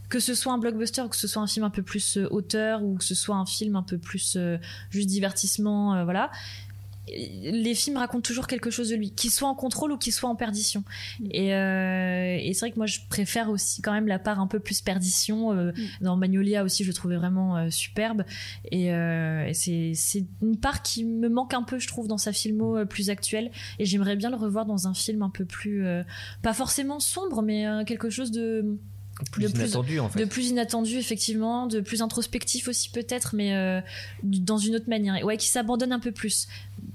Que 0.09 0.19
ce 0.19 0.35
soit 0.35 0.53
un 0.53 0.59
blockbuster 0.59 1.03
que 1.09 1.15
ce 1.15 1.27
soit 1.27 1.41
un 1.41 1.47
film 1.47 1.65
un 1.65 1.69
peu 1.71 1.81
plus 1.81 2.17
auteur 2.29 2.83
ou 2.83 2.95
que 2.97 3.03
ce 3.03 3.15
soit 3.15 3.35
un 3.35 3.45
film 3.47 3.75
un 3.75 3.81
peu 3.83 3.97
plus 3.97 4.37
juste 4.91 5.07
divertissement 5.07 6.03
voilà 6.03 6.29
les 7.07 7.75
films 7.75 7.97
racontent 7.97 8.21
toujours 8.21 8.47
quelque 8.47 8.69
chose 8.69 8.89
de 8.89 8.95
lui, 8.95 9.11
qu'il 9.11 9.29
soit 9.29 9.47
en 9.47 9.55
contrôle 9.55 9.91
ou 9.91 9.97
qu'il 9.97 10.13
soit 10.13 10.29
en 10.29 10.35
perdition. 10.35 10.83
Et, 11.31 11.53
euh, 11.53 12.37
et 12.39 12.53
c'est 12.53 12.61
vrai 12.61 12.71
que 12.71 12.77
moi 12.77 12.85
je 12.85 12.99
préfère 13.09 13.49
aussi 13.49 13.81
quand 13.81 13.91
même 13.91 14.07
la 14.07 14.19
part 14.19 14.39
un 14.39 14.47
peu 14.47 14.59
plus 14.59 14.81
perdition. 14.81 15.51
euh, 15.51 15.71
Dans 16.01 16.15
Magnolia 16.15 16.63
aussi, 16.63 16.83
je 16.83 16.89
le 16.89 16.93
trouvais 16.93 17.17
vraiment 17.17 17.57
euh, 17.57 17.69
superbe. 17.69 18.23
Et, 18.71 18.87
et 18.87 19.53
c'est 19.53 20.25
une 20.41 20.57
part 20.57 20.81
qui 20.81 21.03
me 21.03 21.29
manque 21.29 21.53
un 21.53 21.63
peu, 21.63 21.79
je 21.79 21.87
trouve, 21.87 22.07
dans 22.07 22.17
sa 22.17 22.31
filmo 22.31 22.85
plus 22.85 23.09
actuelle. 23.09 23.51
Et 23.79 23.85
j'aimerais 23.85 24.15
bien 24.15 24.29
le 24.29 24.37
revoir 24.37 24.65
dans 24.65 24.87
un 24.87 24.93
film 24.93 25.21
un 25.23 25.29
peu 25.29 25.45
plus, 25.45 25.85
pas 26.41 26.53
forcément 26.53 26.99
sombre, 26.99 27.41
mais 27.41 27.65
quelque 27.85 28.09
chose 28.09 28.31
de 28.31 28.77
Plus 29.31 29.43
de 29.43 29.51
plus- 29.51 29.59
inattendu 29.61 29.99
en 29.99 30.09
fait. 30.09 30.19
de 30.19 30.25
plus 30.25 30.49
inattendu 30.49 30.97
effectivement, 30.97 31.67
de 31.67 31.79
plus 31.81 32.01
introspectif 32.01 32.67
aussi 32.67 32.89
peut-être, 32.89 33.35
mais 33.35 33.55
euh, 33.55 33.79
dans 34.23 34.57
une 34.57 34.75
autre 34.75 34.89
manière. 34.89 35.15
Et 35.15 35.23
Ouais, 35.23 35.37
qui 35.37 35.47
s'abandonne 35.47 35.91
un 35.91 35.99
peu 35.99 36.11
plus, 36.11 36.47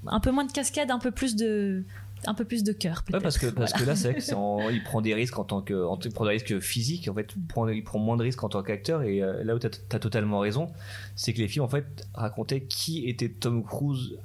un 0.05 0.19
peu 0.19 0.31
moins 0.31 0.43
de 0.45 0.51
cascade, 0.51 0.91
un 0.91 0.99
peu 0.99 1.11
plus 1.11 1.35
de, 1.37 1.83
un 2.25 2.33
peu 2.33 2.43
plus 2.43 2.63
de 2.65 2.73
cœur 2.73 2.97
Ouais, 2.97 3.03
peut-être. 3.13 3.23
parce 3.23 3.37
que 3.37 3.47
parce 3.47 3.71
que 3.71 3.83
là 3.85 3.95
c'est 3.95 4.09
vrai 4.09 4.19
que 4.19 4.23
c'est 4.23 4.33
en- 4.35 4.69
il 4.69 4.83
prend 4.83 4.99
des 5.01 5.13
risques 5.15 5.39
en 5.39 5.45
tant 5.45 5.61
que 5.61 5.73
en- 5.85 5.97
il 6.03 6.11
prend 6.11 6.25
des 6.25 6.31
risques 6.31 6.59
physiques 6.59 7.07
en 7.07 7.13
fait 7.13 7.29
il 7.37 7.43
prend, 7.45 7.67
il 7.69 7.83
prend 7.85 7.99
moins 7.99 8.17
de 8.17 8.23
risques 8.23 8.43
en 8.43 8.49
tant 8.49 8.61
qu'acteur 8.63 9.01
et 9.03 9.23
euh, 9.23 9.41
là 9.45 9.55
où 9.55 9.59
t'as 9.59 9.69
as 9.91 9.99
totalement 9.99 10.39
raison 10.39 10.67
c'est 11.15 11.31
que 11.33 11.39
les 11.39 11.47
films 11.47 11.63
en 11.63 11.69
fait 11.69 12.05
racontaient 12.13 12.63
qui 12.63 13.07
était 13.07 13.29
Tom 13.29 13.63
Cruise 13.63 14.17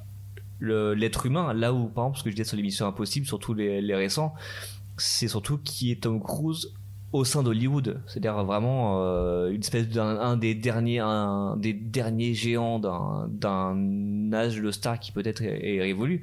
l'être 0.61 1.27
humain 1.27 1.53
là 1.53 1.73
où 1.73 1.87
par 1.89 2.05
exemple 2.07 2.19
ce 2.19 2.25
que 2.25 2.31
je 2.31 2.35
disais 2.37 2.49
sur 2.49 2.57
l'émission 2.57 2.87
Impossible 2.87 3.27
surtout 3.27 3.55
les, 3.55 3.81
les 3.81 3.95
récents 3.95 4.35
c'est 4.97 5.29
surtout 5.29 5.59
qui 5.59 5.91
est 5.93 6.03
Tom 6.03 6.21
Cruise 6.23 6.73
au 7.15 7.25
sein 7.25 7.43
d'Hollywood 7.45 8.01
c'est-à-dire 8.07 8.43
vraiment 8.45 9.01
euh, 9.01 9.51
une 9.51 9.61
espèce 9.61 9.89
d'un 9.89 10.19
un 10.19 10.37
des 10.37 10.55
derniers 10.55 10.99
un 10.99 11.57
des 11.57 11.73
derniers 11.73 12.35
géants 12.35 12.79
d'un 12.81 13.29
d'un 13.31 14.33
âge 14.33 14.61
de 14.61 14.71
star 14.71 14.99
qui 14.99 15.13
peut-être 15.13 15.43
est, 15.43 15.77
est 15.77 15.81
révolu 15.81 16.23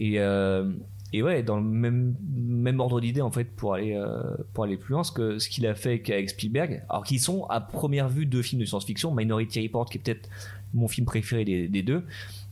et 0.00 0.18
euh, 0.18 0.68
et 1.14 1.22
ouais, 1.22 1.44
dans 1.44 1.58
le 1.58 1.62
même, 1.62 2.16
même 2.34 2.80
ordre 2.80 3.00
d'idée 3.00 3.20
en 3.20 3.30
fait 3.30 3.44
pour 3.44 3.74
aller 3.74 3.94
euh, 3.94 4.20
pour 4.52 4.64
aller 4.64 4.76
plus 4.76 4.94
loin, 4.94 5.04
ce 5.04 5.12
que 5.12 5.38
ce 5.38 5.48
qu'il 5.48 5.64
a 5.64 5.76
fait 5.76 6.02
avec 6.10 6.28
Spielberg, 6.28 6.82
alors 6.88 7.04
qu'ils 7.04 7.20
sont 7.20 7.44
à 7.44 7.60
première 7.60 8.08
vue 8.08 8.26
deux 8.26 8.42
films 8.42 8.60
de 8.60 8.66
science-fiction, 8.66 9.14
Minority 9.14 9.62
Report 9.62 9.88
qui 9.88 9.98
est 9.98 10.00
peut-être 10.00 10.28
mon 10.72 10.88
film 10.88 11.06
préféré 11.06 11.44
des, 11.44 11.68
des 11.68 11.84
deux, 11.84 12.02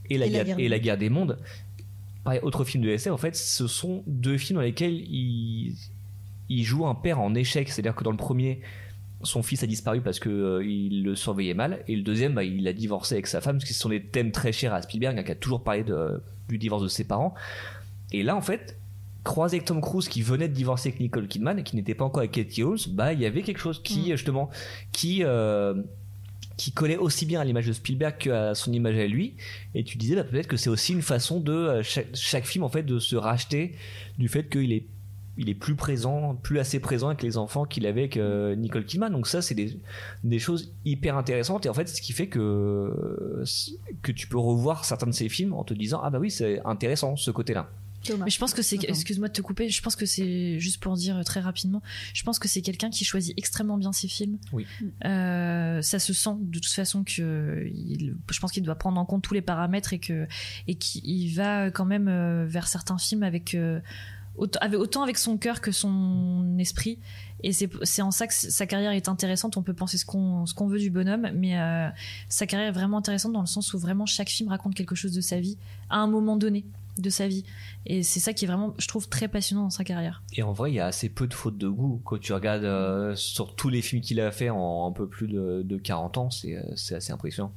et 0.08 0.16
la, 0.16 0.26
Et 0.26 0.30
la 0.30 0.44
guerre, 0.44 0.58
et 0.60 0.62
des 0.62 0.68
la 0.68 0.76
mondes. 0.76 0.84
guerre 0.84 0.98
des 0.98 1.10
mondes. 1.10 1.38
Pareil, 2.22 2.38
autre 2.44 2.62
film 2.62 2.84
de 2.84 2.90
SF, 2.90 3.12
en 3.12 3.16
fait, 3.16 3.34
ce 3.34 3.66
sont 3.66 4.04
deux 4.06 4.38
films 4.38 4.58
dans 4.60 4.64
lesquels 4.64 4.94
il 4.94 5.74
il 6.48 6.64
joue 6.64 6.86
un 6.86 6.94
père 6.94 7.20
en 7.20 7.34
échec, 7.34 7.68
c'est-à-dire 7.68 7.94
que 7.94 8.04
dans 8.04 8.10
le 8.10 8.16
premier 8.16 8.60
son 9.24 9.42
fils 9.42 9.62
a 9.62 9.66
disparu 9.66 10.00
parce 10.00 10.18
que 10.18 10.28
euh, 10.28 10.64
il 10.64 11.04
le 11.04 11.14
surveillait 11.14 11.54
mal. 11.54 11.84
Et 11.88 11.96
le 11.96 12.02
deuxième 12.02 12.34
bah, 12.34 12.44
il 12.44 12.66
a 12.66 12.72
divorcé 12.72 13.14
avec 13.14 13.26
sa 13.26 13.40
femme 13.40 13.56
parce 13.56 13.68
que 13.68 13.74
ce 13.74 13.80
sont 13.80 13.88
des 13.88 14.02
thèmes 14.02 14.32
très 14.32 14.52
chers 14.52 14.74
à 14.74 14.82
Spielberg 14.82 15.18
hein, 15.18 15.22
qui 15.22 15.32
a 15.32 15.34
toujours 15.34 15.62
parlé 15.62 15.84
de, 15.84 16.20
du 16.48 16.58
divorce 16.58 16.82
de 16.82 16.88
ses 16.88 17.04
parents. 17.04 17.34
Et 18.12 18.22
là, 18.22 18.36
en 18.36 18.40
fait, 18.40 18.76
croisé 19.24 19.56
avec 19.56 19.66
Tom 19.66 19.80
Cruise 19.80 20.08
qui 20.08 20.22
venait 20.22 20.48
de 20.48 20.54
divorcer 20.54 20.90
avec 20.90 21.00
Nicole 21.00 21.28
Kidman 21.28 21.58
et 21.58 21.62
qui 21.62 21.76
n'était 21.76 21.94
pas 21.94 22.04
encore 22.04 22.20
avec 22.20 22.32
Katie 22.32 22.62
Holmes, 22.62 22.78
bah, 22.88 23.12
il 23.12 23.20
y 23.20 23.26
avait 23.26 23.42
quelque 23.42 23.60
chose 23.60 23.82
qui, 23.82 24.10
justement, 24.10 24.50
qui, 24.90 25.20
euh, 25.22 25.74
qui 26.56 26.72
collait 26.72 26.96
aussi 26.96 27.24
bien 27.24 27.40
à 27.40 27.44
l'image 27.44 27.66
de 27.66 27.72
Spielberg 27.72 28.18
qu'à 28.18 28.54
son 28.54 28.72
image 28.72 28.98
à 28.98 29.06
lui. 29.06 29.34
Et 29.74 29.84
tu 29.84 29.96
disais, 29.96 30.16
bah, 30.16 30.24
peut-être 30.24 30.48
que 30.48 30.56
c'est 30.56 30.70
aussi 30.70 30.92
une 30.92 31.02
façon 31.02 31.40
de, 31.40 31.52
euh, 31.52 31.82
chaque, 31.82 32.08
chaque 32.14 32.46
film, 32.46 32.64
en 32.64 32.68
fait, 32.68 32.82
de 32.82 32.98
se 32.98 33.16
racheter 33.16 33.76
du 34.18 34.28
fait 34.28 34.48
qu'il 34.50 34.72
est 34.72 34.86
il 35.38 35.48
est 35.48 35.54
plus 35.54 35.74
présent, 35.76 36.34
plus 36.34 36.58
assez 36.58 36.78
présent 36.78 37.08
avec 37.08 37.22
les 37.22 37.36
enfants 37.38 37.64
qu'il 37.64 37.86
avait 37.86 38.02
avec 38.02 38.16
euh, 38.16 38.54
Nicole 38.54 38.84
Kidman. 38.84 39.10
Donc 39.12 39.26
ça, 39.26 39.40
c'est 39.42 39.54
des, 39.54 39.80
des 40.24 40.38
choses 40.38 40.72
hyper 40.84 41.16
intéressantes. 41.16 41.64
Et 41.66 41.68
en 41.68 41.74
fait, 41.74 41.88
c'est 41.88 41.96
ce 41.96 42.02
qui 42.02 42.12
fait 42.12 42.28
que, 42.28 43.42
que 44.02 44.12
tu 44.12 44.26
peux 44.26 44.38
revoir 44.38 44.84
certains 44.84 45.06
de 45.06 45.12
ces 45.12 45.28
films 45.28 45.52
en 45.54 45.64
te 45.64 45.74
disant, 45.74 46.00
ah 46.02 46.10
bah 46.10 46.18
oui, 46.18 46.30
c'est 46.30 46.60
intéressant 46.64 47.16
ce 47.16 47.30
côté-là. 47.30 47.70
Mais 48.24 48.30
je 48.30 48.38
pense 48.40 48.52
que 48.52 48.62
c'est, 48.62 48.82
excuse-moi 48.82 49.28
de 49.28 49.32
te 49.32 49.42
couper, 49.42 49.68
je 49.68 49.80
pense 49.80 49.94
que 49.94 50.06
c'est, 50.06 50.58
juste 50.58 50.82
pour 50.82 50.94
dire 50.96 51.22
très 51.24 51.38
rapidement, 51.38 51.82
je 52.14 52.24
pense 52.24 52.40
que 52.40 52.48
c'est 52.48 52.60
quelqu'un 52.60 52.90
qui 52.90 53.04
choisit 53.04 53.32
extrêmement 53.38 53.78
bien 53.78 53.92
ses 53.92 54.08
films. 54.08 54.38
Oui. 54.52 54.66
Euh, 55.04 55.80
ça 55.82 56.00
se 56.00 56.12
sent 56.12 56.34
de 56.40 56.58
toute 56.58 56.66
façon 56.72 57.04
que, 57.04 57.64
il- 57.72 58.16
je 58.28 58.40
pense 58.40 58.50
qu'il 58.50 58.64
doit 58.64 58.74
prendre 58.74 59.00
en 59.00 59.04
compte 59.04 59.22
tous 59.22 59.34
les 59.34 59.40
paramètres 59.40 59.92
et 59.92 60.00
que, 60.00 60.26
et 60.66 60.74
qu'il 60.74 61.32
va 61.36 61.70
quand 61.70 61.84
même 61.84 62.08
euh, 62.08 62.44
vers 62.44 62.66
certains 62.66 62.98
films 62.98 63.22
avec, 63.22 63.54
euh, 63.54 63.78
autant, 64.36 65.02
avec, 65.02 65.18
son 65.18 65.36
cœur 65.36 65.60
que 65.60 65.72
son 65.72 66.56
esprit. 66.58 66.98
Et 67.42 67.52
c'est, 67.52 68.02
en 68.02 68.10
ça 68.10 68.26
que 68.26 68.34
sa 68.34 68.66
carrière 68.66 68.92
est 68.92 69.08
intéressante. 69.08 69.56
On 69.56 69.62
peut 69.62 69.74
penser 69.74 69.98
ce 69.98 70.04
qu'on, 70.04 70.66
veut 70.66 70.78
du 70.78 70.90
bonhomme, 70.90 71.30
mais 71.34 71.58
euh, 71.58 71.88
sa 72.28 72.46
carrière 72.46 72.68
est 72.68 72.72
vraiment 72.72 72.98
intéressante 72.98 73.32
dans 73.32 73.40
le 73.40 73.46
sens 73.46 73.74
où 73.74 73.78
vraiment 73.78 74.06
chaque 74.06 74.28
film 74.28 74.48
raconte 74.48 74.74
quelque 74.74 74.94
chose 74.94 75.12
de 75.12 75.20
sa 75.20 75.40
vie 75.40 75.58
à 75.90 75.98
un 75.98 76.06
moment 76.06 76.36
donné 76.36 76.64
de 76.98 77.10
sa 77.10 77.26
vie. 77.26 77.44
Et 77.86 78.02
c'est 78.02 78.20
ça 78.20 78.32
qui 78.32 78.44
est 78.44 78.48
vraiment, 78.48 78.74
je 78.78 78.86
trouve, 78.86 79.08
très 79.08 79.28
passionnant 79.28 79.62
dans 79.62 79.70
sa 79.70 79.84
carrière. 79.84 80.22
Et 80.34 80.42
en 80.42 80.52
vrai, 80.52 80.70
il 80.70 80.74
y 80.74 80.80
a 80.80 80.86
assez 80.86 81.08
peu 81.08 81.26
de 81.26 81.34
fautes 81.34 81.58
de 81.58 81.68
goût. 81.68 82.00
Quand 82.04 82.18
tu 82.18 82.32
regardes 82.32 82.64
euh, 82.64 83.14
sur 83.16 83.54
tous 83.54 83.68
les 83.68 83.82
films 83.82 84.02
qu'il 84.02 84.20
a 84.20 84.30
fait 84.30 84.50
en 84.50 84.86
un 84.86 84.92
peu 84.92 85.08
plus 85.08 85.28
de, 85.28 85.62
de 85.64 85.76
40 85.76 86.18
ans, 86.18 86.28
euh, 86.44 86.62
c'est 86.76 86.94
assez 86.94 87.12
impressionnant. 87.12 87.52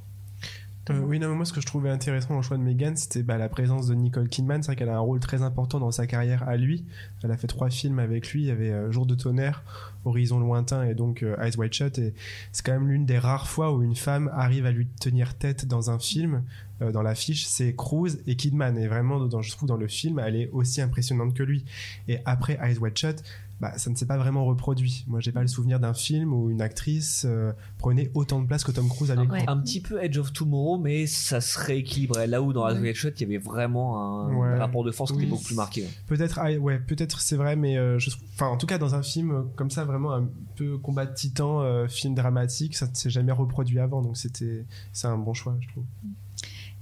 Euh, 0.90 1.00
oui, 1.00 1.18
non, 1.18 1.28
mais 1.28 1.34
moi, 1.34 1.44
ce 1.44 1.52
que 1.52 1.60
je 1.60 1.66
trouvais 1.66 1.90
intéressant 1.90 2.28
dans 2.30 2.36
le 2.36 2.42
choix 2.42 2.56
de 2.56 2.62
Megan, 2.62 2.96
c'était 2.96 3.22
bah, 3.22 3.38
la 3.38 3.48
présence 3.48 3.88
de 3.88 3.94
Nicole 3.94 4.28
Kidman. 4.28 4.62
C'est 4.62 4.68
vrai 4.68 4.76
qu'elle 4.76 4.88
a 4.88 4.96
un 4.96 5.00
rôle 5.00 5.18
très 5.18 5.42
important 5.42 5.80
dans 5.80 5.90
sa 5.90 6.06
carrière 6.06 6.48
à 6.48 6.56
lui. 6.56 6.84
Elle 7.24 7.32
a 7.32 7.36
fait 7.36 7.48
trois 7.48 7.70
films 7.70 7.98
avec 7.98 8.32
lui. 8.32 8.42
Il 8.42 8.46
y 8.46 8.50
avait 8.50 8.70
euh, 8.70 8.92
Jour 8.92 9.04
de 9.04 9.16
tonnerre, 9.16 9.64
Horizon 10.04 10.38
lointain 10.38 10.84
et 10.84 10.94
donc 10.94 11.22
euh, 11.22 11.36
Eyes 11.42 11.56
Wide 11.56 11.72
Shut. 11.72 11.98
Et 11.98 12.14
c'est 12.52 12.64
quand 12.64 12.72
même 12.72 12.88
l'une 12.88 13.04
des 13.04 13.18
rares 13.18 13.48
fois 13.48 13.72
où 13.72 13.82
une 13.82 13.96
femme 13.96 14.30
arrive 14.32 14.64
à 14.64 14.70
lui 14.70 14.86
tenir 15.00 15.34
tête 15.34 15.66
dans 15.66 15.90
un 15.90 15.98
film. 15.98 16.44
Euh, 16.82 16.92
dans 16.92 17.02
l'affiche, 17.02 17.46
c'est 17.46 17.74
Cruise 17.74 18.22
et 18.28 18.36
Kidman. 18.36 18.78
Et 18.78 18.86
vraiment, 18.86 19.18
dans, 19.26 19.42
je 19.42 19.50
trouve 19.50 19.68
dans 19.68 19.76
le 19.76 19.88
film, 19.88 20.20
elle 20.20 20.36
est 20.36 20.50
aussi 20.52 20.80
impressionnante 20.80 21.34
que 21.34 21.42
lui. 21.42 21.64
Et 22.06 22.18
après 22.26 22.58
Eyes 22.62 22.78
Wide 22.78 22.96
Shut, 22.96 23.24
bah, 23.60 23.76
ça 23.78 23.88
ne 23.90 23.94
s'est 23.96 24.06
pas 24.06 24.18
vraiment 24.18 24.44
reproduit. 24.44 25.04
Moi, 25.06 25.20
j'ai 25.20 25.32
pas 25.32 25.40
le 25.40 25.46
souvenir 25.48 25.80
d'un 25.80 25.94
film 25.94 26.32
où 26.32 26.50
une 26.50 26.60
actrice 26.60 27.24
euh, 27.26 27.52
prenait 27.78 28.10
autant 28.14 28.40
de 28.42 28.46
place 28.46 28.64
que 28.64 28.70
Tom 28.72 28.88
Cruise 28.88 29.10
à 29.10 29.14
l'écran. 29.14 29.34
Ouais. 29.36 29.44
Un 29.48 29.56
petit 29.58 29.80
peu 29.80 30.02
Edge 30.02 30.18
of 30.18 30.32
Tomorrow, 30.32 30.78
mais 30.78 31.06
ça 31.06 31.40
se 31.40 31.58
rééquilibrait. 31.58 32.26
Là 32.26 32.42
où 32.42 32.52
dans 32.52 32.66
Ouais. 32.66 32.88
Red 32.88 32.94
Shot, 32.94 33.08
il 33.16 33.20
y 33.22 33.24
avait 33.24 33.38
vraiment 33.38 34.00
un 34.26 34.34
Ouais. 34.36 34.58
rapport 34.58 34.84
de 34.84 34.90
force 34.90 35.12
qui 35.12 35.18
était 35.18 35.26
beaucoup 35.26 35.44
plus 35.44 35.54
marqué. 35.54 35.86
Peut-être, 36.06 36.38
ah, 36.42 36.52
ouais, 36.52 36.78
peut-être 36.78 37.20
c'est 37.20 37.36
vrai, 37.36 37.56
mais 37.56 37.76
euh, 37.78 37.98
je, 37.98 38.10
enfin, 38.34 38.48
en 38.48 38.56
tout 38.58 38.66
cas, 38.66 38.76
dans 38.78 38.94
un 38.94 39.02
film 39.02 39.30
euh, 39.30 39.42
comme 39.56 39.70
ça, 39.70 39.84
vraiment 39.84 40.12
un 40.12 40.28
peu 40.56 40.76
combat 40.78 41.06
de 41.06 41.14
titan, 41.14 41.60
euh, 41.62 41.88
film 41.88 42.14
dramatique, 42.14 42.76
ça 42.76 42.86
ne 42.86 42.94
s'est 42.94 43.10
jamais 43.10 43.32
reproduit 43.32 43.78
avant, 43.78 44.02
donc 44.02 44.16
c'était, 44.16 44.66
c'est 44.92 45.06
un 45.06 45.16
bon 45.18 45.32
choix, 45.34 45.56
je 45.60 45.68
trouve. 45.68 45.84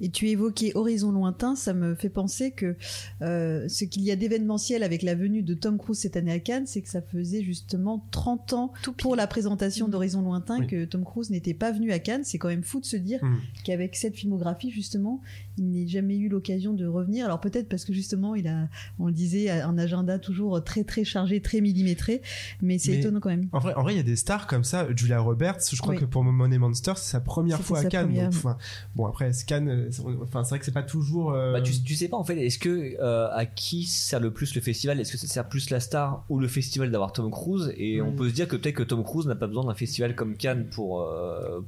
Et 0.01 0.09
tu 0.11 0.29
évoquais 0.29 0.73
Horizon 0.75 1.13
lointain, 1.13 1.55
ça 1.55 1.73
me 1.73 1.95
fait 1.95 2.09
penser 2.09 2.51
que 2.51 2.77
euh, 3.23 3.69
ce 3.69 3.85
qu'il 3.85 4.03
y 4.03 4.11
a 4.11 4.17
d'événementiel 4.17 4.83
avec 4.83 5.03
la 5.03 5.15
venue 5.15 5.43
de 5.43 5.55
Tom 5.55 5.79
Cruise 5.79 5.99
cette 5.99 6.17
année 6.17 6.33
à 6.33 6.41
Cannes, 6.41 6.67
c'est 6.67 6.83
que 6.83 6.89
ça 6.89 7.01
faisait 7.01 7.43
justement 7.45 8.05
30 8.11 8.53
ans 8.55 8.73
Tout 8.83 8.93
pour 8.93 9.15
la 9.17 9.27
présentation 9.27 9.87
Mhm. 9.87 9.93
d'Horizon 9.93 10.23
lointain 10.23 10.59
Oui. 10.61 10.67
que 10.67 10.85
Tom 10.85 11.05
Cruise 11.05 11.31
n'était 11.31 11.55
pas 11.55 11.71
venu 11.71 11.93
à 11.93 11.99
Cannes. 12.01 12.23
C'est 12.25 12.39
quand 12.39 12.49
même 12.49 12.65
fou 12.65 12.81
de 12.81 12.85
se 12.87 12.97
dire 12.97 13.23
Mhm. 13.25 13.39
qu'avec 13.65 13.95
cette 13.97 14.17
filmographie, 14.17 14.71
justement, 14.71 15.21
il 15.57 15.71
n'ait 15.71 15.87
jamais 15.87 16.17
eu 16.17 16.29
l'occasion 16.29 16.73
de 16.73 16.87
revenir. 16.87 17.25
Alors 17.25 17.41
peut-être 17.41 17.69
parce 17.69 17.85
que 17.85 17.93
justement, 17.93 18.35
il 18.35 18.49
a, 18.49 18.69
on 18.99 19.07
le 19.07 19.13
disait, 19.13 19.51
un 19.51 19.79
agenda 19.79 20.19
toujours 20.19 20.63
très 20.65 20.85
très 20.85 21.05
chargé, 21.05 21.41
très 21.41 21.61
millimétré, 21.61 22.23
mais 22.61 22.79
c'est 22.79 22.99
étonnant 22.99 23.21
quand 23.21 23.29
même. 23.31 23.49
En 23.53 23.59
vrai, 23.59 23.75
en 23.75 23.83
vrai, 23.83 23.95
il 23.95 23.97
y 23.97 24.01
a 24.01 24.05
des 24.05 24.17
stars 24.17 24.47
comme 24.47 24.65
ça. 24.65 24.87
Julia 24.95 25.21
Roberts, 25.21 25.61
je 25.73 25.81
crois 25.81 25.95
Oui. 25.95 26.01
que 26.01 26.05
pour 26.05 26.25
Money 26.25 26.59
Monster, 26.59 26.93
c'est 26.97 27.11
sa 27.13 27.21
première 27.21 27.61
fois 27.61 27.79
à 27.79 27.83
sa 27.83 27.89
Cannes. 27.89 28.07
première. 28.07 28.31
donc, 28.31 28.39
enfin, 28.39 28.57
bon, 28.97 29.07
après, 29.07 29.31
Cannes, 29.47 29.69
euh, 29.69 29.91
enfin 30.23 30.43
c'est 30.45 30.51
vrai 30.51 30.59
que 30.59 30.65
c'est 30.65 30.73
pas 30.73 30.83
toujours. 30.83 31.33
Bah, 31.33 31.61
tu, 31.61 31.73
tu, 31.83 31.95
sais 31.95 32.09
pas 32.09 32.17
en 32.17 32.25
fait. 32.25 32.37
Est-ce 32.39 32.59
que 32.59 33.01
à 33.33 33.47
qui 33.47 33.85
sert 33.85 34.21
le 34.21 34.33
plus 34.33 34.55
le 34.55 34.61
festival? 34.61 35.01
Est-ce 35.01 35.13
que 35.13 35.19
ça 35.19 35.27
sert 35.27 35.49
plus 35.49 35.71
la 35.71 35.81
star 35.81 36.25
ou 36.29 36.39
le 36.39 36.49
festival 36.49 36.91
d'avoir 36.91 37.13
Tom 37.13 37.31
Cruise? 37.31 37.73
Et 37.77 38.01
on 38.01 38.13
peut 38.13 38.29
se 38.29 38.35
dire 38.35 38.49
que 38.49 38.57
peut-être 38.57 38.75
que 38.75 38.83
Tom 38.83 39.05
Cruise 39.05 39.27
n'a 39.27 39.37
pas 39.37 39.47
besoin 39.47 39.65
d'un 39.65 39.75
festival 39.75 40.15
comme 40.15 40.37
Cannes 40.37 40.67
pour 40.71 41.07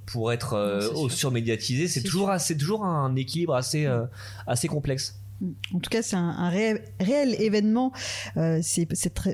pour 0.06 0.32
être 0.32 0.80
surmédiatisé. 1.10 1.88
C'est 1.88 2.02
toujours 2.02 2.32
c'est 2.38 2.56
toujours 2.56 2.84
un 2.84 3.14
équilibre 3.16 3.54
assez 3.54 3.75
assez 4.46 4.68
complexe. 4.68 5.20
En 5.74 5.80
tout 5.80 5.90
cas, 5.90 6.02
c'est 6.02 6.16
un, 6.16 6.48
réel, 6.48 6.80
événement. 7.38 7.92
Euh, 8.36 8.60
c'est 8.62 8.86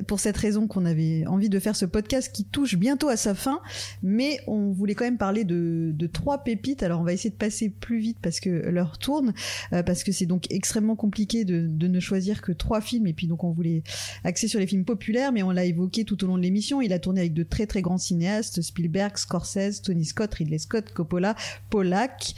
pour 0.06 0.18
cette 0.18 0.36
raison 0.36 0.66
qu'on 0.66 0.84
avait 0.84 1.24
envie 1.26 1.48
de 1.48 1.58
faire 1.60 1.76
ce 1.76 1.84
podcast 1.84 2.32
qui 2.32 2.44
touche 2.44 2.76
bientôt 2.76 3.08
à 3.08 3.16
sa 3.16 3.34
fin. 3.34 3.60
Mais 4.02 4.40
on 4.46 4.72
voulait 4.72 4.94
quand 4.94 5.04
même 5.04 5.18
parler 5.18 5.44
de, 5.44 6.06
trois 6.12 6.38
pépites. 6.38 6.82
Alors, 6.82 7.00
on 7.00 7.04
va 7.04 7.12
essayer 7.12 7.30
de 7.30 7.36
passer 7.36 7.70
plus 7.70 7.98
vite 7.98 8.18
parce 8.20 8.40
que 8.40 8.50
l'heure 8.50 8.98
tourne, 8.98 9.32
euh, 9.72 9.82
parce 9.82 10.02
que 10.02 10.10
c'est 10.12 10.26
donc 10.26 10.50
extrêmement 10.50 10.96
compliqué 10.96 11.44
de, 11.44 11.86
ne 11.86 12.00
choisir 12.00 12.42
que 12.42 12.52
trois 12.52 12.80
films. 12.80 13.06
Et 13.06 13.12
puis, 13.12 13.28
donc, 13.28 13.44
on 13.44 13.52
voulait 13.52 13.82
axer 14.24 14.48
sur 14.48 14.58
les 14.58 14.66
films 14.66 14.84
populaires, 14.84 15.30
mais 15.30 15.42
on 15.42 15.50
l'a 15.50 15.64
évoqué 15.64 16.04
tout 16.04 16.22
au 16.24 16.26
long 16.26 16.36
de 16.36 16.42
l'émission. 16.42 16.80
Il 16.80 16.92
a 16.92 16.98
tourné 16.98 17.20
avec 17.20 17.34
de 17.34 17.44
très 17.44 17.66
très 17.66 17.82
grands 17.82 17.98
cinéastes 17.98 18.60
Spielberg, 18.60 19.16
Scorsese, 19.16 19.82
Tony 19.82 20.04
Scott, 20.04 20.34
Ridley 20.34 20.58
Scott, 20.58 20.92
Coppola, 20.92 21.36
Pollack. 21.70 22.34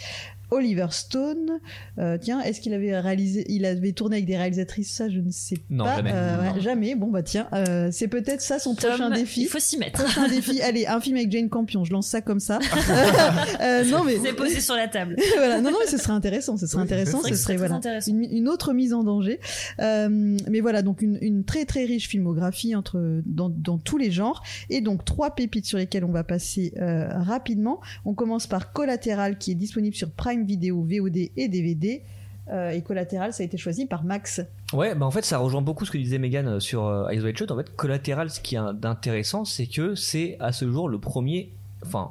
Oliver 0.55 0.87
Stone. 0.90 1.59
Euh, 1.99 2.17
tiens, 2.21 2.40
est-ce 2.40 2.61
qu'il 2.61 2.73
avait 2.75 2.99
réalisé, 2.99 3.45
il 3.49 3.64
avait 3.67 3.93
tourné 3.93 4.17
avec 4.17 4.27
des 4.27 4.37
réalisatrices 4.37 4.95
Ça, 4.95 5.09
je 5.09 5.19
ne 5.19 5.31
sais 5.31 5.57
non, 5.69 5.85
pas. 5.85 5.97
Jamais. 5.97 6.12
Euh, 6.12 6.61
jamais. 6.61 6.95
Bon 6.95 7.11
bah 7.11 7.23
tiens, 7.23 7.49
euh, 7.53 7.88
c'est 7.90 8.09
peut-être 8.09 8.40
ça 8.40 8.59
son 8.59 8.75
prochain 8.75 9.11
défi. 9.11 9.43
Il 9.43 9.49
faut 9.49 9.59
s'y 9.59 9.79
mettre. 9.79 10.03
Prochain 10.05 10.29
défi. 10.29 10.62
Allez, 10.62 10.87
un 10.87 11.01
film 11.01 11.17
avec 11.17 11.33
Jane 11.33 11.49
Campion. 11.49 11.85
Je 11.85 11.93
lance 11.93 12.07
ça 12.07 12.21
comme 12.21 12.40
ça. 12.40 12.59
non 13.87 14.05
mais 14.05 14.17
c'est 14.23 14.33
posé 14.33 14.61
sur 14.61 14.77
la 14.77 14.87
table. 14.87 15.17
voilà. 15.37 15.61
Non 15.61 15.73
non, 15.73 15.79
mais 15.81 15.90
ce 15.90 15.99
serait 15.99 16.12
intéressant. 16.12 16.57
Ce 16.57 16.67
serait 16.67 16.83
intéressant. 16.83 17.21
Ce 17.23 17.35
serait 17.35 17.57
voilà 17.57 17.81
une, 18.07 18.49
autre 18.49 18.73
mise 18.73 18.95
en 18.95 19.03
danger. 19.03 19.40
mais 19.79 20.61
voilà 20.61 20.83
donc 20.83 21.03
une, 21.03 21.45
très 21.45 21.64
très 21.64 21.85
riche 21.85 22.09
filmographie 22.09 22.77
entre 22.77 23.23
dans, 23.27 23.49
dans, 23.49 23.79
tous 23.79 23.99
les 23.99 24.11
genres 24.11 24.43
et 24.71 24.81
donc 24.81 25.05
trois 25.05 25.35
pépites 25.35 25.67
sur 25.67 25.79
lesquelles 25.79 26.05
on 26.05 26.12
va 26.12 26.23
passer 26.23 26.73
rapidement. 26.79 27.81
On 28.05 28.14
commence 28.14 28.47
par 28.47 28.73
Collatéral 28.73 29.37
qui 29.37 29.51
est 29.51 29.57
disponible 29.57 29.97
sur 29.97 30.12
Prime 30.12 30.43
vidéo, 30.44 30.83
VOD 30.83 31.30
et 31.37 31.48
DVD. 31.48 32.02
Euh, 32.50 32.70
et 32.70 32.83
Collatéral, 32.83 33.33
ça 33.33 33.42
a 33.42 33.46
été 33.46 33.57
choisi 33.57 33.87
par 33.87 34.04
Max. 34.04 34.42
Ouais, 34.72 34.94
bah 34.94 35.07
en 35.07 35.11
fait, 35.11 35.24
ça 35.24 35.38
rejoint 35.38 35.62
beaucoup 35.62 35.85
ce 35.85 35.90
que 35.90 35.98
disait 35.98 36.18
Megan 36.18 36.46
euh, 36.46 36.61
sur 36.61 36.85
euh, 36.85 37.09
White 37.09 37.38
Shot. 37.38 37.50
En 37.50 37.57
fait, 37.57 37.74
Collatéral, 37.74 38.30
ce 38.30 38.40
qui 38.40 38.57
est 38.57 38.74
d'intéressant, 38.74 39.44
c'est 39.44 39.66
que 39.66 39.94
c'est 39.94 40.37
à 40.40 40.52
ce 40.52 40.70
jour 40.70 40.88
le 40.88 40.98
premier, 40.98 41.52
enfin, 41.85 42.11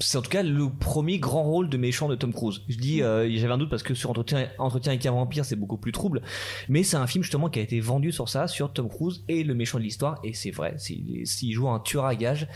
c'est 0.00 0.16
en 0.16 0.22
tout 0.22 0.30
cas 0.30 0.42
le 0.42 0.68
premier 0.70 1.18
grand 1.18 1.42
rôle 1.42 1.68
de 1.68 1.76
méchant 1.76 2.08
de 2.08 2.14
Tom 2.14 2.32
Cruise. 2.32 2.62
Je 2.68 2.76
dis, 2.76 2.98
j'avais 2.98 3.52
un 3.52 3.58
doute 3.58 3.70
parce 3.70 3.82
que 3.82 3.94
sur 3.94 4.10
Entretien, 4.10 4.48
Entretien 4.58 4.92
avec 4.92 5.04
un 5.06 5.12
vampire, 5.12 5.44
c'est 5.44 5.54
beaucoup 5.54 5.76
plus 5.76 5.92
trouble, 5.92 6.22
mais 6.68 6.82
c'est 6.82 6.96
un 6.96 7.06
film 7.06 7.22
justement 7.22 7.50
qui 7.50 7.60
a 7.60 7.62
été 7.62 7.78
vendu 7.78 8.10
sur 8.10 8.28
ça, 8.28 8.48
sur 8.48 8.72
Tom 8.72 8.88
Cruise 8.88 9.22
et 9.28 9.44
le 9.44 9.54
méchant 9.54 9.78
de 9.78 9.84
l'histoire, 9.84 10.18
et 10.24 10.32
c'est 10.34 10.50
vrai, 10.50 10.74
s'il 10.78 11.52
joue 11.52 11.68
un 11.68 11.78
tueur 11.78 12.06
à 12.06 12.16
gage 12.16 12.48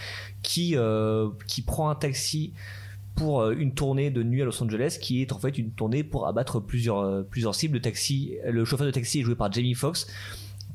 qui 0.43 0.75
qui 1.47 1.63
prend 1.63 1.89
un 1.89 1.95
taxi 1.95 2.53
pour 3.17 3.41
euh, 3.41 3.55
une 3.59 3.75
tournée 3.75 4.11
de 4.11 4.23
nuit 4.23 4.43
à 4.43 4.45
Los 4.45 4.63
Angeles 4.63 4.99
qui 5.01 5.23
est 5.23 5.33
en 5.33 5.39
fait 5.39 5.59
une 5.59 5.73
tournée 5.73 6.05
pour 6.05 6.29
abattre 6.29 6.61
plusieurs, 6.61 6.99
euh, 6.99 7.23
plusieurs 7.23 7.55
cibles 7.55 7.75
de 7.75 7.83
taxi. 7.83 8.37
Le 8.47 8.65
chauffeur 8.65 8.87
de 8.87 8.93
taxi 8.93 9.21
est 9.21 9.23
joué 9.23 9.35
par 9.35 9.51
Jamie 9.51 9.75
Foxx 9.75 10.07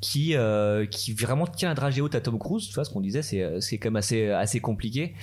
qui 0.01 0.35
euh, 0.35 0.87
qui 0.87 1.13
vraiment 1.13 1.45
tient 1.45 1.69
la 1.69 1.75
dragée 1.75 2.01
haute 2.01 2.15
à 2.15 2.21
Tom 2.21 2.39
Cruise. 2.39 2.67
Tu 2.67 2.73
vois 2.73 2.83
ce 2.83 2.89
qu'on 2.89 3.01
disait 3.01 3.21
c'est 3.21 3.61
c'est 3.61 3.77
quand 3.77 3.89
même 3.89 3.97
assez 3.97 4.29
assez 4.31 4.59
compliqué. 4.59 5.13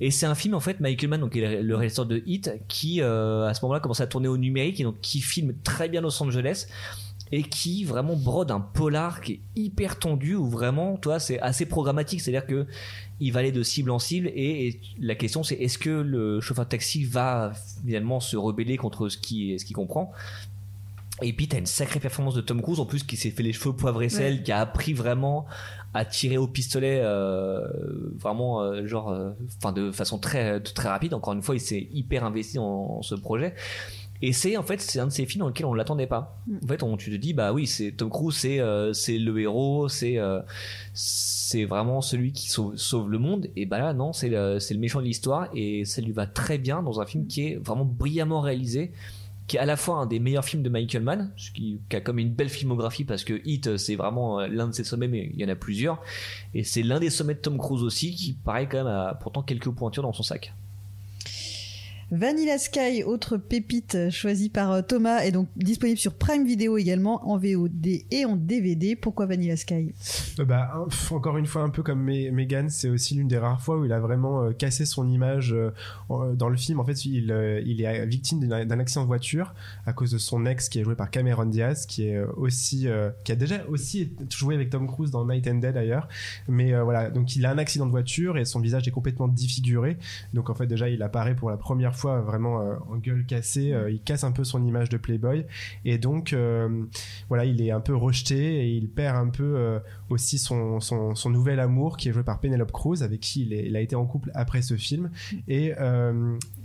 Et 0.00 0.10
c'est 0.10 0.24
un 0.24 0.34
film 0.34 0.54
en 0.54 0.60
fait 0.60 0.80
Michael 0.80 1.10
Mann 1.10 1.20
donc 1.20 1.34
le 1.34 1.74
réalisateur 1.74 2.06
de 2.06 2.22
Hit 2.26 2.50
qui 2.66 3.02
à 3.02 3.52
ce 3.54 3.62
moment-là 3.62 3.80
commence 3.80 4.00
à 4.00 4.06
tourner 4.06 4.28
au 4.28 4.38
numérique 4.38 4.80
et 4.80 4.84
donc 4.84 5.00
qui 5.02 5.20
filme 5.20 5.52
très 5.62 5.90
bien 5.90 6.00
Los 6.00 6.22
Angeles 6.22 6.66
et 7.32 7.42
qui 7.42 7.84
vraiment 7.84 8.14
brode 8.14 8.50
un 8.50 8.60
polar 8.60 9.22
qui 9.22 9.32
est 9.32 9.40
hyper 9.56 9.98
tendu 9.98 10.34
où 10.34 10.46
vraiment 10.46 10.96
toi 10.98 11.18
c'est 11.18 11.40
assez 11.40 11.64
programmatique 11.66 12.20
c'est 12.20 12.30
à 12.30 12.40
dire 12.40 12.46
que 12.46 12.66
il 13.20 13.32
va 13.32 13.40
aller 13.40 13.52
de 13.52 13.62
cible 13.62 13.90
en 13.90 13.98
cible 13.98 14.28
et, 14.28 14.80
la 15.00 15.14
question 15.14 15.42
c'est 15.42 15.54
est-ce 15.56 15.78
que 15.78 15.90
le 15.90 16.40
chauffeur 16.40 16.66
de 16.66 16.70
taxi 16.70 17.04
va 17.04 17.52
finalement 17.84 18.20
se 18.20 18.36
rebeller 18.36 18.76
contre 18.76 19.08
ce 19.08 19.16
qui 19.16 19.58
ce 19.58 19.64
qu'il 19.64 19.76
comprend? 19.76 20.12
Et 21.20 21.32
puis 21.32 21.46
t'as 21.46 21.58
une 21.58 21.66
sacrée 21.66 22.00
performance 22.00 22.34
de 22.34 22.40
Tom 22.40 22.60
Cruise 22.62 22.80
en 22.80 22.86
plus 22.86 23.04
qui 23.04 23.16
s'est 23.16 23.30
fait 23.30 23.42
les 23.42 23.52
cheveux 23.52 23.74
poivre 23.74 24.02
et 24.02 24.08
sel, 24.08 24.42
qui 24.42 24.50
a 24.50 24.60
appris 24.60 24.92
vraiment 24.92 25.46
à 25.94 26.04
tirer 26.04 26.38
au 26.38 26.46
pistolet 26.46 27.00
euh, 27.02 27.68
vraiment 28.16 28.62
euh, 28.62 28.86
genre 28.86 29.10
euh, 29.10 29.30
enfin 29.58 29.72
de 29.72 29.92
façon 29.92 30.18
très 30.18 30.60
très 30.60 30.88
rapide. 30.88 31.14
Encore 31.14 31.34
une 31.34 31.42
fois, 31.42 31.54
il 31.54 31.60
s'est 31.60 31.86
hyper 31.92 32.24
investi 32.24 32.58
en, 32.58 33.02
ce 33.02 33.14
projet. 33.14 33.54
Et 34.22 34.32
c'est 34.32 34.56
en 34.56 34.62
fait 34.62 34.80
c'est 34.80 35.00
un 35.00 35.06
de 35.06 35.12
ces 35.12 35.26
films 35.26 35.40
dans 35.40 35.48
lequel 35.48 35.66
on 35.66 35.74
l'attendait 35.74 36.06
pas. 36.06 36.40
Mm. 36.46 36.56
En 36.62 36.66
fait, 36.66 36.82
on, 36.82 36.96
tu 36.96 37.10
te 37.10 37.16
dis 37.16 37.34
bah 37.34 37.52
oui, 37.52 37.66
c'est 37.66 37.92
Tom 37.92 38.08
Cruise, 38.10 38.36
c'est 38.36 38.60
c'est 38.94 39.18
le 39.18 39.38
héros, 39.40 39.88
c'est 39.88 40.18
c'est 40.94 41.64
vraiment 41.64 42.00
celui 42.00 42.32
qui 42.32 42.48
sauve, 42.48 42.76
sauve, 42.76 43.10
le 43.10 43.18
monde. 43.18 43.48
Et 43.56 43.66
bah 43.66 43.78
là 43.78 43.92
non, 43.92 44.12
c'est 44.12 44.28
le, 44.28 44.58
c'est 44.58 44.74
le 44.74 44.80
méchant 44.80 45.00
de 45.00 45.06
l'histoire 45.06 45.48
et 45.54 45.84
ça 45.84 46.00
lui 46.00 46.12
va 46.12 46.26
très 46.26 46.58
bien 46.58 46.82
dans 46.82 47.00
un 47.00 47.06
film 47.06 47.26
qui 47.26 47.46
est 47.46 47.56
vraiment 47.56 47.84
brillamment 47.84 48.40
réalisé 48.40 48.92
qui 49.46 49.56
est 49.56 49.60
à 49.60 49.66
la 49.66 49.76
fois 49.76 49.96
un 49.98 50.06
des 50.06 50.18
meilleurs 50.18 50.44
films 50.44 50.62
de 50.62 50.68
Michael 50.68 51.02
Mann, 51.02 51.32
qui, 51.36 51.80
qui 51.88 51.96
a 51.96 52.00
comme 52.00 52.18
une 52.18 52.32
belle 52.32 52.48
filmographie 52.48 53.04
parce 53.04 53.24
que 53.24 53.40
Hit 53.44 53.76
c'est 53.76 53.96
vraiment 53.96 54.40
euh, 54.40 54.46
l'un 54.46 54.68
de 54.68 54.72
ses 54.72 54.84
sommets, 54.84 55.08
mais 55.08 55.30
il 55.32 55.40
y 55.40 55.44
en 55.44 55.48
a 55.48 55.54
plusieurs, 55.54 56.00
et 56.54 56.64
c'est 56.64 56.82
l'un 56.82 57.00
des 57.00 57.10
sommets 57.10 57.34
de 57.34 57.40
Tom 57.40 57.58
Cruise 57.58 57.82
aussi, 57.82 58.14
qui 58.14 58.32
paraît 58.32 58.68
quand 58.68 58.78
même 58.78 58.86
a 58.86 59.14
pourtant 59.14 59.42
quelques 59.42 59.70
pointures 59.70 60.02
dans 60.02 60.12
son 60.12 60.22
sac. 60.22 60.54
Vanilla 62.14 62.58
Sky, 62.58 63.04
autre 63.04 63.38
pépite 63.38 64.10
choisie 64.10 64.50
par 64.50 64.70
euh, 64.70 64.82
Thomas, 64.82 65.20
est 65.20 65.32
donc 65.32 65.48
disponible 65.56 65.98
sur 65.98 66.12
Prime 66.12 66.44
Video 66.44 66.76
également, 66.76 67.26
en 67.26 67.38
VOD 67.38 67.86
et 68.10 68.26
en 68.26 68.36
DVD. 68.36 68.96
Pourquoi 68.96 69.24
Vanilla 69.24 69.56
Sky? 69.56 69.94
Euh, 70.38 70.44
bah, 70.44 70.86
Encore 71.10 71.38
une 71.38 71.46
fois, 71.46 71.62
un 71.62 71.70
peu 71.70 71.82
comme 71.82 72.02
Megan, 72.02 72.68
c'est 72.68 72.90
aussi 72.90 73.14
l'une 73.14 73.28
des 73.28 73.38
rares 73.38 73.62
fois 73.62 73.78
où 73.78 73.86
il 73.86 73.92
a 73.94 73.98
vraiment 73.98 74.42
euh, 74.42 74.52
cassé 74.52 74.84
son 74.84 75.08
image 75.08 75.56
dans 76.10 76.50
le 76.50 76.56
film. 76.58 76.80
En 76.80 76.84
fait, 76.84 77.06
il, 77.06 77.34
il 77.64 77.80
est 77.80 78.04
victime 78.04 78.46
d'un 78.46 78.78
accident 78.78 79.04
de 79.04 79.06
voiture 79.06 79.54
à 79.86 79.94
cause 79.94 80.10
de 80.10 80.18
son 80.18 80.44
ex 80.44 80.68
qui 80.68 80.80
est 80.80 80.84
joué 80.84 80.94
par 80.94 81.10
Cameron 81.10 81.46
Diaz, 81.46 81.86
qui 81.86 82.08
est 82.08 82.22
aussi, 82.36 82.88
qui 83.24 83.32
a 83.32 83.36
déjà 83.36 83.64
aussi 83.68 84.12
joué 84.28 84.54
avec 84.54 84.68
Tom 84.68 84.86
Cruise 84.86 85.10
dans 85.10 85.26
Night 85.26 85.48
and 85.48 85.56
Day 85.56 85.72
d'ailleurs. 85.72 86.08
Mais 86.46 86.78
voilà, 86.82 87.08
donc 87.08 87.36
il 87.36 87.46
a 87.46 87.50
un 87.50 87.58
accident 87.58 87.86
de 87.86 87.90
voiture 87.90 88.36
et 88.36 88.44
son 88.44 88.60
visage 88.60 88.86
est 88.86 88.90
complètement 88.90 89.28
défiguré. 89.28 89.96
Donc 90.34 90.50
en 90.50 90.54
fait, 90.54 90.66
déjà, 90.66 90.90
il 90.90 91.02
apparaît 91.02 91.34
pour 91.34 91.48
la 91.48 91.56
première 91.56 91.96
fois 91.96 92.01
vraiment 92.20 92.60
euh, 92.60 92.74
en 92.88 92.96
gueule 92.96 93.24
cassée. 93.24 93.72
Euh, 93.72 93.90
il 93.90 94.02
casse 94.02 94.24
un 94.24 94.32
peu 94.32 94.44
son 94.44 94.64
image 94.64 94.88
de 94.88 94.96
Playboy. 94.96 95.46
Et 95.84 95.98
donc 95.98 96.32
euh, 96.32 96.84
voilà, 97.28 97.44
il 97.44 97.60
est 97.62 97.70
un 97.70 97.80
peu 97.80 97.94
rejeté 97.94 98.36
et 98.36 98.70
il 98.70 98.88
perd 98.88 99.16
un 99.16 99.28
peu 99.28 99.80
aussi 100.10 100.38
son, 100.38 100.80
son, 100.80 101.30
nouvel 101.30 101.60
amour 101.60 101.96
qui 101.96 102.08
est 102.08 102.12
joué 102.12 102.22
par 102.22 102.40
Penelope 102.40 102.72
Cruz 102.72 103.02
avec 103.02 103.20
qui 103.20 103.42
il, 103.42 103.76
a 103.76 103.80
été 103.80 103.96
en 103.96 104.04
couple 104.04 104.30
après 104.34 104.62
ce 104.62 104.76
film. 104.76 105.10
Et, 105.48 105.72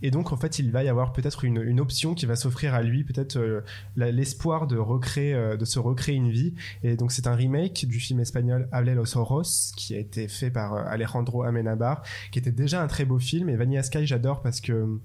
et 0.01 0.11
donc 0.11 0.31
en 0.31 0.37
fait 0.37 0.59
il 0.59 0.71
va 0.71 0.83
y 0.83 0.89
avoir 0.89 1.13
peut-être 1.13 1.45
une, 1.45 1.61
une 1.61 1.79
option 1.79 2.13
qui 2.13 2.25
va 2.25 2.35
s'offrir 2.35 2.73
à 2.73 2.81
lui 2.81 3.03
peut-être 3.03 3.63
l'espoir 3.95 4.67
de 4.67 4.77
recréer 4.77 5.57
de 5.57 5.65
se 5.65 5.79
recréer 5.79 6.15
une 6.15 6.29
vie. 6.29 6.53
Et 6.83 6.95
donc 6.95 7.11
c'est 7.11 7.27
un 7.27 7.35
remake 7.35 7.85
du 7.87 7.99
film 7.99 8.19
espagnol 8.19 8.67
Hable 8.71 8.93
los 8.93 9.73
qui 9.75 9.95
a 9.95 9.99
été 9.99 10.27
fait 10.27 10.51
par 10.51 10.73
Alejandro 10.73 11.43
Amenabar 11.43 12.03
qui 12.31 12.39
était 12.39 12.51
déjà 12.51 12.81
un 12.81 12.87
très 12.87 13.05
beau 13.05 13.19
film. 13.19 13.49
Et 13.49 13.55
Vanilla 13.55 13.83
Sky 13.83 14.05
j'adore 14.05 14.41
parce 14.41 14.61
que 14.61 14.99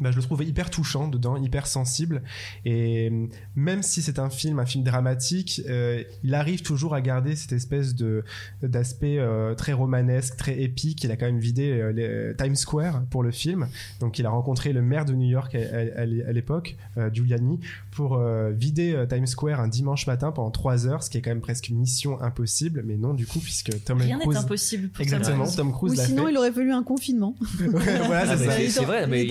bah, 0.00 0.10
je 0.10 0.16
le 0.16 0.22
trouve 0.22 0.42
hyper 0.44 0.70
touchant 0.70 1.08
dedans, 1.08 1.36
hyper 1.36 1.66
sensible. 1.66 2.22
Et 2.64 3.10
même 3.56 3.82
si 3.82 4.02
c'est 4.02 4.18
un 4.18 4.30
film, 4.30 4.58
un 4.58 4.66
film 4.66 4.84
dramatique, 4.84 5.62
euh, 5.68 6.04
il 6.22 6.34
arrive 6.34 6.62
toujours 6.62 6.94
à 6.94 7.00
garder 7.00 7.34
cette 7.34 7.52
espèce 7.52 7.94
de 7.94 8.24
d'aspect 8.62 9.18
euh, 9.18 9.54
très 9.54 9.72
romanesque, 9.72 10.36
très 10.36 10.60
épique. 10.60 11.02
Il 11.04 11.10
a 11.10 11.16
quand 11.16 11.26
même 11.26 11.40
vidé 11.40 11.70
euh, 11.72 12.34
Times 12.34 12.56
Square 12.56 13.02
pour 13.10 13.22
le 13.22 13.32
film. 13.32 13.68
Donc 13.98 14.18
il 14.18 14.26
a 14.26 14.30
rencontré 14.30 14.72
le 14.72 14.82
maire 14.82 15.04
de 15.04 15.14
New 15.14 15.28
York 15.28 15.54
à, 15.54 16.06
l'époque, 16.06 16.76
Giuliani, 17.12 17.60
pour 17.90 18.20
vider 18.52 19.04
Times 19.08 19.26
Square 19.26 19.60
un 19.60 19.68
dimanche 19.68 20.06
matin 20.06 20.32
pendant 20.32 20.50
trois 20.50 20.86
heures, 20.86 21.02
ce 21.02 21.10
qui 21.10 21.18
est 21.18 21.22
quand 21.22 21.30
même 21.30 21.40
presque 21.40 21.70
mission 21.70 22.20
impossible. 22.20 22.82
Mais 22.84 22.96
non, 22.96 23.14
du 23.14 23.26
coup, 23.26 23.40
puisque 23.40 23.84
Tom 23.84 24.00
Rien 24.00 24.18
Cruise... 24.18 24.36
n'est 24.36 24.44
impossible 24.44 24.88
pour 24.88 25.02
Exactement, 25.02 25.46
Tom 25.50 25.72
Cruise 25.72 25.92
Ou 25.92 25.96
sinon, 25.96 26.28
il 26.28 26.36
aurait 26.36 26.52
fallu 26.52 26.72
un 26.72 26.82
confinement. 26.82 27.34
voilà, 27.58 28.36
c'est 28.36 28.84
vrai, 28.84 29.06
mais 29.06 29.26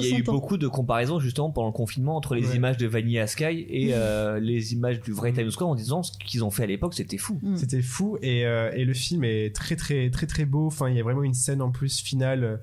il 0.00 0.10
y 0.10 0.14
a 0.14 0.18
eu 0.18 0.22
beaucoup 0.22 0.56
de 0.56 0.68
comparaisons 0.68 1.18
justement 1.18 1.50
pendant 1.50 1.68
le 1.68 1.72
confinement 1.72 2.16
entre 2.16 2.34
les 2.34 2.56
images 2.56 2.76
de 2.76 2.86
Vanilla 2.86 3.26
Sky 3.26 3.66
et 3.68 3.90
euh, 3.92 4.40
les 4.40 4.72
images 4.72 5.00
du 5.00 5.12
vrai 5.12 5.32
Times 5.32 5.50
Square 5.50 5.70
en 5.70 5.74
disant 5.74 6.02
ce 6.02 6.12
qu'ils 6.18 6.44
ont 6.44 6.50
fait 6.50 6.64
à 6.64 6.66
l'époque 6.66 6.94
c'était 6.94 7.18
fou. 7.18 7.38
Mm. 7.42 7.56
C'était 7.56 7.82
fou 7.82 8.18
et, 8.22 8.46
euh, 8.46 8.70
et, 8.74 8.84
le 8.84 8.94
film 8.94 9.24
est 9.24 9.54
très 9.54 9.76
très 9.76 10.10
très 10.10 10.26
très 10.26 10.44
beau. 10.44 10.66
Enfin 10.66 10.88
il 10.88 10.96
y 10.96 11.00
a 11.00 11.02
vraiment 11.02 11.22
une 11.22 11.34
scène 11.34 11.62
en 11.62 11.70
plus 11.70 12.00
finale 12.00 12.44
euh, 12.44 12.56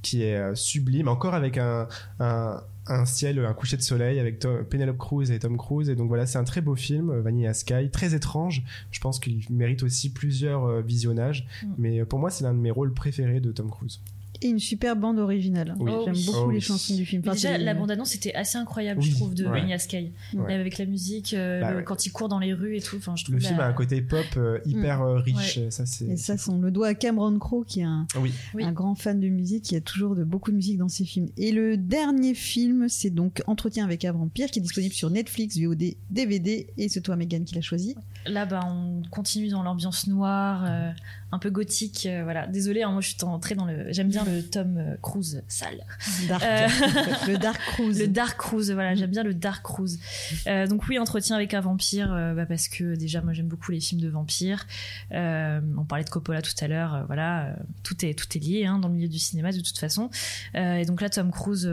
qui 0.00 0.22
est 0.22 0.54
sublime, 0.54 1.08
encore 1.08 1.34
avec 1.34 1.58
un, 1.58 1.88
un 2.20 2.62
un 2.86 3.04
ciel, 3.04 3.44
un 3.44 3.52
coucher 3.52 3.76
de 3.76 3.82
soleil 3.82 4.18
avec 4.18 4.38
Penelope 4.70 4.96
Cruz 4.96 5.30
et 5.30 5.38
Tom 5.40 5.58
Cruise. 5.58 5.90
Et 5.90 5.96
donc 5.96 6.08
voilà, 6.08 6.24
c'est 6.24 6.38
un 6.38 6.44
très 6.44 6.60
beau 6.62 6.76
film, 6.76 7.18
Vanilla 7.18 7.52
Sky, 7.52 7.90
très 7.90 8.14
étrange. 8.14 8.62
Je 8.92 9.00
pense 9.00 9.18
qu'il 9.18 9.44
mérite 9.50 9.82
aussi 9.82 10.10
plusieurs 10.10 10.80
visionnages. 10.82 11.46
Mm. 11.62 11.66
Mais 11.78 12.04
pour 12.04 12.20
moi, 12.20 12.30
c'est 12.30 12.44
l'un 12.44 12.54
de 12.54 12.60
mes 12.60 12.70
rôles 12.70 12.94
préférés 12.94 13.40
de 13.40 13.50
Tom 13.50 13.70
Cruise. 13.70 14.00
Et 14.42 14.48
une 14.48 14.58
super 14.58 14.96
bande 14.96 15.18
originale. 15.18 15.74
Oui. 15.78 15.90
Oh 15.94 16.02
J'aime 16.04 16.14
oui. 16.14 16.24
beaucoup 16.26 16.38
Oh 16.46 16.50
les 16.50 16.56
oui. 16.56 16.60
chansons 16.60 16.94
du 16.94 17.04
film. 17.04 17.22
Enfin, 17.24 17.32
déjà, 17.34 17.58
la 17.58 17.74
bande-annonce 17.74 18.14
était 18.14 18.34
assez 18.34 18.58
incroyable, 18.58 19.00
Oui. 19.00 19.06
je 19.10 19.14
trouve, 19.14 19.34
de 19.34 19.46
Ouais. 19.46 19.60
Enya 19.62 19.78
Sky. 19.78 20.12
Ouais. 20.34 20.54
Avec 20.54 20.78
la 20.78 20.84
musique, 20.86 21.34
euh, 21.34 21.60
Bah 21.60 21.70
le- 21.70 21.76
ouais. 21.78 21.84
quand 21.84 22.06
il 22.06 22.10
court 22.10 22.28
dans 22.28 22.38
les 22.38 22.52
rues 22.52 22.76
et 22.76 22.80
tout. 22.80 22.96
Enfin, 22.96 23.16
je 23.16 23.24
trouve 23.24 23.36
Le 23.36 23.40
la- 23.42 23.48
film 23.48 23.60
a 23.60 23.66
un 23.66 23.72
côté 23.72 24.00
pop 24.02 24.24
euh, 24.36 24.58
hyper 24.66 25.02
euh, 25.02 25.18
riche. 25.18 25.58
Ça, 25.70 25.86
c'est. 25.86 26.06
Et 26.06 26.16
ça, 26.16 26.34
on 26.48 26.58
le 26.60 26.70
doit 26.70 26.88
à 26.88 26.94
Cameron 26.94 27.38
Crowe, 27.38 27.64
qui 27.66 27.80
est 27.80 27.84
un, 27.84 28.06
Oui. 28.20 28.32
Oui. 28.54 28.64
un 28.64 28.72
grand 28.72 28.94
fan 28.94 29.20
de 29.20 29.28
musique. 29.28 29.70
Il 29.70 29.74
y 29.74 29.78
a 29.78 29.80
toujours 29.80 30.14
de, 30.16 30.24
beaucoup 30.24 30.50
de 30.50 30.56
musique 30.56 30.78
dans 30.78 30.88
ses 30.88 31.04
films. 31.04 31.28
Et 31.36 31.52
le 31.52 31.76
dernier 31.76 32.34
film, 32.34 32.88
c'est 32.88 33.10
donc 33.10 33.42
Entretien 33.46 33.84
avec 33.84 34.04
un 34.04 34.12
vampire, 34.12 34.50
qui 34.50 34.58
est 34.58 34.62
disponible 34.62 34.94
sur 34.94 35.10
Netflix, 35.10 35.58
VOD, 35.58 35.94
DVD. 36.10 36.66
Et 36.78 36.88
c'est 36.88 37.00
toi, 37.00 37.16
Megan, 37.16 37.44
qui 37.44 37.54
l'a 37.54 37.60
choisi. 37.60 37.94
Là, 38.26 38.46
bah, 38.46 38.60
on 38.66 39.02
continue 39.10 39.48
dans 39.48 39.62
l'ambiance 39.62 40.06
noire, 40.06 40.64
euh, 40.68 40.90
un 41.30 41.38
peu 41.38 41.50
gothique. 41.50 42.06
euh, 42.06 42.22
voilà. 42.24 42.46
Désolée, 42.46 42.82
hein, 42.82 42.90
moi, 42.90 43.00
je 43.00 43.08
suis 43.08 43.24
entrée 43.24 43.54
dans 43.54 43.64
le. 43.66 43.92
J'aime 43.92 44.08
bien 44.08 44.24
le 44.24 44.42
Tom 44.42 44.76
euh, 44.78 44.96
Cruise 45.02 45.42
sale. 45.48 45.84
Dark, 46.28 46.42
Euh, 46.42 46.68
le 47.28 47.36
Dark 47.36 47.60
Cruise. 47.60 48.00
Le 48.00 48.08
Dark 48.08 48.38
Cruise, 48.38 48.70
voilà, 48.72 48.94
j'aime 48.94 49.10
bien 49.10 49.22
le 49.22 49.34
Dark 49.34 49.62
Cruise. 49.62 50.00
Donc 50.46 50.88
oui, 50.88 50.98
entretien 50.98 51.36
avec 51.36 51.54
un 51.54 51.60
vampire, 51.60 52.08
bah, 52.34 52.46
parce 52.46 52.68
que 52.68 52.94
déjà 52.94 53.20
moi 53.20 53.32
j'aime 53.32 53.48
beaucoup 53.48 53.72
les 53.72 53.80
films 53.80 54.00
de 54.00 54.08
vampires. 54.08 54.66
On 55.10 55.84
parlait 55.88 56.04
de 56.04 56.10
Coppola 56.10 56.42
tout 56.42 56.52
à 56.60 56.68
l'heure, 56.68 57.04
voilà, 57.06 57.54
tout 57.82 58.04
est 58.04 58.14
tout 58.14 58.26
est 58.36 58.40
lié 58.40 58.66
hein, 58.66 58.78
dans 58.78 58.88
le 58.88 58.94
milieu 58.94 59.08
du 59.08 59.18
cinéma 59.18 59.52
de 59.52 59.60
toute 59.60 59.78
façon. 59.78 60.10
Et 60.54 60.84
donc 60.86 61.00
là, 61.00 61.10
Tom 61.10 61.30
Cruise. 61.30 61.70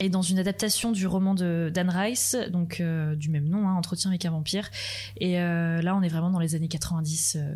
est 0.00 0.08
dans 0.08 0.22
une 0.22 0.38
adaptation 0.38 0.92
du 0.92 1.06
roman 1.06 1.34
de 1.34 1.70
Dan 1.72 1.90
Rice, 1.90 2.34
donc 2.50 2.80
euh, 2.80 3.14
du 3.14 3.28
même 3.28 3.46
nom, 3.48 3.68
hein, 3.68 3.74
Entretien 3.74 4.10
avec 4.10 4.24
un 4.24 4.30
vampire. 4.30 4.68
Et 5.18 5.38
euh, 5.38 5.82
là, 5.82 5.94
on 5.94 6.00
est 6.02 6.08
vraiment 6.08 6.30
dans 6.30 6.38
les 6.38 6.54
années 6.54 6.68
90, 6.68 7.36
euh, 7.38 7.54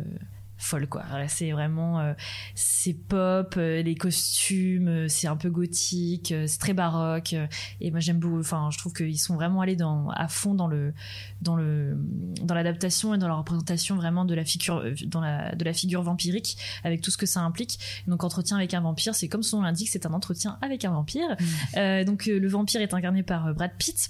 folle 0.57 0.87
quoi. 0.87 1.03
C'est 1.27 1.51
vraiment, 1.51 1.99
euh, 1.99 2.13
c'est 2.53 2.93
pop, 2.93 3.55
euh, 3.57 3.81
les 3.81 3.95
costumes, 3.95 4.87
euh, 4.87 5.07
c'est 5.07 5.27
un 5.27 5.35
peu 5.35 5.49
gothique, 5.49 6.31
euh, 6.31 6.45
c'est 6.47 6.59
très 6.59 6.73
baroque. 6.73 7.35
et 7.81 7.91
moi 7.91 7.99
j'aime 7.99 8.19
beaucoup. 8.19 8.39
Enfin, 8.39 8.69
je 8.71 8.77
trouve 8.77 8.93
qu'ils 8.93 9.19
sont 9.19 9.35
vraiment 9.35 9.61
allés 9.61 9.75
dans, 9.75 10.09
à 10.09 10.27
fond 10.27 10.53
dans 10.53 10.67
le, 10.67 10.93
dans 11.41 11.55
le, 11.55 11.97
dans 12.41 12.55
l'adaptation 12.55 13.13
et 13.13 13.17
dans 13.17 13.27
la 13.27 13.35
représentation 13.35 13.95
vraiment 13.95 14.25
de 14.25 14.33
la 14.33 14.45
figure, 14.45 14.83
dans 15.07 15.21
la, 15.21 15.55
de 15.55 15.63
la 15.63 15.73
figure 15.73 16.01
vampirique 16.03 16.57
avec 16.83 17.01
tout 17.01 17.11
ce 17.11 17.17
que 17.17 17.25
ça 17.25 17.41
implique. 17.41 17.79
Donc 18.07 18.23
entretien 18.23 18.57
avec 18.57 18.73
un 18.73 18.81
vampire, 18.81 19.15
c'est 19.15 19.27
comme 19.27 19.43
son 19.43 19.57
nom 19.57 19.63
l'indique, 19.63 19.89
c'est 19.89 20.05
un 20.05 20.13
entretien 20.13 20.57
avec 20.61 20.85
un 20.85 20.91
vampire. 20.91 21.35
Euh, 21.77 22.03
donc 22.03 22.25
le 22.27 22.47
vampire 22.47 22.81
est 22.81 22.93
incarné 22.93 23.23
par 23.23 23.53
Brad 23.53 23.71
Pitt. 23.77 24.09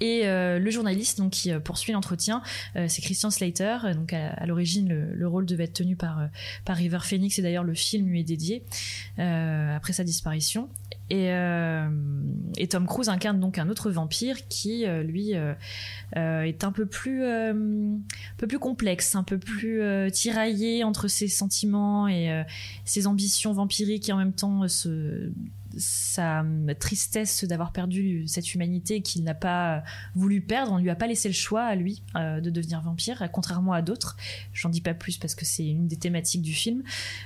Et 0.00 0.22
euh, 0.24 0.58
le 0.58 0.70
journaliste 0.70 1.18
donc, 1.18 1.32
qui 1.32 1.52
euh, 1.52 1.60
poursuit 1.60 1.92
l'entretien, 1.92 2.42
euh, 2.76 2.86
c'est 2.88 3.02
Christian 3.02 3.30
Slater. 3.30 3.78
Donc 3.94 4.12
à, 4.12 4.44
l'origine, 4.46 4.88
le, 4.88 5.14
le 5.14 5.28
rôle 5.28 5.46
devait 5.46 5.64
être 5.64 5.74
tenu 5.74 5.96
par, 5.96 6.28
par 6.64 6.76
River 6.76 6.98
Phoenix 7.02 7.38
et 7.38 7.42
d'ailleurs 7.42 7.64
le 7.64 7.74
film 7.74 8.08
lui 8.08 8.20
est 8.20 8.24
dédié 8.24 8.64
après 9.16 9.92
sa 9.92 10.04
disparition. 10.04 10.68
Et, 11.10 11.30
Tom 12.70 12.86
Cruise 12.86 13.08
incarne 13.08 13.38
donc 13.38 13.58
un 13.58 13.68
autre 13.68 13.90
vampire 13.90 14.48
qui, 14.48 14.84
lui, 14.86 15.32
est 15.32 16.64
un 16.64 16.72
peu 16.72 16.86
plus, 16.86 17.24
un 17.24 17.54
peu 18.36 18.46
plus 18.46 18.58
complexe, 18.58 19.14
un 19.14 19.22
peu 19.22 19.38
plus 19.38 19.82
tiraillé 20.12 20.82
entre 20.82 21.08
ses 21.08 21.28
sentiments 21.28 22.08
et 22.08 22.44
ses 22.84 23.06
ambitions 23.06 23.52
vampiriques 23.52 24.08
et 24.08 24.12
en 24.12 24.18
même 24.18 24.32
temps 24.32 24.66
ce, 24.66 25.30
sa 25.76 26.44
tristesse 26.78 27.44
d'avoir 27.44 27.72
perdu 27.72 28.26
cette 28.26 28.54
humanité 28.54 29.02
qu'il 29.02 29.24
n'a 29.24 29.34
pas 29.34 29.82
voulu 30.14 30.40
perdre. 30.40 30.72
On 30.72 30.78
lui 30.78 30.90
a 30.90 30.94
pas 30.94 31.06
laissé 31.06 31.28
le 31.28 31.34
choix 31.34 31.62
à 31.62 31.74
lui 31.74 32.02
euh, 32.16 32.40
de 32.40 32.50
devenir 32.50 32.80
vampire, 32.80 33.28
contrairement 33.32 33.72
à 33.72 33.82
d'autres. 33.82 34.16
J'en 34.52 34.68
dis 34.68 34.80
pas 34.80 34.94
plus 34.94 35.18
parce 35.18 35.34
que 35.34 35.44
c'est 35.44 35.66
une 35.66 35.88
des 35.88 35.96
thématiques 35.96 36.42
du 36.42 36.52
film. 36.52 36.82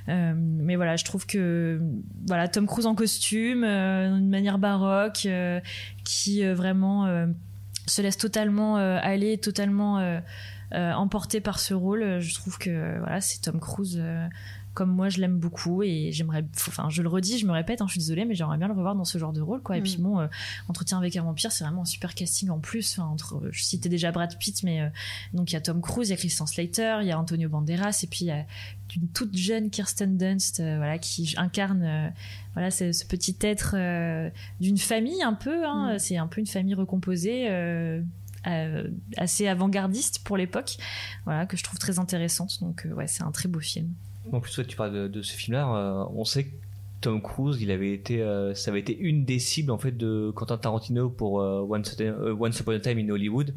Euh, 0.08 0.34
mais 0.36 0.76
voilà, 0.76 0.96
je 0.96 1.04
trouve 1.04 1.26
que 1.26 1.80
voilà 2.26 2.48
Tom 2.48 2.66
Cruise 2.66 2.86
en 2.86 2.94
costume, 2.94 3.64
euh, 3.64 4.16
d'une 4.16 4.30
manière 4.30 4.58
baroque, 4.58 5.26
euh, 5.26 5.60
qui 6.04 6.44
euh, 6.44 6.54
vraiment 6.54 7.06
euh, 7.06 7.26
se 7.86 8.02
laisse 8.02 8.18
totalement 8.18 8.78
euh, 8.78 8.98
aller, 9.02 9.38
totalement 9.38 9.98
euh, 9.98 10.20
euh, 10.74 10.92
emporté 10.92 11.40
par 11.40 11.58
ce 11.58 11.74
rôle. 11.74 12.20
Je 12.20 12.34
trouve 12.34 12.58
que 12.58 12.70
euh, 12.70 12.98
voilà, 13.00 13.20
c'est 13.20 13.40
Tom 13.42 13.60
Cruise. 13.60 14.02
Euh, 14.78 14.84
comme 14.84 14.90
moi, 14.94 15.08
je 15.08 15.20
l'aime 15.20 15.38
beaucoup 15.38 15.82
et 15.82 16.10
j'aimerais, 16.12 16.44
enfin, 16.68 16.88
je 16.88 17.02
le 17.02 17.08
redis, 17.08 17.38
je 17.38 17.46
me 17.46 17.52
répète, 17.52 17.80
hein, 17.80 17.86
je 17.86 17.92
suis 17.92 18.00
désolée, 18.00 18.24
mais 18.24 18.34
j'aimerais 18.34 18.58
bien 18.58 18.68
le 18.68 18.74
revoir 18.74 18.94
dans 18.94 19.04
ce 19.04 19.18
genre 19.18 19.32
de 19.32 19.40
rôle, 19.40 19.60
quoi. 19.62 19.76
Et 19.76 19.80
Mm. 19.80 19.84
puis 19.84 19.96
bon, 19.98 20.20
euh, 20.20 20.26
Entretien 20.68 20.98
avec 20.98 21.16
un 21.16 21.22
vampire, 21.22 21.50
c'est 21.52 21.64
vraiment 21.64 21.82
un 21.82 21.86
super 21.86 22.14
casting 22.14 22.48
en 22.50 22.58
plus. 22.60 22.96
Enfin, 22.98 23.08
entre, 23.08 23.42
je 23.50 23.62
citais 23.64 23.88
déjà 23.88 24.12
Brad 24.12 24.36
Pitt, 24.38 24.62
mais 24.62 24.80
euh, 24.82 24.88
donc 25.32 25.50
il 25.50 25.54
y 25.54 25.56
a 25.56 25.60
Tom 25.60 25.80
Cruise, 25.80 26.08
il 26.08 26.12
y 26.12 26.14
a 26.14 26.16
Christian 26.16 26.46
Slater, 26.46 26.98
il 27.02 27.08
y 27.08 27.12
a 27.12 27.18
Antonio 27.18 27.48
Banderas, 27.48 28.00
et 28.02 28.06
puis 28.06 28.20
il 28.22 28.28
y 28.28 28.30
a 28.30 28.44
une 28.96 29.08
toute 29.08 29.36
jeune 29.36 29.68
Kirsten 29.70 30.16
Dunst, 30.16 30.60
euh, 30.60 30.76
voilà, 30.78 30.98
qui 30.98 31.34
incarne, 31.36 31.82
euh, 31.82 32.08
voilà, 32.54 32.70
ce, 32.70 32.92
ce 32.92 33.04
petit 33.04 33.36
être 33.42 33.74
euh, 33.76 34.30
d'une 34.60 34.78
famille 34.78 35.22
un 35.22 35.34
peu. 35.34 35.66
Hein, 35.66 35.94
Mm. 35.94 35.98
C'est 35.98 36.16
un 36.16 36.26
peu 36.26 36.40
une 36.40 36.46
famille 36.46 36.74
recomposée. 36.74 37.48
euh, 37.50 38.00
euh, 38.46 38.88
assez 39.16 39.48
avant-gardiste 39.48 40.20
pour 40.20 40.36
l'époque, 40.36 40.76
voilà 41.24 41.44
que 41.44 41.56
je 41.56 41.64
trouve 41.64 41.78
très 41.80 41.98
intéressante. 41.98 42.60
Donc 42.60 42.86
euh, 42.86 42.92
ouais, 42.94 43.08
c'est 43.08 43.24
un 43.24 43.32
très 43.32 43.48
beau 43.48 43.58
film. 43.58 43.92
En 44.32 44.40
plus, 44.40 44.52
toi, 44.52 44.64
tu 44.64 44.76
parles 44.76 45.10
de, 45.10 45.22
ce 45.22 45.32
film-là. 45.34 45.74
euh, 45.74 46.04
on 46.14 46.24
sait 46.24 46.44
que 46.44 46.50
Tom 47.00 47.22
Cruise, 47.22 47.60
il 47.60 47.70
avait 47.70 47.92
été, 47.92 48.22
euh, 48.22 48.54
ça 48.54 48.70
avait 48.70 48.80
été 48.80 48.96
une 48.96 49.24
des 49.24 49.38
cibles 49.38 49.70
en 49.70 49.78
fait 49.78 49.96
de 49.96 50.32
Quentin 50.34 50.58
Tarantino 50.58 51.08
pour 51.08 51.40
euh, 51.40 51.60
Once 51.60 52.60
Upon 52.60 52.72
a 52.72 52.80
Time 52.80 52.98
in 52.98 53.08
Hollywood. 53.08 53.54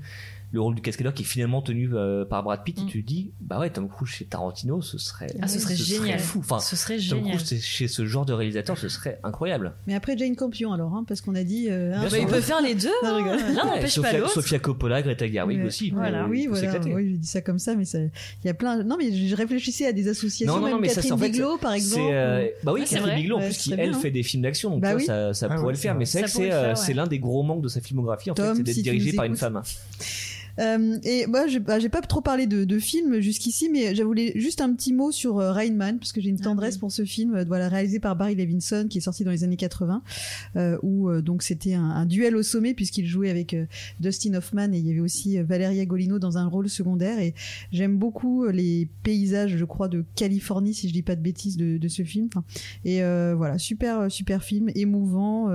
Le 0.53 0.59
rôle 0.61 0.75
du 0.75 0.81
cascadeur 0.81 1.13
qui 1.13 1.23
est 1.23 1.25
finalement 1.25 1.61
tenu 1.61 1.89
euh, 1.93 2.25
par 2.25 2.43
Brad 2.43 2.63
Pitt. 2.63 2.77
Mm. 2.77 2.87
Et 2.87 2.91
tu 2.91 3.01
te 3.03 3.07
dis, 3.07 3.31
bah 3.39 3.59
ouais, 3.59 3.69
Tom 3.69 3.87
Cruise 3.87 4.09
chez 4.11 4.25
Tarantino, 4.25 4.81
ce 4.81 4.97
serait, 4.97 5.27
Ah, 5.41 5.47
ce 5.47 5.59
serait 5.59 5.75
génial. 5.75 6.19
fou. 6.19 6.39
Enfin, 6.39 6.59
Ce 6.59 6.75
serait 6.75 6.95
Tom 6.97 7.19
génial. 7.19 7.37
Cruise 7.37 7.61
chez 7.63 7.87
ce 7.87 8.05
genre 8.05 8.25
de 8.25 8.33
réalisateur, 8.33 8.77
ce 8.77 8.89
serait 8.89 9.19
incroyable. 9.23 9.73
Mais 9.87 9.95
après 9.95 10.17
Jane 10.17 10.35
Campion, 10.35 10.73
alors, 10.73 10.93
hein, 10.93 11.05
parce 11.07 11.21
qu'on 11.21 11.35
a 11.35 11.43
dit. 11.43 11.67
euh, 11.69 11.93
hein, 11.95 12.09
sûr. 12.09 12.17
il 12.19 12.27
peut 12.27 12.41
faire 12.41 12.61
les 12.61 12.75
deux. 12.75 12.89
Non, 13.03 13.19
je 13.19 13.29
hein. 13.29 13.37
L'un 13.37 13.63
Ouais, 13.63 13.75
n'empêche 13.75 13.91
Sofia, 13.91 14.11
pas 14.11 14.17
l'autre. 14.17 14.31
Sofia 14.33 14.59
Coppola, 14.59 15.01
Greta 15.01 15.25
Gerwig 15.27 15.59
Ouais. 15.59 15.65
aussi. 15.65 15.85
il 15.87 15.91
peut- 15.91 15.97
Voilà. 15.97 16.23
il 16.25 16.29
oui, 16.29 16.43
peut 16.47 16.49
voilà. 16.59 16.79
Oui, 16.95 17.11
je 17.13 17.17
dis 17.17 17.27
ça 17.27 17.41
comme 17.41 17.59
ça, 17.59 17.75
mais 17.75 17.85
ça- 17.85 17.99
il 17.99 18.11
y 18.45 18.49
a 18.49 18.53
plein. 18.53 18.83
Non, 18.83 18.97
mais 18.97 19.11
je 19.11 19.35
réfléchissais 19.35 19.85
à 19.87 19.93
des 19.93 20.07
associations. 20.09 20.53
Non, 20.53 20.59
non, 20.59 20.67
non, 20.67 20.73
même 20.73 20.81
mais 20.81 20.89
ça, 20.89 20.95
Catherine 20.95 21.13
en 21.13 21.17
fait, 21.17 21.29
Bigelow, 21.29 21.57
par 21.59 21.73
exemple. 21.73 22.03
C'est, 22.07 22.13
euh, 22.13 22.47
bah 22.63 22.73
oui, 22.73 22.81
Ouais, 22.81 22.85
c'est 22.85 22.95
Catherine 22.95 23.11
vrai. 23.13 23.21
Bigelow, 23.21 23.35
en 23.37 23.39
Ouais, 23.39 23.45
plus, 23.45 23.53
c'est 23.53 23.61
qui 23.61 23.73
elle 23.79 23.93
fait 23.93 24.11
des 24.11 24.23
films 24.23 24.43
d'action, 24.43 24.69
donc 24.71 24.81
Bah 24.81 24.95
oui. 24.95 25.05
ça, 25.05 25.33
ça 25.33 25.47
Ah 25.49 25.55
pourrait 25.55 25.67
ouais, 25.67 25.73
le 25.73 25.77
faire. 25.77 25.93
c'est 25.93 25.97
Mais 25.99 26.03
vrai. 26.03 26.05
c'est 26.05 26.19
vrai 26.19 26.27
Ça 26.27 26.31
que 26.31 26.37
pourrait 26.37 26.45
c'est, 26.49 26.51
faire, 26.51 26.77
euh, 26.77 26.87
ouais. 26.87 26.93
l'un 26.93 27.07
des 27.07 27.19
gros 27.19 27.43
manques 27.43 27.61
de 27.61 27.67
sa 27.69 27.79
filmographie, 27.81 28.31
en 28.31 28.35
fait, 28.35 28.55
c'est 28.55 28.63
d'être 28.63 28.81
dirigé 28.81 29.13
par 29.13 29.25
une 29.25 29.35
femme. 29.37 29.61
Euh, 30.59 30.97
et 31.03 31.25
moi, 31.27 31.47
j'ai 31.47 31.59
bah, 31.59 31.77
pas 31.91 32.01
trop 32.01 32.21
parlé 32.21 32.47
de, 32.47 32.63
de 32.63 32.79
films 32.79 33.19
jusqu'ici, 33.19 33.69
mais 33.69 33.95
je 33.95 34.03
voulais 34.03 34.33
juste 34.35 34.61
un 34.61 34.73
petit 34.73 34.93
mot 34.93 35.11
sur 35.11 35.39
euh, 35.39 35.51
Rain 35.51 35.73
Man, 35.73 35.99
parce 35.99 36.11
que 36.11 36.21
j'ai 36.21 36.29
une 36.29 36.37
Ah 36.41 36.45
tendresse 36.45 36.75
oui. 36.75 36.79
pour 36.81 36.91
ce 36.91 37.05
film, 37.05 37.35
euh, 37.35 37.45
voilà, 37.47 37.69
réalisé 37.69 37.99
par 37.99 38.15
Barry 38.15 38.35
Levinson, 38.35 38.87
qui 38.89 38.97
est 38.97 39.01
sorti 39.01 39.23
dans 39.23 39.31
les 39.31 39.43
années 39.43 39.57
80, 39.57 40.03
euh, 40.55 40.77
où 40.83 41.11
donc 41.21 41.43
c'était 41.43 41.73
un, 41.73 41.83
un 41.83 42.05
duel 42.05 42.35
au 42.35 42.43
sommet, 42.43 42.73
puisqu'il 42.73 43.05
jouait 43.05 43.29
avec 43.29 43.55
Dustin 43.99 44.33
Hoffman, 44.33 44.73
et 44.73 44.79
il 44.79 44.87
y 44.87 44.91
avait 44.91 44.99
aussi 44.99 45.41
Valeria 45.41 45.85
Golino 45.85 46.19
dans 46.19 46.37
un 46.37 46.47
rôle 46.47 46.69
secondaire, 46.69 47.19
et 47.19 47.33
j'aime 47.71 47.97
beaucoup 47.97 48.47
les 48.47 48.87
paysages, 49.03 49.57
je 49.57 49.65
crois, 49.65 49.87
de 49.87 50.05
Californie, 50.15 50.73
si 50.73 50.87
je 50.87 50.93
dis 50.93 51.03
pas 51.03 51.15
de 51.15 51.21
bêtises, 51.21 51.57
de, 51.57 51.77
de 51.77 51.87
ce 51.87 52.03
film. 52.03 52.27
Enfin, 52.27 52.43
et 52.85 53.03
euh, 53.03 53.33
voilà, 53.35 53.57
super, 53.57 54.11
super 54.11 54.43
film, 54.43 54.69
émouvant, 54.75 55.49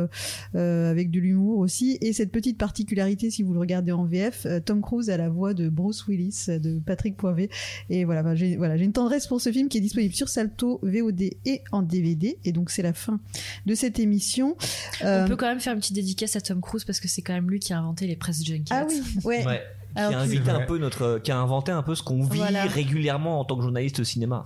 avec 0.54 1.10
de 1.10 1.20
l'humour 1.20 1.58
aussi. 1.58 1.98
Et 2.00 2.12
cette 2.12 2.32
petite 2.32 2.58
particularité, 2.58 3.30
si 3.30 3.42
vous 3.42 3.52
le 3.52 3.60
regardez 3.60 3.92
en 3.92 4.04
VF, 4.04 4.46
Tom 4.64 4.80
Cruise 4.86 5.10
a 5.10 5.16
la 5.16 5.28
voix 5.28 5.52
de 5.52 5.68
Bruce 5.68 6.06
Willis, 6.06 6.46
euh, 6.48 6.58
de 6.58 6.78
Patrick 6.78 7.16
Poivet. 7.16 7.50
Et 7.90 8.04
voilà, 8.04 8.22
bah, 8.22 8.34
j'ai 8.34 8.56
voilà, 8.56 8.76
j'ai 8.76 8.84
une 8.84 8.92
tendresse 8.92 9.26
pour 9.26 9.40
ce 9.40 9.52
film 9.52 9.68
qui 9.68 9.78
est 9.78 9.82
disponible 9.82 10.14
sur 10.14 10.28
Salto, 10.28 10.80
VOD 10.82 11.22
et 11.44 11.62
en 11.72 11.82
DVD. 11.82 12.38
Et 12.44 12.52
donc 12.52 12.70
c'est 12.70 12.82
la 12.82 12.92
fin 12.92 13.20
de 13.66 13.74
cette 13.74 13.98
émission. 13.98 14.56
Euh, 15.04 15.24
On 15.24 15.28
peut 15.28 15.36
quand 15.36 15.48
même 15.48 15.60
faire 15.60 15.74
une 15.74 15.80
petite 15.80 15.96
dédicace 15.96 16.36
à 16.36 16.40
Tom 16.40 16.60
Cruise 16.60 16.84
parce 16.84 17.00
que 17.00 17.08
c'est 17.08 17.22
quand 17.22 17.34
même 17.34 17.50
lui 17.50 17.58
qui 17.58 17.72
a 17.72 17.78
inventé 17.78 18.06
les 18.06 18.16
press 18.16 18.42
junkets. 18.44 18.70
Ah 18.70 18.86
oui, 18.88 19.02
ouais. 19.24 19.44
Ouais. 19.44 19.62
Alors, 19.96 20.10
qui 20.10 20.16
a 20.16 20.18
tu- 20.18 20.24
invité 20.24 20.50
un 20.50 20.58
Ouais. 20.58 20.66
peu 20.66 20.78
notre, 20.78 21.18
qui 21.22 21.30
a 21.32 21.38
inventé 21.38 21.72
un 21.72 21.82
peu 21.82 21.94
ce 21.94 22.02
qu'on 22.02 22.22
vit 22.24 22.38
Voilà. 22.38 22.64
régulièrement 22.66 23.40
en 23.40 23.44
tant 23.44 23.56
que 23.56 23.62
journaliste 23.62 24.00
au 24.00 24.04
cinéma. 24.04 24.44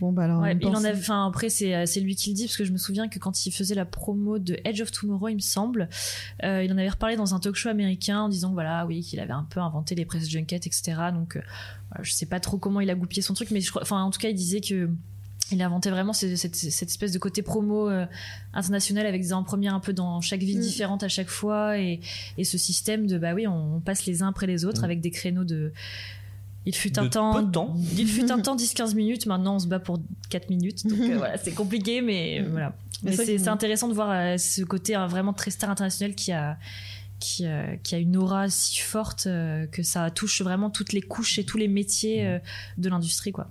Bon 0.00 0.12
bah 0.12 0.24
alors. 0.24 0.42
Ouais, 0.42 0.56
il 0.60 0.66
en 0.66 0.72
pense- 0.72 0.84
a, 0.84 0.92
enfin 0.92 1.26
après 1.28 1.48
c'est 1.48 1.74
euh, 1.74 1.86
c'est 1.86 2.00
lui 2.00 2.14
qui 2.16 2.30
le 2.30 2.36
dit 2.36 2.44
parce 2.46 2.56
que 2.56 2.64
je 2.64 2.72
me 2.72 2.78
souviens 2.78 3.08
que 3.08 3.18
quand 3.18 3.46
il 3.46 3.52
faisait 3.52 3.74
la 3.74 3.84
promo 3.84 4.38
de 4.38 4.58
Edge 4.64 4.80
of 4.80 4.90
Tomorrow, 4.90 5.28
il 5.28 5.36
me 5.36 5.40
semble, 5.40 5.88
euh, 6.42 6.62
il 6.64 6.72
en 6.72 6.78
avait 6.78 6.88
reparlé 6.88 7.16
dans 7.16 7.34
un 7.34 7.40
talk 7.40 7.54
show 7.54 7.68
américain 7.68 8.20
en 8.20 8.28
disant 8.28 8.52
voilà 8.52 8.84
oui 8.86 9.00
qu'il 9.02 9.20
avait 9.20 9.32
un 9.32 9.46
peu 9.48 9.60
inventé 9.60 9.94
les 9.94 10.04
press 10.04 10.28
junkets 10.28 10.66
etc. 10.66 10.94
Donc 11.12 11.36
euh, 11.36 11.40
je 12.02 12.12
sais 12.12 12.26
pas 12.26 12.40
trop 12.40 12.58
comment 12.58 12.80
il 12.80 12.90
a 12.90 12.94
goupillé 12.94 13.22
son 13.22 13.34
truc, 13.34 13.50
mais 13.50 13.60
je 13.60 13.70
enfin 13.80 14.02
en 14.02 14.10
tout 14.10 14.18
cas 14.20 14.28
il 14.28 14.34
disait 14.34 14.60
que 14.60 14.90
il 15.52 15.60
inventait 15.62 15.90
vraiment 15.90 16.12
cette, 16.14 16.36
cette- 16.36 16.56
cette 16.56 16.88
espèce 16.88 17.12
de 17.12 17.18
côté 17.18 17.42
promo 17.42 17.90
euh, 17.90 18.06
international 18.54 19.04
avec 19.06 19.20
des 19.22 19.32
en-premières 19.32 19.74
un 19.74 19.80
peu 19.80 19.92
dans 19.92 20.20
chaque 20.20 20.40
ville 20.42 20.58
Mm. 20.58 20.62
différente 20.62 21.02
à 21.02 21.08
chaque 21.08 21.28
fois 21.28 21.78
et, 21.78 22.00
et 22.38 22.44
ce 22.44 22.56
système 22.58 23.06
de 23.06 23.18
bah 23.18 23.34
oui 23.34 23.46
on, 23.46 23.76
on 23.76 23.80
passe 23.80 24.06
les 24.06 24.22
uns 24.22 24.28
après 24.28 24.46
les 24.46 24.64
autres 24.64 24.80
Mm. 24.82 24.84
avec 24.84 25.00
des 25.00 25.10
créneaux 25.10 25.44
de 25.44 25.72
il 26.66 26.74
fut 26.74 26.98
un 26.98 27.04
De 27.04 27.08
temps, 27.10 27.34
peu 27.34 27.42
de 27.42 27.50
temps. 27.50 27.76
il 27.98 28.08
fut 28.08 28.30
un 28.32 28.38
temps 28.40 28.56
10-15 28.56 28.94
minutes 28.94 29.26
maintenant 29.26 29.56
on 29.56 29.58
se 29.58 29.66
bat 29.66 29.80
pour 29.80 30.00
4 30.30 30.48
minutes 30.48 30.86
donc 30.86 30.98
euh, 30.98 31.18
voilà 31.18 31.36
c'est 31.36 31.52
compliqué 31.52 32.00
mais 32.00 32.40
Mm. 32.40 32.50
voilà 32.50 32.74
Mais 33.02 33.14
mais 33.16 33.38
c'est 33.38 33.48
intéressant 33.48 33.88
de 33.88 33.94
voir 33.94 34.10
euh, 34.12 34.38
ce 34.38 34.62
côté 34.62 34.96
euh, 34.96 35.06
vraiment 35.06 35.34
très 35.34 35.50
star 35.50 35.68
international 35.68 36.14
qui 36.14 36.32
a 36.32 36.56
qui, 37.20 37.46
euh, 37.46 37.76
qui 37.82 37.94
a 37.94 37.98
une 37.98 38.16
aura 38.16 38.48
si 38.50 38.80
forte 38.80 39.26
euh, 39.26 39.66
que 39.66 39.82
ça 39.82 40.10
touche 40.10 40.42
vraiment 40.42 40.68
toutes 40.70 40.92
les 40.92 41.00
couches 41.02 41.38
et 41.38 41.44
tous 41.44 41.58
les 41.58 41.68
métiers 41.68 42.26
euh, 42.26 42.38
de 42.78 42.88
l'industrie 42.88 43.32
quoi 43.32 43.46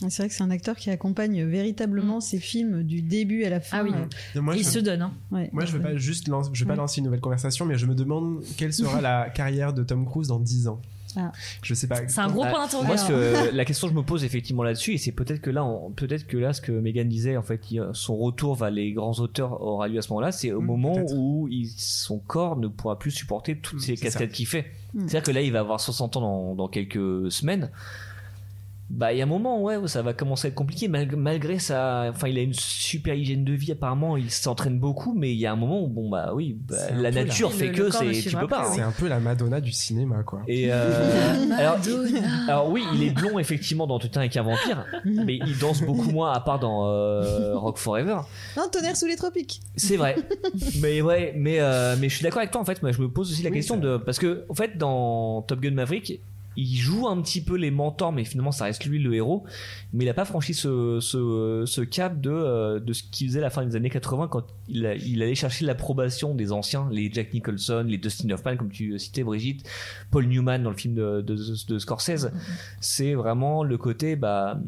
C'est 0.00 0.18
vrai 0.18 0.28
que 0.28 0.34
c'est 0.34 0.44
un 0.44 0.50
acteur 0.50 0.76
qui 0.76 0.90
accompagne 0.90 1.44
véritablement 1.44 2.20
ses 2.20 2.38
films 2.38 2.84
du 2.84 3.02
début 3.02 3.44
à 3.44 3.50
la 3.50 3.60
fin. 3.60 3.78
Ah 3.80 3.82
oui. 3.82 3.90
Euh, 4.36 4.40
Moi, 4.40 4.54
il 4.56 4.62
je, 4.64 4.68
se 4.68 4.78
donne. 4.78 5.02
Hein. 5.02 5.12
ouais. 5.32 5.50
moi, 5.52 5.64
je 5.64 5.72
veux 5.72 5.80
pas 5.82 5.96
juste 5.96 6.28
lancer, 6.28 6.50
je 6.52 6.60
veux 6.62 6.66
pas 6.68 6.74
Ouais. 6.74 6.78
lancer 6.78 7.00
une 7.00 7.06
nouvelle 7.06 7.20
conversation, 7.20 7.64
mais 7.64 7.76
je 7.76 7.86
me 7.86 7.94
demande 7.96 8.42
quelle 8.56 8.72
sera 8.72 9.00
la 9.00 9.28
carrière 9.34 9.72
de 9.72 9.82
Tom 9.82 10.06
Cruise 10.06 10.28
dans 10.28 10.38
10 10.38 10.68
ans. 10.68 10.80
Ah. 11.16 11.32
Je 11.62 11.72
sais 11.74 11.88
pas. 11.88 12.06
C'est 12.06 12.20
un 12.20 12.28
gros 12.28 12.44
Ah, 12.44 12.50
point 12.50 12.60
d'interrogation. 12.60 13.08
que- 13.08 13.50
la 13.56 13.64
question 13.64 13.88
que 13.88 13.94
je 13.94 13.98
me 13.98 14.04
pose 14.04 14.22
effectivement 14.24 14.62
là-dessus, 14.62 14.92
et 14.92 14.98
c'est 14.98 15.10
peut-être 15.10 15.40
que 15.40 15.50
là, 15.50 15.66
peut-être 15.96 16.26
que 16.28 16.36
là, 16.36 16.52
ce 16.52 16.60
que 16.60 16.70
Megan 16.70 17.08
disait, 17.08 17.36
en 17.36 17.42
fait, 17.42 17.60
son 17.92 18.16
retour 18.18 18.54
vers 18.54 18.70
les 18.70 18.92
grands 18.92 19.14
auteurs 19.18 19.60
aura 19.60 19.88
lieu 19.88 19.98
à 19.98 20.02
ce 20.02 20.10
moment-là. 20.10 20.30
C'est 20.30 20.52
au 20.52 20.60
Mm, 20.60 20.64
moment 20.66 20.96
où 21.10 21.48
il- 21.50 21.66
son 21.76 22.18
corps 22.18 22.56
ne 22.56 22.68
pourra 22.68 22.98
plus 23.00 23.10
supporter 23.10 23.56
toutes 23.58 23.78
Mm, 23.80 23.82
ces 23.82 23.96
cascades 23.96 24.30
qu'il 24.30 24.46
fait. 24.46 24.66
Mm. 24.94 25.00
C'est-à-dire 25.08 25.22
que 25.24 25.30
là, 25.32 25.40
il 25.40 25.50
va 25.50 25.60
avoir 25.60 25.80
60 25.80 26.16
ans 26.18 26.20
dans, 26.20 26.54
dans 26.54 26.68
quelques 26.68 27.32
semaines. 27.32 27.70
Bah, 28.90 29.12
il 29.12 29.18
y 29.18 29.20
a 29.20 29.24
un 29.24 29.28
moment, 29.28 29.62
ouais, 29.62 29.76
où 29.76 29.86
ça 29.86 30.00
va 30.00 30.14
commencer 30.14 30.46
à 30.46 30.48
être 30.48 30.54
compliqué, 30.54 30.88
mal- 30.88 31.14
malgré 31.14 31.58
ça. 31.58 32.06
Enfin, 32.10 32.28
il 32.28 32.38
a 32.38 32.40
une 32.40 32.54
super 32.54 33.14
hygiène 33.14 33.44
de 33.44 33.52
vie, 33.52 33.72
apparemment, 33.72 34.16
il 34.16 34.30
s'entraîne 34.30 34.78
beaucoup, 34.78 35.12
mais 35.14 35.30
il 35.30 35.36
y 35.38 35.44
a 35.44 35.52
un 35.52 35.56
moment 35.56 35.82
où, 35.82 35.88
bon, 35.88 36.08
bah 36.08 36.30
oui, 36.34 36.56
bah, 36.66 36.76
un 36.92 36.96
la 37.02 37.10
nature 37.10 37.52
fait 37.52 37.66
le- 37.68 37.72
que 37.74 37.90
c'est, 37.90 38.12
tu 38.30 38.34
peux 38.34 38.46
pas. 38.46 38.62
hein. 38.62 38.72
C'est 38.74 38.80
un 38.80 38.92
peu 38.92 39.06
la 39.06 39.20
Madonna 39.20 39.60
du 39.60 39.72
cinéma, 39.72 40.22
quoi. 40.22 40.40
Et 40.48 40.68
euh, 40.72 41.46
alors, 42.48 42.70
oui, 42.70 42.82
il 42.94 43.02
est 43.02 43.10
blond 43.10 43.38
effectivement 43.38 43.86
dans 43.86 43.98
Tout 43.98 44.08
un 44.14 44.20
avec 44.20 44.36
un 44.38 44.42
vampire, 44.42 44.86
mais 45.04 45.36
il 45.36 45.58
danse 45.58 45.82
beaucoup 45.82 46.10
moins 46.10 46.32
à 46.32 46.40
part 46.40 46.58
dans 46.58 46.86
euh, 46.88 47.56
Rock 47.58 47.76
Forever. 47.78 48.20
Non, 48.56 48.68
tonnerre 48.72 48.96
sous 48.96 49.06
les 49.06 49.16
tropiques. 49.16 49.60
C'est 49.76 49.96
vrai. 49.96 50.16
mais 50.80 51.02
ouais, 51.02 51.34
mais 51.36 51.60
euh, 51.60 51.94
mais 52.00 52.08
je 52.08 52.14
suis 52.16 52.22
d'accord 52.22 52.38
avec 52.38 52.50
toi 52.52 52.60
en 52.60 52.64
fait. 52.64 52.82
Moi, 52.82 52.92
je 52.92 53.02
me 53.02 53.08
pose 53.08 53.30
aussi 53.30 53.42
la 53.42 53.50
Oui, 53.50 53.56
question 53.56 53.74
ça- 53.74 53.80
de 53.80 53.96
parce 53.98 54.18
que 54.18 54.44
en 54.48 54.54
fait 54.54 54.78
dans 54.78 55.42
Top 55.42 55.60
Gun 55.60 55.72
Maverick, 55.72 56.20
il 56.60 56.76
joue 56.76 57.06
un 57.06 57.20
petit 57.22 57.40
peu 57.40 57.56
les 57.56 57.70
mentors, 57.70 58.12
mais 58.12 58.24
finalement 58.24 58.50
ça 58.52 58.64
reste 58.64 58.84
lui 58.84 58.98
le 58.98 59.14
héros. 59.14 59.44
Mais 59.92 60.04
il 60.04 60.08
a 60.08 60.14
pas 60.14 60.24
franchi 60.24 60.54
ce 60.54 60.98
ce, 61.00 61.62
ce 61.66 61.80
cap 61.82 62.20
de 62.20 62.30
euh, 62.30 62.80
de 62.80 62.92
ce 62.92 63.02
qu'il 63.04 63.28
faisait 63.28 63.38
à 63.38 63.42
la 63.42 63.50
fin 63.50 63.64
des 63.64 63.76
années 63.76 63.90
80 63.90 64.26
quand 64.28 64.44
il 64.68 64.84
a- 64.86 64.96
il 64.96 65.22
allait 65.22 65.34
chercher 65.36 65.64
l'approbation 65.64 66.34
des 66.34 66.50
anciens, 66.52 66.88
les 66.90 67.10
Jack 67.12 67.32
Nicholson, 67.32 67.84
les 67.86 67.98
Dustin 67.98 68.28
Hoffman 68.30 68.56
comme 68.56 68.70
tu 68.70 68.98
citais 68.98 69.22
Brigitte, 69.22 69.68
Paul 70.10 70.26
Newman 70.26 70.62
dans 70.62 70.70
le 70.70 70.76
film 70.76 70.94
de 70.94 71.20
de, 71.20 71.36
de 71.36 71.78
Scorsese. 71.78 72.30
C'est 72.80 73.14
vraiment 73.14 73.62
le 73.62 73.78
côté 73.78 74.16
bah 74.16 74.60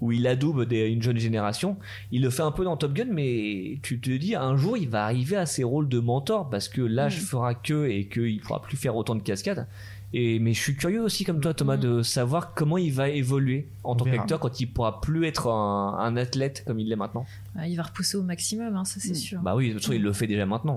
où 0.00 0.12
il 0.12 0.26
adoube 0.26 0.64
des- 0.64 0.86
une 0.88 1.02
jeune 1.02 1.18
génération. 1.18 1.76
Il 2.12 2.22
le 2.22 2.30
fait 2.30 2.42
un 2.42 2.52
peu 2.52 2.64
dans 2.64 2.76
Top 2.76 2.92
Gun, 2.92 3.08
mais 3.10 3.78
tu 3.82 4.00
te 4.00 4.10
dis 4.10 4.34
un 4.34 4.56
jour 4.56 4.76
il 4.76 4.88
va 4.88 5.04
arriver 5.04 5.36
à 5.36 5.46
ses 5.46 5.64
rôles 5.64 5.88
de 5.88 5.98
mentor 5.98 6.48
parce 6.50 6.68
que 6.68 6.80
l'âge 6.82 7.18
Mm. 7.18 7.24
fera 7.24 7.54
que 7.54 7.88
et 7.88 8.06
qu'il 8.06 8.40
pourra 8.40 8.62
plus 8.62 8.76
faire 8.76 8.94
autant 8.96 9.14
de 9.14 9.22
cascades. 9.22 9.66
Et 10.14 10.38
mais 10.38 10.54
je 10.54 10.60
suis 10.60 10.74
curieux 10.74 11.02
aussi 11.02 11.24
comme 11.24 11.38
toi 11.40 11.52
Thomas 11.52 11.76
Mm. 11.76 11.80
de 11.80 12.02
savoir 12.02 12.54
comment 12.54 12.78
il 12.78 12.92
va 12.92 13.10
évoluer 13.10 13.68
en 13.84 13.92
On 13.92 13.96
tant 13.96 14.04
qu'acteur 14.06 14.40
quand 14.40 14.58
il 14.60 14.66
pourra 14.66 15.00
plus 15.02 15.26
être 15.26 15.48
un, 15.48 15.98
un 15.98 16.16
athlète 16.16 16.64
comme 16.66 16.78
il 16.80 16.88
l'est 16.88 16.96
maintenant. 16.96 17.26
Ah, 17.56 17.68
Il 17.68 17.76
va 17.76 17.82
repousser 17.82 18.16
au 18.16 18.22
maximum, 18.22 18.74
hein, 18.74 18.84
ça 18.86 19.00
c'est 19.00 19.10
Mm. 19.10 19.14
sûr. 19.16 19.40
Bah 19.42 19.54
oui, 19.54 19.68
de 19.68 19.72
toute 19.74 19.82
façon 19.82 19.92
il 19.92 20.02
le 20.02 20.12
fait 20.14 20.26
déjà 20.26 20.46
maintenant. 20.46 20.76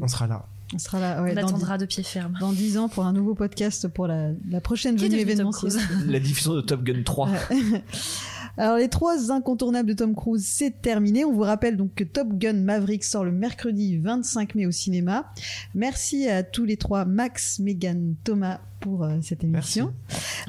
On 0.00 0.08
sera 0.08 0.26
là. 0.26 0.46
On 0.72 0.78
sera 0.78 1.00
là 1.00 1.20
ouais, 1.22 1.32
On 1.34 1.36
attendra 1.36 1.78
de 1.78 1.84
pied 1.84 2.04
ferme. 2.04 2.34
dans 2.40 2.52
10 2.52 2.78
ans 2.78 2.88
pour 2.88 3.04
un 3.04 3.12
nouveau 3.12 3.34
podcast 3.34 3.88
pour 3.88 4.06
la, 4.06 4.30
la 4.48 4.60
prochaine 4.60 4.96
venue 4.96 5.16
événementielle. 5.16 5.72
Cruise? 5.72 6.06
La 6.06 6.20
diffusion 6.20 6.54
de 6.54 6.60
Top 6.60 6.84
Gun 6.84 7.02
3. 7.02 7.28
Alors 8.60 8.76
les 8.76 8.90
trois 8.90 9.32
incontournables 9.32 9.88
de 9.88 9.94
Tom 9.94 10.14
Cruise, 10.14 10.46
c'est 10.46 10.82
terminé. 10.82 11.24
On 11.24 11.32
vous 11.32 11.40
rappelle 11.40 11.78
donc 11.78 11.94
que 11.94 12.04
Top 12.04 12.28
Gun 12.34 12.52
Maverick 12.52 13.04
sort 13.04 13.24
le 13.24 13.32
mercredi 13.32 13.96
25 13.96 14.54
mai 14.54 14.66
au 14.66 14.70
cinéma. 14.70 15.32
Merci 15.74 16.28
à 16.28 16.42
tous 16.42 16.66
les 16.66 16.76
trois, 16.76 17.06
Max, 17.06 17.58
Megan, 17.58 18.16
Thomas, 18.22 18.60
pour 18.80 19.04
euh, 19.04 19.18
cette 19.22 19.44
émission. 19.44 19.92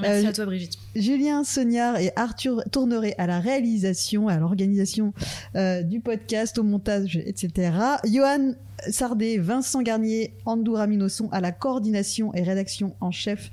Merci 0.00 0.26
Euh, 0.26 0.28
à 0.28 0.32
toi 0.32 0.46
Brigitte. 0.46 0.78
Julien 0.96 1.44
Sognard 1.44 1.98
et 1.98 2.10
Arthur 2.16 2.62
Tourneret 2.70 3.14
à 3.18 3.26
la 3.26 3.40
réalisation, 3.40 4.28
à 4.28 4.38
l'organisation 4.38 5.12
euh, 5.54 5.82
du 5.82 6.00
podcast, 6.00 6.58
au 6.58 6.62
montage, 6.62 7.16
etc. 7.24 7.72
Johan 8.04 8.54
Sardet, 8.90 9.38
Vincent 9.38 9.80
Garnier, 9.82 10.34
Andou 10.44 10.72
Raminoson 10.72 11.28
à 11.30 11.40
la 11.40 11.52
coordination 11.52 12.34
et 12.34 12.42
rédaction 12.42 12.96
en 13.00 13.12
chef 13.12 13.52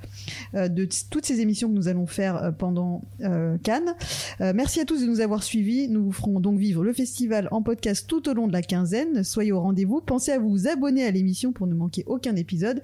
de 0.56 0.88
toutes 1.12 1.26
ces 1.26 1.40
émissions 1.40 1.70
que 1.70 1.74
nous 1.76 1.88
allons 1.88 2.08
faire 2.08 2.52
pendant 2.58 3.04
euh, 3.22 3.56
Cannes. 3.62 3.94
Euh, 4.42 4.54
merci 4.56 4.80
à 4.80 4.86
tous 4.86 5.02
de 5.02 5.06
nous 5.06 5.20
avoir 5.22 5.44
suivis. 5.44 5.88
Nous 5.88 6.06
vous 6.06 6.12
ferons 6.12 6.40
donc 6.40 6.58
vivre 6.58 6.84
le 6.84 6.94
festival 6.94 7.48
en 7.52 7.62
podcast 7.62 8.08
tout 8.08 8.28
au 8.28 8.34
long 8.34 8.48
de 8.48 8.54
la 8.54 8.64
quinzaine. 8.64 9.24
Soyez 9.24 9.52
au 9.52 9.60
rendez-vous. 9.62 10.02
Pensez 10.02 10.32
à 10.32 10.40
vous 10.40 10.68
abonner 10.68 11.06
à 11.06 11.12
l'émission 11.12 11.52
pour 11.52 11.68
ne 11.68 11.76
manquer 11.76 12.04
aucun 12.08 12.36
épisode 12.36 12.82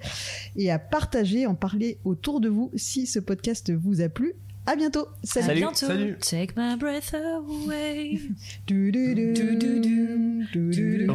et 0.54 0.70
à 0.70 0.78
partager, 0.78 1.46
en 1.46 1.54
parler 1.56 1.85
autour 2.04 2.40
de 2.40 2.48
vous 2.48 2.70
si 2.74 3.06
ce 3.06 3.18
podcast 3.18 3.72
vous 3.72 4.00
a 4.00 4.08
plu. 4.08 4.34
À 4.66 4.74
bientôt. 4.74 5.06
Salut. 5.22 5.44
À 5.44 5.46
Salut. 5.46 5.60
bientôt. 5.60 5.86
Salut. 5.86 6.16
Take 6.20 6.54
my 6.56 6.76
breath 6.76 7.14
away. 7.14 8.18
Du, 8.66 8.90
du, 8.90 9.14
du, 9.14 9.32
Du, 9.32 9.56
du, 10.70 11.06